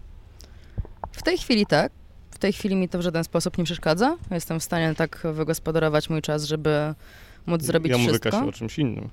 W 1.11 1.23
tej 1.23 1.37
chwili 1.37 1.65
tak. 1.65 1.91
W 2.31 2.37
tej 2.37 2.53
chwili 2.53 2.75
mi 2.75 2.89
to 2.89 2.99
w 2.99 3.01
żaden 3.01 3.23
sposób 3.23 3.57
nie 3.57 3.63
przeszkadza. 3.63 4.17
Jestem 4.31 4.59
w 4.59 4.63
stanie 4.63 4.95
tak 4.95 5.27
wygospodarować 5.33 6.09
mój 6.09 6.21
czas, 6.21 6.43
żeby 6.43 6.93
móc 7.45 7.61
zrobić 7.61 7.91
ja 7.91 7.97
mówię, 7.97 8.09
wszystko. 8.09 8.31
Kasiu, 8.31 8.49
o 8.49 8.51
czymś 8.51 8.79
innym. 8.79 9.09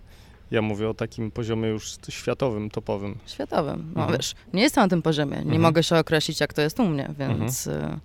Ja 0.53 0.62
mówię 0.62 0.88
o 0.88 0.94
takim 0.94 1.30
poziomie 1.30 1.68
już 1.68 1.96
światowym, 2.09 2.70
topowym. 2.70 3.18
Światowym. 3.26 3.92
No 3.96 4.00
Mhm. 4.03 4.18
wiesz, 4.18 4.34
nie 4.53 4.62
jestem 4.62 4.84
na 4.84 4.88
tym 4.88 5.03
poziomie. 5.03 5.36
Nie 5.36 5.42
Mhm. 5.42 5.61
mogę 5.62 5.82
się 5.82 5.96
określić, 5.96 6.40
jak 6.40 6.53
to 6.53 6.62
jest 6.62 6.80
u 6.80 6.84
mnie, 6.84 7.11
więc 7.18 7.66
y, 7.66 7.98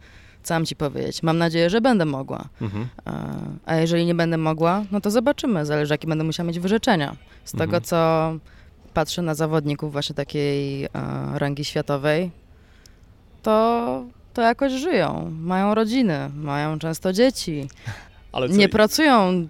co 0.43 0.53
mam 0.53 0.65
ci 0.65 0.75
powiedzieć? 0.75 1.23
Mam 1.23 1.37
nadzieję, 1.37 1.69
że 1.69 1.81
będę 1.81 2.05
mogła. 2.05 2.49
Mhm. 2.61 2.87
E, 3.07 3.11
A 3.65 3.75
jeżeli 3.75 4.05
nie 4.05 4.15
będę 4.15 4.37
mogła, 4.37 4.83
no 4.91 5.01
to 5.01 5.11
zobaczymy. 5.11 5.65
Zależy, 5.65 5.93
jakie 5.93 6.07
będę 6.07 6.23
musiała 6.23 6.47
mieć 6.47 6.59
wyrzeczenia. 6.59 7.15
Z 7.45 7.51
tego, 7.51 7.63
Mhm. 7.63 7.83
co 7.83 8.31
patrzę 8.93 9.21
na 9.21 9.35
zawodników 9.35 9.91
właśnie 9.91 10.15
takiej 10.15 10.85
e, 10.85 10.89
rangi 11.33 11.65
światowej, 11.65 12.31
to, 13.43 14.03
to 14.33 14.41
jakoś 14.41 14.71
żyją. 14.71 15.31
Mają 15.39 15.75
rodziny, 15.75 16.29
mają 16.35 16.79
często 16.79 17.13
dzieci. 17.13 17.67
Ale 18.31 18.49
co, 18.49 18.55
Nie 18.55 18.69
pracują. 18.69 19.47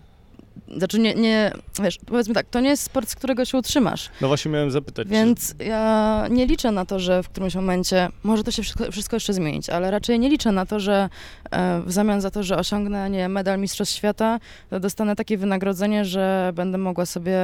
Znaczy, 0.78 1.00
nie, 1.00 1.16
nie, 1.16 1.52
wiesz, 1.84 2.00
powiedzmy 2.06 2.34
tak, 2.34 2.46
to 2.50 2.60
nie 2.60 2.70
jest 2.70 2.84
sport, 2.84 3.10
z 3.10 3.16
którego 3.16 3.46
się 3.46 3.58
utrzymasz. 3.58 4.10
no 4.22 4.28
właśnie 4.28 4.52
miałem 4.52 4.72
zapytać. 4.72 5.08
Więc 5.08 5.56
ja 5.60 6.26
nie 6.30 6.46
liczę 6.46 6.72
na 6.72 6.86
to, 6.86 7.00
że 7.00 7.24
w 7.24 7.30
którymś 7.30 7.56
momencie 7.56 8.10
może 8.24 8.44
to 8.44 8.52
się 8.52 8.64
wszystko, 8.64 8.92
wszystko 8.92 9.16
jeszcze 9.16 9.34
zmienić, 9.34 9.70
ale 9.70 9.92
raczej 9.92 10.20
nie 10.20 10.30
liczę 10.30 10.52
na 10.52 10.66
to, 10.66 10.80
że 10.80 11.10
e, 11.52 11.82
w 11.82 11.92
zamian 11.92 12.22
za 12.22 12.32
to, 12.32 12.44
że 12.44 12.58
osiągnę 12.58 13.10
nie, 13.10 13.30
medal 13.30 13.60
Mistrzostw 13.60 13.96
Świata, 13.96 14.40
to 14.70 14.80
dostanę 14.80 15.16
takie 15.16 15.38
wynagrodzenie, 15.38 16.06
że 16.06 16.52
będę 16.56 16.78
mogła 16.78 17.06
sobie 17.06 17.40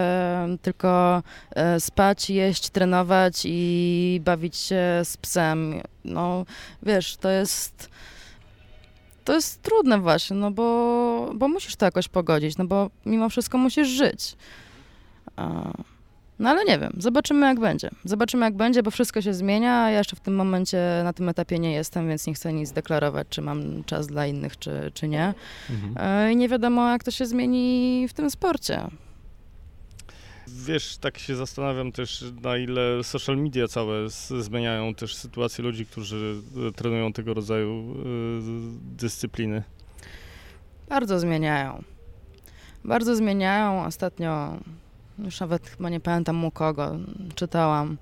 tylko 0.61 1.23
e, 1.55 1.79
spać, 1.79 2.29
jeść, 2.29 2.69
trenować 2.69 3.41
i 3.45 4.21
bawić 4.25 4.57
się 4.57 5.01
z 5.03 5.17
psem. 5.17 5.81
No 6.05 6.45
wiesz, 6.83 7.17
to 7.17 7.29
jest. 7.29 7.89
To 9.23 9.33
jest 9.33 9.61
trudne 9.61 9.99
właśnie, 9.99 10.35
no 10.35 10.51
bo, 10.51 11.31
bo 11.35 11.47
musisz 11.47 11.75
to 11.75 11.85
jakoś 11.85 12.07
pogodzić, 12.07 12.57
no 12.57 12.65
bo 12.65 12.89
mimo 13.05 13.29
wszystko 13.29 13.57
musisz 13.57 13.87
żyć. 13.87 14.35
No 16.39 16.49
ale 16.49 16.65
nie 16.65 16.79
wiem, 16.79 16.93
zobaczymy 16.97 17.45
jak 17.47 17.59
będzie. 17.59 17.89
Zobaczymy 18.05 18.45
jak 18.45 18.55
będzie, 18.55 18.83
bo 18.83 18.91
wszystko 18.91 19.21
się 19.21 19.33
zmienia, 19.33 19.83
a 19.83 19.89
ja 19.89 19.97
jeszcze 19.97 20.15
w 20.15 20.19
tym 20.19 20.35
momencie 20.35 20.77
na 21.03 21.13
tym 21.13 21.29
etapie 21.29 21.59
nie 21.59 21.73
jestem, 21.73 22.07
więc 22.07 22.27
nie 22.27 22.33
chcę 22.33 22.53
nic 22.53 22.71
deklarować, 22.71 23.27
czy 23.29 23.41
mam 23.41 23.83
czas 23.83 24.07
dla 24.07 24.27
innych, 24.27 24.59
czy, 24.59 24.91
czy 24.93 25.07
nie. 25.07 25.33
Mhm. 25.69 25.93
E, 25.97 26.31
I 26.31 26.35
nie 26.35 26.49
wiadomo 26.49 26.89
jak 26.89 27.03
to 27.03 27.11
się 27.11 27.25
zmieni 27.25 28.05
w 28.09 28.13
tym 28.13 28.29
sporcie. 28.29 28.87
Wiesz, 30.47 30.97
tak 30.97 31.17
się 31.17 31.35
zastanawiam 31.35 31.91
też, 31.91 32.25
na 32.41 32.57
ile 32.57 33.03
social 33.03 33.37
media 33.37 33.67
całe 33.67 34.09
zmieniają 34.39 34.95
też 34.95 35.15
sytuację 35.15 35.63
ludzi, 35.63 35.85
którzy 35.85 36.35
e, 36.67 36.71
trenują 36.71 37.13
tego 37.13 37.33
rodzaju 37.33 37.81
e, 37.81 38.03
dyscypliny. 38.97 39.63
Bardzo 40.89 41.19
zmieniają. 41.19 41.83
Bardzo 42.85 43.15
zmieniają. 43.15 43.85
Ostatnio, 43.85 44.57
już 45.19 45.39
nawet 45.39 45.67
chyba 45.69 45.89
nie 45.89 45.99
pamiętam 45.99 46.45
u 46.45 46.51
kogo, 46.51 46.91
czytałam, 47.35 47.97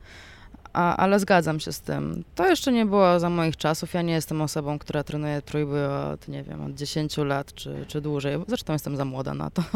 a, 0.74 0.97
ale 0.97 1.19
zgadzam 1.19 1.59
się 1.59 1.72
z 1.72 1.82
tym. 1.82 2.24
To 2.36 2.47
jeszcze 2.49 2.72
nie 2.72 2.86
było 2.86 3.19
za 3.19 3.30
moich 3.30 3.57
czasów. 3.57 3.93
Ja 3.93 4.01
nie 4.01 4.13
jestem 4.13 4.41
osobą, 4.41 4.80
która 4.80 5.03
trenuje 5.03 5.41
trójby 5.41 5.88
od, 5.89 6.28
nie 6.28 6.43
wiem, 6.43 6.61
od 6.65 6.74
10 6.74 7.17
lat 7.17 7.53
czy, 7.53 7.86
czy 7.88 8.01
dłużej. 8.01 8.38
Zresztą 8.47 8.74
jestem 8.74 8.97
za 8.97 9.05
młoda 9.05 9.34
na 9.34 9.49
to. 9.49 9.63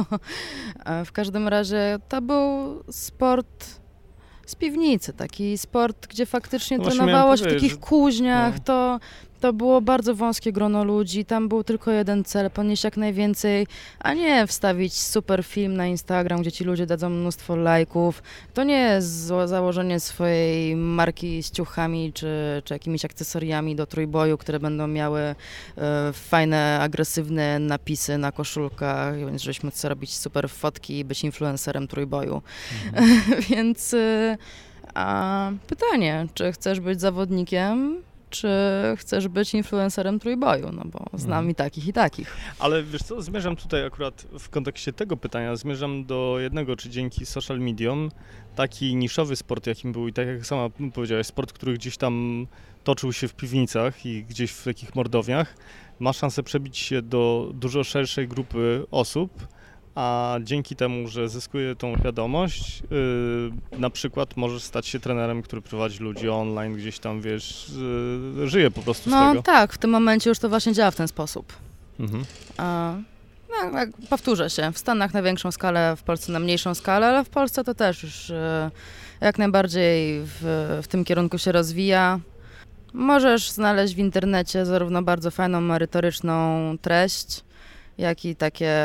E, 0.86 1.06
w 1.06 1.12
każdym 1.12 1.48
razie 1.48 2.00
to 2.10 2.22
był 2.22 2.84
sport 2.92 3.66
z 4.46 4.56
piwnicy, 4.56 5.14
taki 5.14 5.58
sport, 5.58 6.08
gdzie 6.08 6.26
faktycznie 6.26 6.78
No 6.78 6.84
trenowało 6.84 7.38
się 7.38 7.46
w 7.46 7.54
takich 7.54 7.80
kuźniach, 7.80 8.54
no. 8.54 8.64
to, 8.64 9.00
to 9.46 9.54
było 9.54 9.82
bardzo 9.82 10.16
wąskie 10.16 10.52
grono 10.52 10.84
ludzi, 10.84 11.26
tam 11.26 11.48
był 11.48 11.64
tylko 11.64 11.92
jeden 11.92 12.24
cel, 12.24 12.52
ponieść 12.52 12.84
jak 12.84 12.98
najwięcej, 12.98 13.68
a 14.00 14.14
nie 14.14 14.48
wstawić 14.48 14.94
super 14.94 15.44
film 15.44 15.74
na 15.76 15.88
Instagram, 15.88 16.42
gdzie 16.42 16.52
ci 16.52 16.64
ludzie 16.64 16.86
dadzą 16.86 17.10
mnóstwo 17.10 17.56
lajków. 17.56 18.24
To 18.54 18.64
nie 18.64 18.80
jest 18.80 19.08
założenie 19.46 20.00
swojej 20.00 20.76
marki 20.76 21.44
z 21.44 21.52
ciuchami 21.52 22.14
czy, 22.14 22.62
czy 22.64 22.74
jakimiś 22.74 23.06
akcesoriami 23.06 23.76
do 23.76 23.86
trójboju, 23.86 24.38
które 24.38 24.60
będą 24.60 24.88
miały 24.88 25.20
e, 25.22 25.36
fajne, 26.14 26.80
agresywne 26.82 27.60
napisy 27.60 28.18
na 28.18 28.32
koszulkach, 28.32 29.18
więc 29.18 29.42
żebyśmy 29.42 29.72
chcę 29.72 29.90
robić 29.90 30.16
super 30.16 30.50
fotki 30.50 31.00
i 31.00 31.06
być 31.06 31.24
influencerem 31.24 31.88
trójboju. 31.88 32.42
Więc 33.50 33.94
y, 33.94 34.38
a 34.94 35.52
pytanie, 35.68 36.28
czy 36.34 36.52
chcesz 36.52 36.80
być 36.80 37.02
zawodnikiem, 37.02 38.02
czy 38.36 38.50
chcesz 38.98 39.28
być 39.28 39.54
influencerem 39.54 40.20
trójboju? 40.20 40.72
No 40.72 40.84
bo 40.86 41.06
znam 41.18 41.38
Mhm. 41.38 41.50
i 41.52 41.56
takich, 41.56 41.88
i 41.88 41.94
takich. 41.94 42.38
Ale 42.60 42.84
wiesz 42.84 43.02
co, 43.04 43.22
zmierzam 43.22 43.56
tutaj 43.56 43.86
akurat 43.86 44.28
w 44.40 44.50
kontekście 44.50 44.94
tego 44.94 45.18
pytania, 45.18 45.56
zmierzam 45.56 46.06
do 46.06 46.36
jednego, 46.40 46.76
czy 46.76 46.90
dzięki 46.90 47.26
social 47.26 47.60
mediom 47.60 48.12
taki 48.56 48.96
niszowy 48.96 49.36
sport, 49.36 49.68
jakim 49.68 49.92
był 49.92 50.08
i 50.08 50.14
tak 50.14 50.28
jak 50.28 50.46
sama 50.46 50.70
powiedziałaś, 50.94 51.26
sport, 51.28 51.54
który 51.54 51.74
gdzieś 51.74 51.98
tam 51.98 52.48
toczył 52.84 53.14
się 53.14 53.28
w 53.28 53.34
piwnicach 53.34 54.06
i 54.06 54.24
gdzieś 54.24 54.52
w 54.52 54.64
takich 54.64 54.96
mordowniach, 54.96 55.56
ma 56.00 56.14
szansę 56.14 56.44
przebić 56.44 56.78
się 56.78 57.02
do 57.02 57.52
dużo 57.54 57.84
szerszej 57.84 58.28
grupy 58.28 58.86
osób, 58.92 59.48
a 59.96 60.36
dzięki 60.44 60.76
temu, 60.76 61.08
że 61.08 61.30
zyskuje 61.30 61.76
tą 61.76 61.96
wiadomość, 61.96 62.84
yy, 63.72 63.80
na 63.80 63.90
przykład 63.90 64.38
możesz 64.38 64.64
stać 64.64 64.88
się 64.88 65.00
trenerem, 65.00 65.42
który 65.42 65.62
prowadzi 65.62 66.00
ludzi 66.04 66.30
online, 66.30 66.76
gdzieś 66.76 67.00
tam, 67.00 67.22
wiesz, 67.22 67.72
yy, 68.38 68.48
żyje 68.50 68.72
po 68.72 68.82
prostu 68.82 69.10
z 69.10 69.14
No 69.14 69.30
tego. 69.30 69.44
tak, 69.44 69.74
w 69.74 69.78
tym 69.78 69.90
momencie 69.90 70.30
już 70.30 70.40
to 70.40 70.50
właśnie 70.50 70.74
działa 70.74 70.92
w 70.92 70.96
ten 70.96 71.08
sposób. 71.08 71.54
Mhm. 72.00 72.26
A, 72.58 72.94
no, 73.50 73.80
powtórzę 74.10 74.50
się, 74.50 74.72
w 74.72 74.78
Stanach 74.78 75.14
na 75.14 75.22
większą 75.22 75.52
skalę, 75.52 75.96
w 75.96 76.04
Polsce 76.04 76.32
na 76.32 76.40
mniejszą 76.40 76.76
skalę, 76.76 77.08
ale 77.08 77.24
w 77.26 77.30
Polsce 77.30 77.64
to 77.64 77.74
też 77.74 78.04
już 78.04 78.30
e, 78.30 78.72
jak 79.22 79.38
najbardziej 79.38 80.22
w, 80.24 80.80
w 80.84 80.88
tym 80.88 81.06
kierunku 81.06 81.38
się 81.38 81.52
rozwija. 81.52 82.20
Możesz 82.94 83.50
znaleźć 83.52 83.96
w 83.96 84.00
internecie 84.00 84.66
zarówno 84.66 85.02
bardzo 85.02 85.32
fajną, 85.32 85.62
merytoryczną 85.62 86.78
treść, 86.82 87.44
jak 87.98 88.26
i 88.26 88.36
takie, 88.36 88.76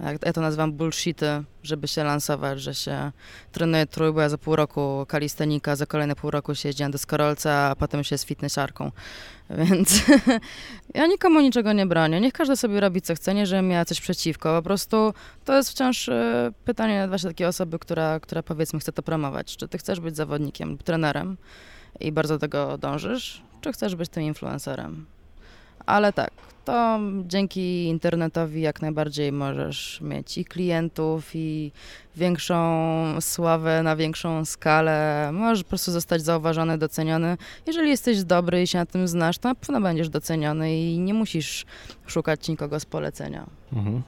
jak 0.00 0.26
ja 0.26 0.32
to 0.32 0.40
nazywam 0.40 0.72
bullshity, 0.72 1.42
żeby 1.62 1.88
się 1.88 2.04
lansować, 2.04 2.60
że 2.60 2.74
się 2.74 3.12
trenuje 3.52 3.86
trójboja 3.86 4.28
za 4.28 4.38
pół 4.38 4.56
roku 4.56 5.04
kalistenika, 5.08 5.76
za 5.76 5.86
kolejne 5.86 6.14
pół 6.16 6.30
roku 6.30 6.54
się 6.54 6.68
jeździ 6.68 6.82
na 6.82 6.90
deskorolce, 6.90 7.54
a 7.54 7.76
potem 7.76 8.04
się 8.04 8.14
jest 8.14 8.24
fitnessiarką. 8.24 8.92
Więc 9.58 10.02
ja 10.94 11.06
nikomu 11.06 11.40
niczego 11.40 11.72
nie 11.72 11.86
bronię. 11.86 12.20
Niech 12.20 12.32
każdy 12.32 12.56
sobie 12.56 12.80
robi 12.80 13.02
co 13.02 13.14
chce, 13.14 13.34
nie 13.34 13.46
żebym 13.46 13.68
miała 13.68 13.84
coś 13.84 14.00
przeciwko. 14.00 14.56
Po 14.56 14.62
prostu 14.62 15.14
to 15.44 15.56
jest 15.56 15.70
wciąż 15.70 16.08
e, 16.08 16.52
pytanie 16.64 17.08
właśnie 17.08 17.30
takiej 17.30 17.46
osoby, 17.46 17.78
która, 17.78 18.20
która 18.20 18.42
powiedzmy 18.42 18.80
chce 18.80 18.92
to 18.92 19.02
promować. 19.02 19.56
Czy 19.56 19.68
ty 19.68 19.78
chcesz 19.78 20.00
być 20.00 20.16
zawodnikiem, 20.16 20.78
trenerem 20.78 21.36
i 22.00 22.12
bardzo 22.12 22.34
do 22.34 22.38
tego 22.38 22.78
dążysz, 22.78 23.42
czy 23.60 23.72
chcesz 23.72 23.94
być 23.94 24.08
tym 24.08 24.22
influencerem? 24.22 25.06
Ale 25.86 26.12
tak, 26.12 26.30
to 26.64 27.00
dzięki 27.26 27.84
internetowi 27.84 28.60
jak 28.60 28.82
najbardziej 28.82 29.32
możesz 29.32 30.00
mieć 30.00 30.38
i 30.38 30.44
klientów, 30.44 31.30
i 31.34 31.72
większą 32.16 33.20
sławę 33.20 33.82
na 33.82 33.96
większą 33.96 34.44
skalę. 34.44 35.30
Możesz 35.32 35.62
po 35.62 35.68
prostu 35.68 35.92
zostać 35.92 36.22
zauważony, 36.22 36.78
doceniony. 36.78 37.36
Jeżeli 37.66 37.88
jesteś 37.88 38.24
dobry 38.24 38.62
i 38.62 38.66
się 38.66 38.78
na 38.78 38.86
tym 38.86 39.08
znasz, 39.08 39.38
to 39.38 39.48
na 39.48 39.54
pewno 39.54 39.80
będziesz 39.80 40.08
doceniony 40.08 40.76
i 40.76 40.98
nie 40.98 41.14
musisz 41.14 41.66
szukać 42.06 42.48
nikogo 42.48 42.80
z 42.80 42.84
polecenia. 42.84 43.46
Mhm. 43.72 44.02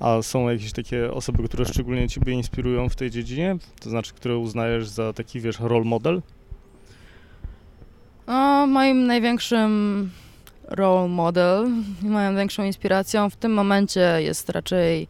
A 0.00 0.22
są 0.22 0.48
jakieś 0.48 0.72
takie 0.72 1.12
osoby, 1.12 1.48
które 1.48 1.64
szczególnie 1.64 2.08
Ciebie 2.08 2.32
inspirują 2.32 2.88
w 2.88 2.96
tej 2.96 3.10
dziedzinie? 3.10 3.56
To 3.80 3.90
znaczy, 3.90 4.14
które 4.14 4.38
uznajesz 4.38 4.88
za 4.88 5.12
taki, 5.12 5.40
wiesz, 5.40 5.60
role 5.60 5.84
model? 5.84 6.22
No, 8.26 8.66
moim 8.66 9.06
największym 9.06 10.10
role 10.68 11.08
model, 11.08 11.68
moją 12.02 12.32
największą 12.32 12.64
inspiracją 12.64 13.30
w 13.30 13.36
tym 13.36 13.52
momencie 13.54 14.16
jest 14.18 14.48
raczej 14.48 15.08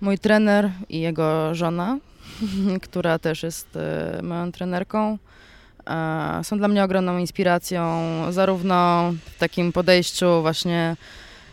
mój 0.00 0.18
trener 0.18 0.70
i 0.88 1.00
jego 1.00 1.54
żona, 1.54 1.98
która 2.82 3.18
też 3.18 3.42
jest 3.42 3.76
e, 3.76 4.20
moją 4.22 4.52
trenerką. 4.52 5.18
E, 5.86 6.40
Są 6.44 6.58
dla 6.58 6.68
mnie 6.68 6.84
ogromną 6.84 7.18
inspiracją, 7.18 7.82
zarówno 8.30 9.12
w 9.34 9.38
takim 9.38 9.72
podejściu 9.72 10.42
właśnie 10.42 10.96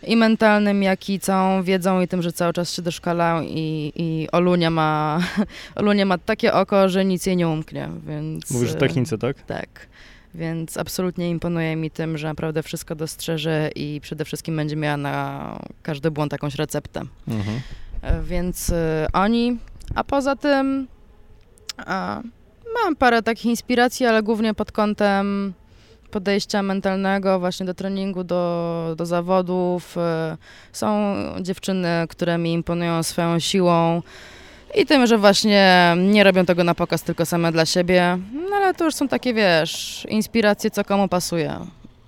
i 0.07 0.15
mentalnym, 0.17 0.84
jak 0.84 1.09
i 1.09 1.19
całą 1.19 1.63
wiedzą 1.63 2.01
i 2.01 2.07
tym, 2.07 2.21
że 2.21 2.32
cały 2.32 2.53
czas 2.53 2.73
się 2.73 2.82
doszkalają 2.82 3.41
i, 3.41 3.91
i 3.95 4.27
Olunia 4.32 4.69
ma, 4.69 5.19
Olunia 5.75 6.05
ma 6.05 6.17
takie 6.17 6.53
oko, 6.53 6.89
że 6.89 7.05
nic 7.05 7.25
jej 7.25 7.38
nie 7.38 7.47
umknie, 7.47 7.89
więc... 8.07 8.51
Mówisz 8.51 8.71
o 8.71 8.75
technice, 8.75 9.17
tak? 9.17 9.41
Tak. 9.41 9.88
Więc 10.36 10.77
absolutnie 10.77 11.29
imponuje 11.29 11.75
mi 11.75 11.91
tym, 11.91 12.17
że 12.17 12.27
naprawdę 12.27 12.63
wszystko 12.63 12.95
dostrzeże 12.95 13.69
i 13.75 14.01
przede 14.01 14.25
wszystkim 14.25 14.55
będzie 14.55 14.75
miała 14.75 14.97
na 14.97 15.59
każdy 15.84 16.11
błąd 16.11 16.32
jakąś 16.32 16.55
receptę. 16.55 17.01
Mhm. 17.27 17.61
E, 18.01 18.21
więc 18.21 18.69
y, 18.69 18.75
oni, 19.13 19.57
a 19.95 20.03
poza 20.03 20.36
tym 20.36 20.88
a, 21.77 22.21
mam 22.84 22.95
parę 22.95 23.21
takich 23.21 23.45
inspiracji, 23.45 24.05
ale 24.05 24.23
głównie 24.23 24.53
pod 24.53 24.71
kątem 24.71 25.53
podejścia 26.11 26.63
mentalnego 26.63 27.39
właśnie 27.39 27.65
do 27.65 27.73
treningu, 27.73 28.23
do, 28.23 28.93
do 28.97 29.05
zawodów. 29.05 29.97
E, 29.97 30.38
są 30.71 31.15
dziewczyny, 31.41 32.05
które 32.09 32.38
mi 32.38 32.53
imponują 32.53 33.03
swoją 33.03 33.39
siłą 33.39 34.01
i 34.76 34.86
tym, 34.86 35.07
że 35.07 35.17
właśnie 35.17 35.95
nie 35.97 36.24
robią 36.24 36.45
tego 36.45 36.63
na 36.63 36.76
pokaz 36.76 37.03
tylko 37.03 37.26
same 37.26 37.51
dla 37.51 37.65
siebie. 37.65 38.17
No 38.49 38.55
ale 38.55 38.74
to 38.74 38.86
już 38.86 38.95
są 38.95 39.07
takie, 39.07 39.34
wiesz, 39.34 40.05
inspiracje, 40.09 40.72
co 40.72 40.84
komu 40.84 41.07
pasuje. 41.07 41.59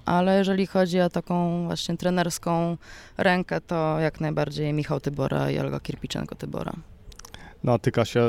Ale 0.05 0.37
jeżeli 0.37 0.67
chodzi 0.67 0.99
o 0.99 1.09
taką 1.09 1.65
właśnie 1.65 1.97
trenerską 1.97 2.77
rękę, 3.17 3.61
to 3.61 3.99
jak 3.99 4.21
najbardziej 4.21 4.73
Michał 4.73 4.99
Tybora 4.99 5.51
i 5.51 5.59
Olga 5.59 5.77
Kirpiczenko-Tybora. 5.77 6.73
No 7.63 7.73
a 7.73 7.79
ty, 7.79 7.91
Kasia, 7.91 8.19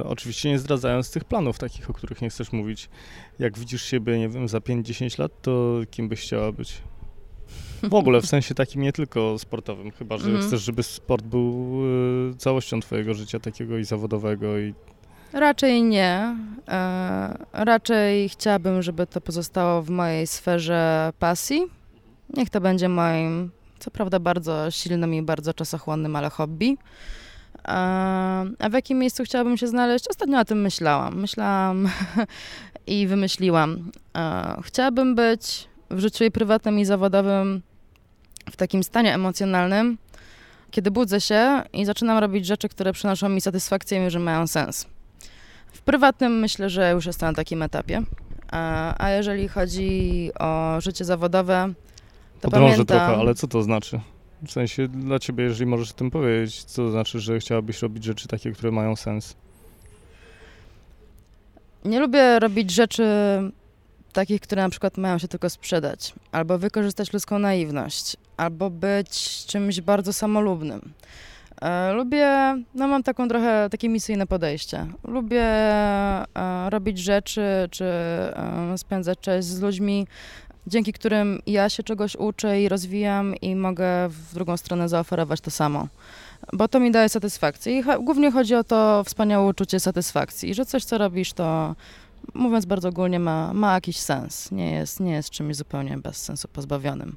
y, 0.00 0.04
oczywiście 0.04 0.50
nie 0.50 0.58
zdradzając 0.58 1.10
tych 1.10 1.24
planów 1.24 1.58
takich, 1.58 1.90
o 1.90 1.92
których 1.92 2.22
nie 2.22 2.30
chcesz 2.30 2.52
mówić, 2.52 2.88
jak 3.38 3.58
widzisz 3.58 3.82
siebie, 3.82 4.18
nie 4.18 4.28
wiem, 4.28 4.48
za 4.48 4.58
5-10 4.58 5.18
lat, 5.18 5.32
to 5.42 5.80
kim 5.90 6.08
byś 6.08 6.20
chciała 6.20 6.52
być? 6.52 6.82
W 7.82 7.94
ogóle, 7.94 8.20
w 8.20 8.26
sensie 8.26 8.54
takim 8.54 8.82
nie 8.82 8.92
tylko 8.92 9.38
sportowym, 9.38 9.90
chyba, 9.90 10.18
że 10.18 10.30
mm. 10.30 10.42
chcesz, 10.42 10.62
żeby 10.62 10.82
sport 10.82 11.24
był 11.24 11.82
y, 12.30 12.36
całością 12.38 12.80
twojego 12.80 13.14
życia 13.14 13.40
takiego 13.40 13.78
i 13.78 13.84
zawodowego 13.84 14.58
i... 14.58 14.74
Raczej 15.32 15.82
nie. 15.82 16.36
E, 16.68 17.38
raczej 17.52 18.28
chciałabym, 18.28 18.82
żeby 18.82 19.06
to 19.06 19.20
pozostało 19.20 19.82
w 19.82 19.90
mojej 19.90 20.26
sferze 20.26 21.12
pasji. 21.18 21.62
Niech 22.36 22.50
to 22.50 22.60
będzie 22.60 22.88
moim, 22.88 23.50
co 23.78 23.90
prawda 23.90 24.18
bardzo 24.18 24.70
silnym 24.70 25.14
i 25.14 25.22
bardzo 25.22 25.54
czasochłonnym, 25.54 26.16
ale 26.16 26.30
hobby. 26.30 26.76
A 27.64 28.68
w 28.70 28.72
jakim 28.72 28.98
miejscu 28.98 29.24
chciałabym 29.24 29.56
się 29.56 29.66
znaleźć? 29.66 30.08
Ostatnio 30.08 30.40
o 30.40 30.44
tym 30.44 30.60
myślałam. 30.60 31.20
Myślałam 31.20 31.88
i 32.86 33.06
wymyśliłam. 33.06 33.90
Chciałabym 34.62 35.14
być 35.14 35.68
w 35.90 35.98
życiu 35.98 36.24
i 36.24 36.30
prywatnym 36.30 36.78
i 36.78 36.84
zawodowym 36.84 37.62
w 38.50 38.56
takim 38.56 38.82
stanie 38.82 39.14
emocjonalnym, 39.14 39.98
kiedy 40.70 40.90
budzę 40.90 41.20
się 41.20 41.62
i 41.72 41.84
zaczynam 41.84 42.18
robić 42.18 42.46
rzeczy, 42.46 42.68
które 42.68 42.92
przynoszą 42.92 43.28
mi 43.28 43.40
satysfakcję 43.40 44.06
i 44.06 44.10
że 44.10 44.18
mają 44.18 44.46
sens. 44.46 44.86
W 45.72 45.80
prywatnym 45.80 46.38
myślę, 46.38 46.70
że 46.70 46.92
już 46.92 47.06
jestem 47.06 47.28
na 47.28 47.34
takim 47.34 47.62
etapie. 47.62 48.02
A, 48.98 49.10
jeżeli 49.10 49.48
chodzi 49.48 50.30
o 50.38 50.80
życie 50.80 51.04
zawodowe, 51.04 51.72
to 52.40 52.50
Podrążę 52.50 52.72
pamiętam... 52.72 52.98
trochę, 52.98 53.16
ale 53.16 53.34
co 53.34 53.48
to 53.48 53.62
znaczy? 53.62 54.00
W 54.46 54.52
sensie 54.52 54.88
dla 54.88 55.18
ciebie, 55.18 55.44
jeżeli 55.44 55.66
możesz 55.66 55.90
o 55.90 55.94
tym 55.94 56.10
powiedzieć, 56.10 56.64
co 56.64 56.82
to 56.82 56.90
znaczy, 56.90 57.20
że 57.20 57.38
chciałabyś 57.38 57.82
robić 57.82 58.04
rzeczy 58.04 58.28
takie, 58.28 58.52
które 58.52 58.72
mają 58.72 58.96
sens? 58.96 59.36
Nie 61.84 62.00
lubię 62.00 62.38
robić 62.38 62.70
rzeczy 62.70 63.04
takich, 64.16 64.40
które 64.40 64.62
na 64.62 64.68
przykład 64.68 64.98
mają 64.98 65.18
się 65.18 65.28
tylko 65.28 65.50
sprzedać, 65.50 66.14
albo 66.32 66.58
wykorzystać 66.58 67.12
ludzką 67.12 67.38
naiwność, 67.38 68.16
albo 68.36 68.70
być 68.70 69.46
czymś 69.46 69.80
bardzo 69.80 70.12
samolubnym. 70.12 70.92
E, 71.62 71.92
lubię, 71.92 72.28
no 72.74 72.88
mam 72.88 73.02
taką 73.02 73.28
trochę 73.28 73.68
takie 73.70 73.88
misyjne 73.88 74.26
podejście. 74.26 74.86
Lubię 75.04 75.44
e, 75.44 76.24
robić 76.70 76.98
rzeczy, 76.98 77.68
czy 77.70 77.84
e, 77.84 78.74
spędzać 78.76 79.18
czas 79.20 79.44
z 79.44 79.60
ludźmi, 79.60 80.06
dzięki 80.66 80.92
którym 80.92 81.42
ja 81.46 81.68
się 81.68 81.82
czegoś 81.82 82.16
uczę 82.16 82.62
i 82.62 82.68
rozwijam 82.68 83.34
i 83.36 83.56
mogę 83.56 84.08
w 84.08 84.34
drugą 84.34 84.56
stronę 84.56 84.88
zaoferować 84.88 85.40
to 85.40 85.50
samo. 85.50 85.88
Bo 86.52 86.68
to 86.68 86.80
mi 86.80 86.90
daje 86.90 87.08
satysfakcję. 87.08 87.78
I 87.78 87.82
głównie 88.00 88.30
chodzi 88.30 88.54
o 88.54 88.64
to 88.64 89.04
wspaniałe 89.04 89.46
uczucie 89.46 89.80
satysfakcji, 89.80 90.54
że 90.54 90.66
coś, 90.66 90.84
co 90.84 90.98
robisz, 90.98 91.32
to 91.32 91.74
mówiąc 92.34 92.66
bardzo 92.66 92.88
ogólnie, 92.88 93.20
ma, 93.20 93.52
ma 93.54 93.74
jakiś 93.74 93.96
sens. 93.96 94.52
Nie 94.52 94.70
jest, 94.70 95.00
nie 95.00 95.12
jest 95.12 95.30
czymś 95.30 95.56
zupełnie 95.56 95.98
bez 95.98 96.16
sensu 96.16 96.48
pozbawionym. 96.48 97.16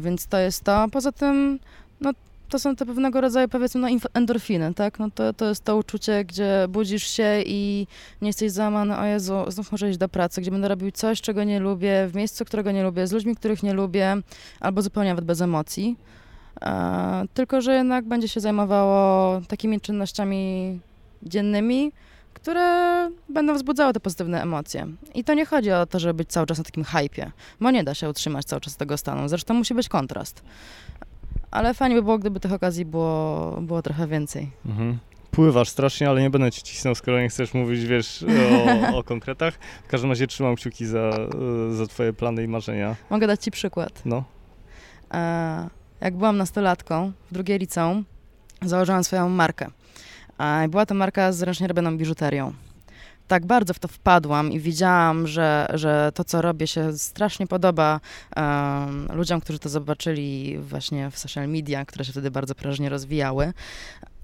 Więc 0.00 0.26
to 0.26 0.38
jest 0.38 0.64
to. 0.64 0.86
Poza 0.92 1.12
tym, 1.12 1.58
no, 2.00 2.10
to 2.48 2.58
są 2.58 2.76
te 2.76 2.86
pewnego 2.86 3.20
rodzaju, 3.20 3.48
powiedzmy, 3.48 3.80
no, 3.80 3.88
endorfiny, 4.14 4.74
tak? 4.74 4.98
No 4.98 5.10
to, 5.14 5.32
to 5.32 5.48
jest 5.48 5.64
to 5.64 5.76
uczucie, 5.76 6.24
gdzie 6.24 6.66
budzisz 6.68 7.06
się 7.06 7.42
i 7.46 7.86
nie 8.22 8.28
jesteś 8.28 8.52
załamany, 8.52 8.98
o 8.98 9.04
Jezu, 9.04 9.44
znów 9.48 9.72
muszę 9.72 9.90
iść 9.90 9.98
do 9.98 10.08
pracy, 10.08 10.40
gdzie 10.40 10.50
będę 10.50 10.68
robił 10.68 10.90
coś, 10.90 11.20
czego 11.20 11.44
nie 11.44 11.60
lubię, 11.60 12.08
w 12.08 12.14
miejscu, 12.14 12.44
którego 12.44 12.72
nie 12.72 12.82
lubię, 12.82 13.06
z 13.06 13.12
ludźmi, 13.12 13.36
których 13.36 13.62
nie 13.62 13.72
lubię, 13.72 14.16
albo 14.60 14.82
zupełnie 14.82 15.10
nawet 15.10 15.24
bez 15.24 15.40
emocji. 15.40 15.96
Tylko, 17.34 17.60
że 17.60 17.74
jednak 17.74 18.04
będzie 18.04 18.28
się 18.28 18.40
zajmowało 18.40 19.40
takimi 19.48 19.80
czynnościami 19.80 20.80
dziennymi, 21.22 21.92
które 22.42 23.10
będą 23.28 23.54
wzbudzały 23.54 23.92
te 23.92 24.00
pozytywne 24.00 24.42
emocje. 24.42 24.86
I 25.14 25.24
to 25.24 25.34
nie 25.34 25.46
chodzi 25.46 25.72
o 25.72 25.86
to, 25.86 25.98
żeby 25.98 26.14
być 26.14 26.28
cały 26.28 26.46
czas 26.46 26.58
na 26.58 26.64
takim 26.64 26.84
hypie, 26.84 27.30
bo 27.60 27.70
nie 27.70 27.84
da 27.84 27.94
się 27.94 28.08
utrzymać 28.08 28.44
cały 28.44 28.60
czas 28.60 28.76
tego 28.76 28.96
stanu. 28.96 29.28
Zresztą 29.28 29.54
musi 29.54 29.74
być 29.74 29.88
kontrast. 29.88 30.42
Ale 31.50 31.74
fajnie 31.74 31.96
by 31.96 32.02
było, 32.02 32.18
gdyby 32.18 32.40
tych 32.40 32.52
okazji 32.52 32.84
było, 32.84 33.58
było 33.60 33.82
trochę 33.82 34.06
więcej. 34.06 34.50
Mhm. 34.66 34.98
Pływasz 35.30 35.68
strasznie, 35.68 36.08
ale 36.08 36.20
nie 36.22 36.30
będę 36.30 36.50
ci 36.50 36.62
cisnął, 36.62 36.94
skoro 36.94 37.20
nie 37.20 37.28
chcesz 37.28 37.54
mówić, 37.54 37.84
wiesz, 37.84 38.24
o, 38.92 38.98
o 38.98 39.04
konkretach. 39.12 39.54
W 39.84 39.88
każdym 39.88 40.10
razie 40.10 40.26
trzymam 40.26 40.56
kciuki 40.56 40.86
za, 40.86 41.10
za 41.70 41.86
twoje 41.86 42.12
plany 42.12 42.44
i 42.44 42.48
marzenia. 42.48 42.96
Mogę 43.10 43.26
dać 43.26 43.44
ci 43.44 43.50
przykład. 43.50 44.02
No. 44.04 44.24
E, 45.14 45.68
jak 46.00 46.16
byłam 46.16 46.36
nastolatką 46.36 47.12
w 47.30 47.34
drugiej 47.34 47.58
liceum, 47.58 48.04
założyłam 48.62 49.04
swoją 49.04 49.28
markę. 49.28 49.70
Była 50.68 50.86
to 50.86 50.94
marka 50.94 51.32
z 51.32 51.42
ręcznie 51.42 51.68
biżuterią 51.92 52.52
tak 53.32 53.46
bardzo 53.46 53.74
w 53.74 53.78
to 53.78 53.88
wpadłam 53.88 54.52
i 54.52 54.60
widziałam, 54.60 55.26
że, 55.26 55.66
że 55.74 56.12
to, 56.14 56.24
co 56.24 56.42
robię, 56.42 56.66
się 56.66 56.98
strasznie 56.98 57.46
podoba 57.46 58.00
um, 58.36 59.08
ludziom, 59.12 59.40
którzy 59.40 59.58
to 59.58 59.68
zobaczyli 59.68 60.58
właśnie 60.58 61.10
w 61.10 61.18
social 61.18 61.48
media, 61.48 61.84
które 61.84 62.04
się 62.04 62.12
wtedy 62.12 62.30
bardzo 62.30 62.54
prężnie 62.54 62.88
rozwijały, 62.88 63.52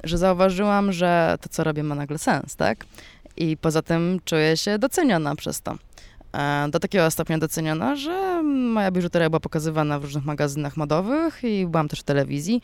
że 0.04 0.18
zauważyłam, 0.18 0.92
że 0.92 1.38
to, 1.40 1.48
co 1.48 1.64
robię, 1.64 1.82
ma 1.82 1.94
nagle 1.94 2.18
sens, 2.18 2.56
tak? 2.56 2.84
I 3.36 3.56
poza 3.56 3.82
tym 3.82 4.20
czuję 4.24 4.56
się 4.56 4.78
doceniona 4.78 5.36
przez 5.36 5.60
to. 5.60 5.74
Do 6.70 6.80
takiego 6.80 7.10
stopnia 7.10 7.38
doceniona, 7.38 7.96
że 7.96 8.42
moja 8.42 8.90
biżuteria 8.90 9.30
była 9.30 9.40
pokazywana 9.40 9.98
w 9.98 10.04
różnych 10.04 10.24
magazynach 10.24 10.76
modowych 10.76 11.44
i 11.44 11.66
byłam 11.66 11.88
też 11.88 12.00
w 12.00 12.02
telewizji. 12.02 12.60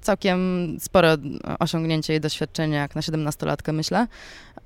Całkiem 0.00 0.40
spore 0.80 1.16
osiągnięcie 1.58 2.16
i 2.16 2.20
doświadczenie, 2.20 2.76
jak 2.76 2.94
na 2.94 3.00
17-latkę 3.00 3.72
myślę. 3.72 4.06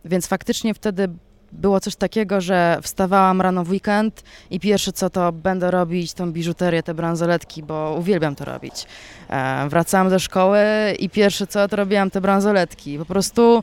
Więc 0.04 0.26
faktycznie 0.26 0.74
wtedy 0.74 1.08
było 1.52 1.80
coś 1.80 1.96
takiego, 1.96 2.40
że 2.40 2.78
wstawałam 2.82 3.40
rano 3.40 3.64
w 3.64 3.70
weekend 3.70 4.22
i 4.50 4.60
pierwsze 4.60 4.92
co 4.92 5.10
to 5.10 5.32
będę 5.32 5.70
robić 5.70 6.14
tą 6.14 6.32
biżuterię, 6.32 6.82
te 6.82 6.94
bransoletki, 6.94 7.62
bo 7.62 7.96
uwielbiam 7.98 8.34
to 8.34 8.44
robić. 8.44 8.86
E, 9.28 9.68
wracałam 9.68 10.10
do 10.10 10.18
szkoły 10.18 10.60
i 10.98 11.10
pierwsze 11.10 11.46
co 11.46 11.68
to 11.68 11.76
robiłam 11.76 12.10
te 12.10 12.20
bransoletki. 12.20 12.98
Po 12.98 13.04
prostu 13.04 13.62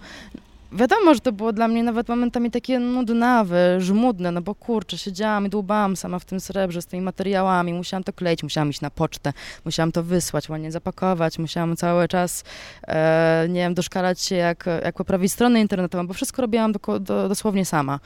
Wiadomo, 0.76 1.13
że 1.13 1.19
to 1.19 1.32
było 1.32 1.53
dla 1.53 1.67
mnie 1.67 1.84
nawet 1.84 2.09
momentami 2.09 2.51
takie 2.51 2.80
nudnawe, 2.80 3.82
żmudne, 3.82 4.32
no 4.32 4.41
bo 4.41 4.55
kurczę, 4.55 4.97
siedziałam 4.97 5.45
i 5.45 5.49
dłubałam 5.49 5.95
sama 5.95 6.19
w 6.19 6.26
tym 6.26 6.39
srebrze 6.39 6.82
z 6.82 6.86
tymi 6.86 7.03
materiałami, 7.03 7.74
musiałam 7.74 8.03
to 8.03 8.13
kleić, 8.13 8.43
musiałam 8.43 8.69
iść 8.69 8.82
na 8.82 8.89
pocztę, 8.89 9.34
musiałam 9.65 9.91
to 9.91 10.03
wysłać, 10.03 10.49
ładnie 10.49 10.71
zapakować, 10.71 11.39
musiałam 11.39 11.76
cały 11.76 12.07
czas, 12.07 12.43
e, 12.88 13.45
nie 13.49 13.59
wiem, 13.59 13.74
doszkalać 13.74 14.21
się, 14.21 14.36
jak, 14.36 14.65
jak 14.84 14.95
poprawić 14.95 15.32
stronę 15.32 15.61
internetową, 15.61 16.07
bo 16.07 16.13
wszystko 16.13 16.41
robiłam 16.41 16.71
do, 16.71 16.99
do, 16.99 17.30
dosłownie 17.30 17.65
sama. 17.65 17.99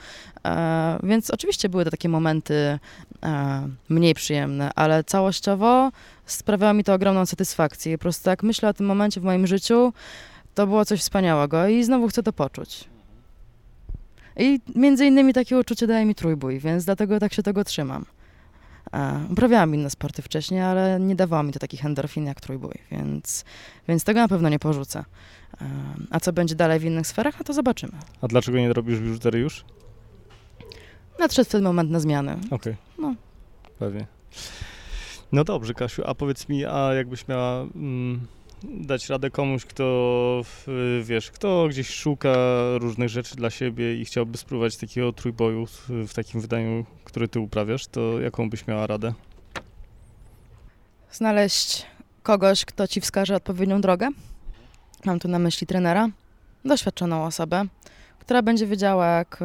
E, 0.46 0.98
więc 1.02 1.30
oczywiście 1.30 1.68
były 1.68 1.84
to 1.84 1.90
takie 1.90 2.08
momenty 2.08 2.78
e, 3.22 3.68
mniej 3.88 4.14
przyjemne, 4.14 4.70
ale 4.74 5.04
całościowo 5.04 5.90
sprawiało 6.26 6.74
mi 6.74 6.84
to 6.84 6.94
ogromną 6.94 7.26
satysfakcję. 7.26 7.98
Po 7.98 8.02
prostu 8.02 8.30
jak 8.30 8.42
myślę 8.42 8.68
o 8.68 8.74
tym 8.74 8.86
momencie 8.86 9.20
w 9.20 9.24
moim 9.24 9.46
życiu, 9.46 9.92
to 10.58 10.66
było 10.66 10.84
coś 10.84 11.00
wspaniałego 11.00 11.68
i 11.68 11.84
znowu 11.84 12.08
chcę 12.08 12.22
to 12.22 12.32
poczuć. 12.32 12.84
I 14.36 14.60
między 14.74 15.06
innymi 15.06 15.32
takie 15.32 15.58
uczucie 15.58 15.86
daje 15.86 16.04
mi 16.04 16.14
trójbój, 16.14 16.58
więc 16.58 16.84
dlatego 16.84 17.20
tak 17.20 17.34
się 17.34 17.42
tego 17.42 17.64
trzymam. 17.64 18.04
Uprawiałam 19.30 19.74
inne 19.74 19.90
sporty 19.90 20.22
wcześniej, 20.22 20.60
ale 20.60 21.00
nie 21.00 21.16
dawało 21.16 21.42
mi 21.42 21.52
to 21.52 21.58
takich 21.58 21.84
endorfin 21.84 22.26
jak 22.26 22.40
trójbój, 22.40 22.74
więc, 22.90 23.44
więc 23.88 24.04
tego 24.04 24.20
na 24.20 24.28
pewno 24.28 24.48
nie 24.48 24.58
porzucę. 24.58 25.04
A 26.10 26.20
co 26.20 26.32
będzie 26.32 26.54
dalej 26.54 26.78
w 26.78 26.84
innych 26.84 27.06
sferach, 27.06 27.38
no 27.38 27.44
to 27.44 27.52
zobaczymy. 27.52 27.92
A 28.20 28.28
dlaczego 28.28 28.58
nie 28.58 28.72
robisz 28.72 29.00
biżuterii 29.00 29.42
już? 29.42 29.64
Nadszedł 31.18 31.50
ten 31.50 31.62
moment 31.62 31.90
na 31.90 32.00
zmiany. 32.00 32.32
Okej. 32.32 32.56
Okay. 32.56 32.76
No. 32.98 33.14
Pewnie. 33.78 34.06
No 35.32 35.44
dobrze, 35.44 35.74
Kasiu, 35.74 36.02
a 36.06 36.14
powiedz 36.14 36.48
mi, 36.48 36.64
a 36.64 36.94
jakbyś 36.94 37.28
miała 37.28 37.62
mm, 37.62 38.26
dać 38.62 39.08
radę 39.08 39.30
komuś, 39.30 39.64
kto, 39.64 40.42
wiesz, 41.02 41.30
kto 41.30 41.68
gdzieś 41.68 41.88
szuka 41.88 42.34
różnych 42.78 43.08
rzeczy 43.08 43.36
dla 43.36 43.50
siebie 43.50 44.00
i 44.00 44.04
chciałby 44.04 44.38
spróbować 44.38 44.76
takiego 44.76 45.12
trójboju 45.12 45.66
w, 45.88 46.14
takim 46.14 46.40
wydaniu, 46.40 46.84
który 47.04 47.28
ty 47.28 47.40
uprawiasz, 47.40 47.86
to 47.86 48.20
jaką 48.20 48.50
byś 48.50 48.66
miała 48.66 48.86
radę? 48.86 49.12
Znaleźć 51.12 51.86
kogoś, 52.22 52.64
kto 52.64 52.86
ci 52.86 53.00
wskaże 53.00 53.36
odpowiednią 53.36 53.80
drogę. 53.80 54.08
Mam 55.04 55.18
tu 55.18 55.28
na 55.28 55.38
myśli 55.38 55.66
trenera, 55.66 56.08
doświadczoną 56.64 57.24
osobę, 57.24 57.64
która 58.18 58.42
będzie 58.42 58.66
wiedziała, 58.66 59.06
jak, 59.06 59.40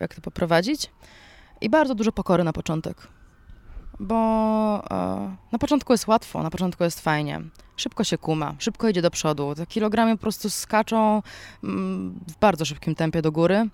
jak 0.00 0.14
to 0.14 0.20
poprowadzić. 0.20 0.90
I 1.60 1.70
bardzo 1.70 1.94
dużo 1.94 2.12
pokory 2.12 2.44
na 2.44 2.52
początek. 2.52 2.96
Bo 4.00 4.14
e, 4.90 5.36
na 5.52 5.58
początku 5.58 5.92
jest 5.92 6.06
łatwo, 6.06 6.42
na 6.42 6.50
początku 6.50 6.84
jest 6.84 7.00
fajnie. 7.00 7.40
Szybko 7.76 8.04
się 8.04 8.18
kuma, 8.18 8.54
szybko 8.58 8.88
idzie 8.88 9.02
do 9.02 9.10
przodu. 9.10 9.54
Te 9.54 9.66
kilogramy 9.66 10.16
po 10.16 10.22
prostu 10.22 10.50
skaczą 10.50 11.22
mm, 11.64 12.20
w 12.28 12.38
bardzo 12.38 12.64
szybkim 12.64 12.94
tempie 12.94 13.22
do 13.22 13.32
góry. 13.32 13.68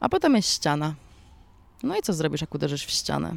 A 0.00 0.08
potem 0.08 0.36
jest 0.36 0.48
ściana. 0.48 0.94
No 1.82 1.96
i 1.96 2.02
co 2.02 2.12
zrobisz, 2.12 2.40
jak 2.40 2.54
uderzysz 2.54 2.84
w 2.84 2.90
ścianę? 2.90 3.34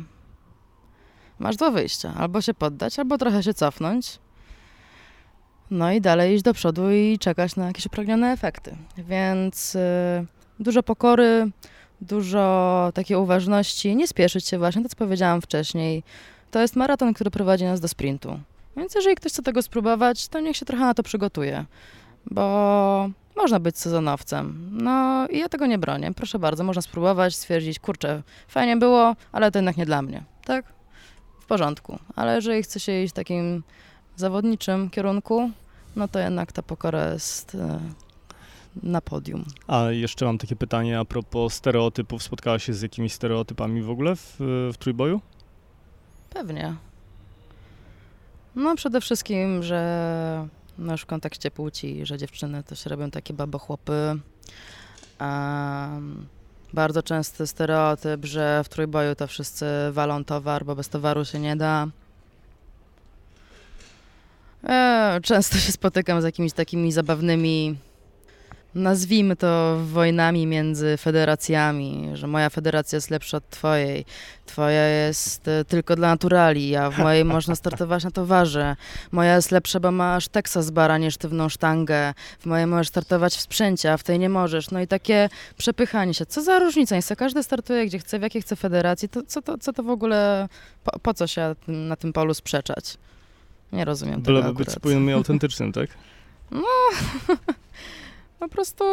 Masz 1.39 1.55
dwa 1.55 1.71
wyjścia. 1.71 2.13
Albo 2.17 2.41
się 2.41 2.53
poddać, 2.53 2.99
albo 2.99 3.17
trochę 3.17 3.43
się 3.43 3.53
cofnąć. 3.53 4.19
No 5.71 5.91
i 5.91 6.01
dalej 6.01 6.35
iść 6.35 6.43
do 6.43 6.53
przodu 6.53 6.91
i 6.91 7.17
czekać 7.19 7.55
na 7.55 7.67
jakieś 7.67 7.85
upragnione 7.85 8.31
efekty. 8.31 8.75
Więc 8.97 9.75
y, 9.75 9.79
dużo 10.59 10.83
pokory, 10.83 11.51
dużo 12.01 12.91
takiej 12.93 13.17
uważności, 13.17 13.95
nie 13.95 14.07
spieszyć 14.07 14.47
się 14.47 14.57
właśnie, 14.57 14.83
to 14.83 14.89
co 14.89 14.95
powiedziałam 14.95 15.41
wcześniej. 15.41 16.03
To 16.51 16.59
jest 16.61 16.75
maraton, 16.75 17.13
który 17.13 17.31
prowadzi 17.31 17.63
nas 17.63 17.79
do 17.79 17.87
sprintu. 17.87 18.39
Więc 18.77 18.95
jeżeli 18.95 19.15
ktoś 19.15 19.31
chce 19.31 19.43
tego 19.43 19.61
spróbować, 19.61 20.27
to 20.27 20.39
niech 20.39 20.57
się 20.57 20.65
trochę 20.65 20.85
na 20.85 20.93
to 20.93 21.03
przygotuje, 21.03 21.65
bo 22.25 23.09
można 23.35 23.59
być 23.59 23.79
sezonowcem. 23.79 24.69
No 24.71 25.27
i 25.27 25.37
ja 25.39 25.49
tego 25.49 25.65
nie 25.65 25.77
bronię. 25.77 26.13
Proszę 26.13 26.39
bardzo, 26.39 26.63
można 26.63 26.81
spróbować, 26.81 27.35
stwierdzić, 27.35 27.79
kurczę, 27.79 28.23
fajnie 28.47 28.77
było, 28.77 29.15
ale 29.31 29.51
to 29.51 29.57
jednak 29.57 29.77
nie 29.77 29.85
dla 29.85 30.01
mnie, 30.01 30.23
tak? 30.45 30.65
W 31.39 31.45
porządku. 31.45 31.99
Ale 32.15 32.35
jeżeli 32.35 32.63
chce 32.63 32.79
się 32.79 33.03
iść 33.03 33.13
w 33.13 33.15
takim 33.15 33.63
zawodniczym 34.15 34.89
kierunku, 34.89 35.49
no 35.95 36.07
to 36.07 36.19
jednak 36.19 36.51
ta 36.51 36.63
pokora 36.63 37.13
jest 37.13 37.55
e, 37.55 37.79
na 38.83 39.01
podium. 39.01 39.45
A 39.67 39.91
jeszcze 39.91 40.25
mam 40.25 40.37
takie 40.37 40.55
pytanie 40.55 40.99
a 40.99 41.05
propos 41.05 41.53
stereotypów. 41.53 42.23
Spotkałaś 42.23 42.63
się 42.63 42.73
z 42.73 42.81
jakimiś 42.81 43.13
stereotypami 43.13 43.81
w 43.81 43.89
ogóle 43.89 44.15
w, 44.15 44.35
w 44.73 44.77
trójboju? 44.77 45.21
Pewnie. 46.29 46.75
No 48.55 48.75
przede 48.75 49.01
wszystkim, 49.01 49.63
że 49.63 50.47
no 50.77 50.91
już 50.91 51.01
w 51.01 51.05
kontekście 51.05 51.51
płci, 51.51 52.05
że 52.05 52.17
dziewczyny 52.17 52.63
też 52.63 52.85
robią 52.85 53.11
takie 53.11 53.33
babochłopy. 53.33 54.19
Um, 55.19 56.27
bardzo 56.73 57.03
częsty 57.03 57.47
stereotyp, 57.47 58.25
że 58.25 58.63
w 58.63 58.69
trójboju 58.69 59.15
to 59.15 59.27
wszyscy 59.27 59.65
walą 59.91 60.23
towar, 60.23 60.65
bo 60.65 60.75
bez 60.75 60.89
towaru 60.89 61.25
się 61.25 61.39
nie 61.39 61.55
da. 61.55 61.87
E, 64.63 65.19
często 65.23 65.57
się 65.57 65.71
spotykam 65.71 66.21
z 66.21 66.23
jakimiś 66.23 66.53
takimi 66.53 66.91
zabawnymi, 66.91 67.77
nazwijmy 68.75 69.35
to 69.35 69.77
wojnami 69.85 70.47
między 70.47 70.97
federacjami, 70.97 72.09
że 72.13 72.27
moja 72.27 72.49
federacja 72.49 72.97
jest 72.97 73.09
lepsza 73.09 73.37
od 73.37 73.49
twojej, 73.49 74.05
twoja 74.45 74.87
jest 74.87 75.47
e, 75.47 75.65
tylko 75.65 75.95
dla 75.95 76.07
naturali, 76.07 76.75
a 76.75 76.91
w 76.91 76.97
mojej 76.97 77.25
można 77.35 77.55
startować 77.55 78.03
na 78.03 78.11
towarze. 78.11 78.75
Moja 79.11 79.35
jest 79.35 79.51
lepsza, 79.51 79.79
bo 79.79 79.91
masz 79.91 80.27
Texas 80.27 80.71
bara, 80.71 80.97
nie 80.97 81.11
sztywną 81.11 81.49
sztangę. 81.49 82.13
W 82.39 82.45
mojej 82.45 82.67
możesz 82.67 82.87
startować 82.87 83.35
w 83.35 83.41
sprzęcie, 83.41 83.93
a 83.93 83.97
w 83.97 84.03
tej 84.03 84.19
nie 84.19 84.29
możesz. 84.29 84.71
No 84.71 84.81
i 84.81 84.87
takie 84.87 85.29
przepychanie 85.57 86.13
się. 86.13 86.25
Co 86.25 86.41
za 86.41 86.59
różnica? 86.59 86.95
Jest, 86.95 87.13
każdy 87.17 87.43
startuje 87.43 87.85
gdzie 87.85 87.99
chce, 87.99 88.19
w 88.19 88.21
jakiej 88.21 88.41
chce 88.41 88.55
federacji. 88.55 89.09
To, 89.09 89.23
co, 89.27 89.41
to, 89.41 89.57
co 89.57 89.73
to 89.73 89.83
w 89.83 89.89
ogóle, 89.89 90.49
po, 90.83 90.99
po 90.99 91.13
co 91.13 91.27
się 91.27 91.55
na 91.67 91.95
tym 91.95 92.13
polu 92.13 92.33
sprzeczać? 92.33 92.97
Nie 93.71 93.85
rozumiem 93.85 94.21
tego 94.21 94.41
Byleby 94.41 94.53
być 94.53 94.71
spójnym 94.71 95.09
i 95.09 95.13
autentycznym, 95.13 95.71
tak? 95.71 95.89
Po 98.41 98.49
prostu 98.49 98.83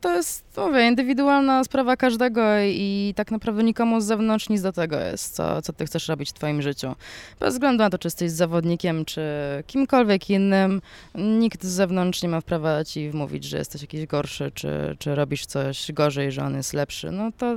to 0.00 0.16
jest, 0.16 0.44
mówię, 0.56 0.88
indywidualna 0.88 1.64
sprawa 1.64 1.96
każdego 1.96 2.42
i 2.64 3.14
tak 3.16 3.30
naprawdę 3.30 3.62
nikomu 3.62 4.00
z 4.00 4.04
zewnątrz 4.04 4.48
nic 4.48 4.62
do 4.62 4.72
tego 4.72 5.00
jest, 5.00 5.34
co, 5.34 5.62
co 5.62 5.72
ty 5.72 5.86
chcesz 5.86 6.08
robić 6.08 6.30
w 6.30 6.32
twoim 6.32 6.62
życiu. 6.62 6.94
Bez 7.40 7.54
względu 7.54 7.84
na 7.84 7.90
to, 7.90 7.98
czy 7.98 8.06
jesteś 8.06 8.30
zawodnikiem, 8.30 9.04
czy 9.04 9.22
kimkolwiek 9.66 10.30
innym, 10.30 10.82
nikt 11.14 11.64
z 11.64 11.68
zewnątrz 11.68 12.22
nie 12.22 12.28
ma 12.28 12.42
prawa 12.42 12.84
ci 12.84 13.10
wmówić, 13.10 13.44
że 13.44 13.58
jesteś 13.58 13.82
jakiś 13.82 14.06
gorszy, 14.06 14.50
czy, 14.54 14.96
czy 14.98 15.14
robisz 15.14 15.46
coś 15.46 15.92
gorzej, 15.92 16.32
że 16.32 16.44
on 16.44 16.54
jest 16.54 16.72
lepszy. 16.72 17.10
No 17.10 17.32
to, 17.38 17.56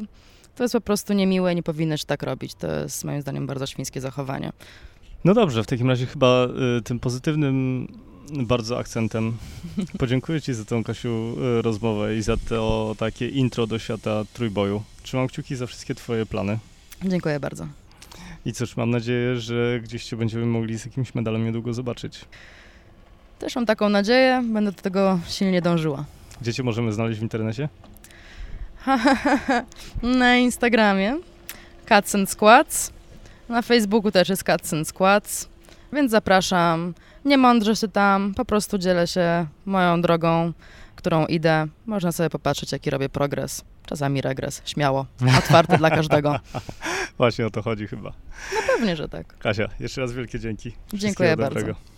to 0.56 0.64
jest 0.64 0.74
po 0.74 0.82
prostu 0.82 1.14
niemiłe, 1.14 1.56
nie 1.56 1.64
powinnaś 1.64 2.04
tak 2.04 2.24
robić. 2.24 2.56
To 2.56 2.68
jest 2.72 3.04
moim 3.04 3.22
zdaniem 3.22 3.48
bardzo 3.48 3.66
świńskie 3.66 4.02
zachowanie. 4.02 4.52
No 5.26 5.34
dobrze, 5.34 5.64
w 5.64 5.68
takim 5.68 5.90
razie 5.90 6.06
chyba 6.06 6.48
y, 6.78 6.82
tym 6.82 7.00
pozytywnym 7.00 7.88
bardzo 8.32 8.80
akcentem 8.80 9.38
podziękuję 10.00 10.42
Ci 10.42 10.54
za 10.54 10.66
tą, 10.66 10.84
Kasiu, 10.84 11.36
y, 11.60 11.62
rozmowę 11.62 12.16
i 12.16 12.22
za 12.22 12.38
to 12.38 12.96
takie 12.98 13.30
intro 13.30 13.68
do 13.68 13.80
świata 13.80 14.24
trójboju. 14.34 14.84
Trzymam 15.04 15.28
kciuki 15.28 15.56
za 15.56 15.68
wszystkie 15.68 15.96
Twoje 15.96 16.26
plany. 16.26 16.60
Dziękuję 17.06 17.40
bardzo. 17.40 17.68
I 18.46 18.54
cóż, 18.54 18.78
mam 18.78 18.90
nadzieję, 18.90 19.40
że 19.40 19.80
gdzieś 19.84 20.06
Cię 20.06 20.18
będziemy 20.18 20.46
mogli 20.46 20.80
z 20.80 20.86
jakimś 20.86 21.16
medalem 21.16 21.46
niedługo 21.46 21.74
zobaczyć. 21.74 22.26
Też 23.40 23.56
mam 23.56 23.66
taką 23.66 23.90
nadzieję, 23.90 24.44
będę 24.54 24.72
do 24.72 24.82
tego 24.82 25.20
silnie 25.28 25.62
dążyła. 25.62 26.06
Gdzie 26.42 26.54
Cię 26.54 26.64
możemy 26.64 26.94
znaleźć 26.94 27.20
w 27.20 27.24
internecie? 27.24 27.70
Na 30.20 30.38
Instagramie 30.38 31.20
Cats 31.86 32.16
and. 32.16 32.36
Na 33.50 33.62
Facebooku 33.62 34.12
też 34.12 34.30
jest 34.30 34.44
Cats 34.44 34.74
and 34.74 34.94
więc 35.94 36.12
zapraszam. 36.12 36.94
Nie 37.26 37.38
mądrzę 37.38 37.76
się 37.76 37.88
tam, 37.88 38.34
po 38.34 38.46
prostu 38.46 38.78
dzielę 38.78 39.08
się 39.08 39.46
moją 39.66 40.02
drogą, 40.02 40.54
którą 40.96 41.26
idę. 41.26 41.68
Można 41.86 42.12
sobie 42.12 42.30
popatrzeć, 42.30 42.72
jaki 42.72 42.90
robię 42.90 43.10
progres. 43.10 43.64
Czasami 43.86 44.22
regres, 44.22 44.62
śmiało. 44.66 45.06
Otwarty 45.38 45.78
dla 45.78 45.90
każdego. 45.90 46.40
Właśnie 47.18 47.48
o 47.48 47.50
to 47.50 47.62
chodzi 47.62 47.88
chyba. 47.88 48.14
Pewnie, 48.68 48.96
że 48.96 49.10
tak. 49.10 49.38
Kasia, 49.38 49.70
jeszcze 49.80 50.02
raz 50.02 50.14
wielkie 50.14 50.40
dzięki. 50.40 50.72
Dziękuję 50.94 51.38
bardzo. 51.38 51.93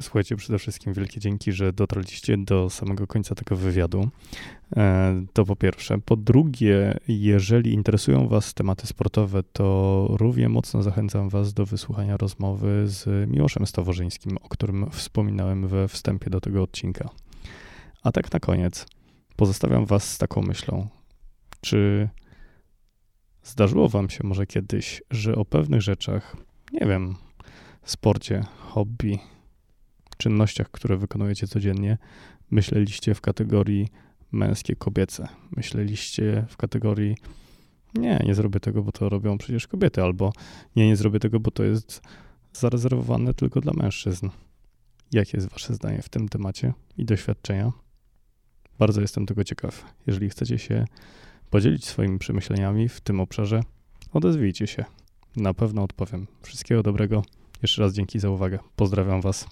Słuchajcie, 0.00 0.36
przede 0.36 0.58
wszystkim 0.58 0.92
wielkie 0.92 1.20
dzięki, 1.20 1.52
że 1.52 1.72
dotarliście 1.72 2.38
do 2.38 2.70
samego 2.70 3.06
końca 3.06 3.34
tego 3.34 3.56
wywiadu. 3.56 4.08
E, 4.76 5.24
To 5.32 5.44
po 5.44 5.56
pierwsze. 5.56 5.98
Po 5.98 6.16
drugie, 6.16 6.98
jeżeli 7.08 7.72
interesują 7.72 8.28
Was 8.28 8.54
tematy 8.54 8.86
sportowe, 8.86 9.42
to 9.42 10.06
równie 10.10 10.48
mocno 10.48 10.82
zachęcam 10.82 11.28
Was 11.28 11.54
do 11.54 11.66
wysłuchania 11.66 12.16
rozmowy 12.16 12.82
z 12.86 13.30
Miłoszem 13.30 13.66
Staworzyńskim, 13.66 14.36
o 14.36 14.48
którym 14.48 14.90
wspominałem 14.90 15.68
we 15.68 15.88
wstępie 15.88 16.30
do 16.30 16.40
tego 16.40 16.62
odcinka. 16.62 17.08
A 18.02 18.12
tak 18.12 18.32
na 18.32 18.40
koniec, 18.40 18.86
pozostawiam 19.36 19.86
Was 19.86 20.12
z 20.12 20.18
taką 20.18 20.42
myślą. 20.42 20.88
Czy 21.60 22.08
zdarzyło 23.42 23.88
Wam 23.88 24.10
się 24.10 24.20
może 24.24 24.46
kiedyś, 24.46 25.02
że 25.10 25.34
o 25.34 25.44
pewnych 25.44 25.82
rzeczach, 25.82 26.36
nie 26.72 26.86
wiem, 26.86 27.14
sporcie, 27.84 28.44
hobby, 28.58 29.18
czynnościach, 30.18 30.70
które 30.70 30.96
wykonujecie 30.96 31.46
codziennie, 31.46 31.98
myśleliście 32.50 33.14
w 33.14 33.20
kategorii 33.20 33.88
męskie, 34.32 34.76
kobiece. 34.76 35.28
Myśleliście 35.56 36.46
w 36.48 36.56
kategorii 36.56 37.16
nie, 37.94 38.20
nie 38.26 38.34
zrobię 38.34 38.60
tego, 38.60 38.82
bo 38.82 38.92
to 38.92 39.08
robią 39.08 39.38
przecież 39.38 39.66
kobiety, 39.66 40.02
albo 40.02 40.32
nie, 40.76 40.86
nie 40.86 40.96
zrobię 40.96 41.20
tego, 41.20 41.40
bo 41.40 41.50
to 41.50 41.64
jest 41.64 42.02
zarezerwowane 42.52 43.34
tylko 43.34 43.60
dla 43.60 43.72
mężczyzn. 43.72 44.28
Jakie 45.12 45.36
jest 45.36 45.48
wasze 45.48 45.74
zdanie 45.74 46.02
w 46.02 46.08
tym 46.08 46.28
temacie 46.28 46.72
i 46.96 47.04
doświadczenia? 47.04 47.72
Bardzo 48.78 49.00
jestem 49.00 49.26
tego 49.26 49.44
ciekaw. 49.44 49.84
Jeżeli 50.06 50.30
chcecie 50.30 50.58
się 50.58 50.84
podzielić 51.50 51.84
swoimi 51.84 52.18
przemyśleniami 52.18 52.88
w 52.88 53.00
tym 53.00 53.20
obszarze, 53.20 53.60
odezwijcie 54.12 54.66
się. 54.66 54.84
Na 55.36 55.54
pewno 55.54 55.82
odpowiem. 55.82 56.26
Wszystkiego 56.42 56.82
dobrego. 56.82 57.22
Jeszcze 57.62 57.82
raz 57.82 57.92
dzięki 57.92 58.18
za 58.18 58.30
uwagę. 58.30 58.58
Pozdrawiam 58.76 59.20
was. 59.20 59.46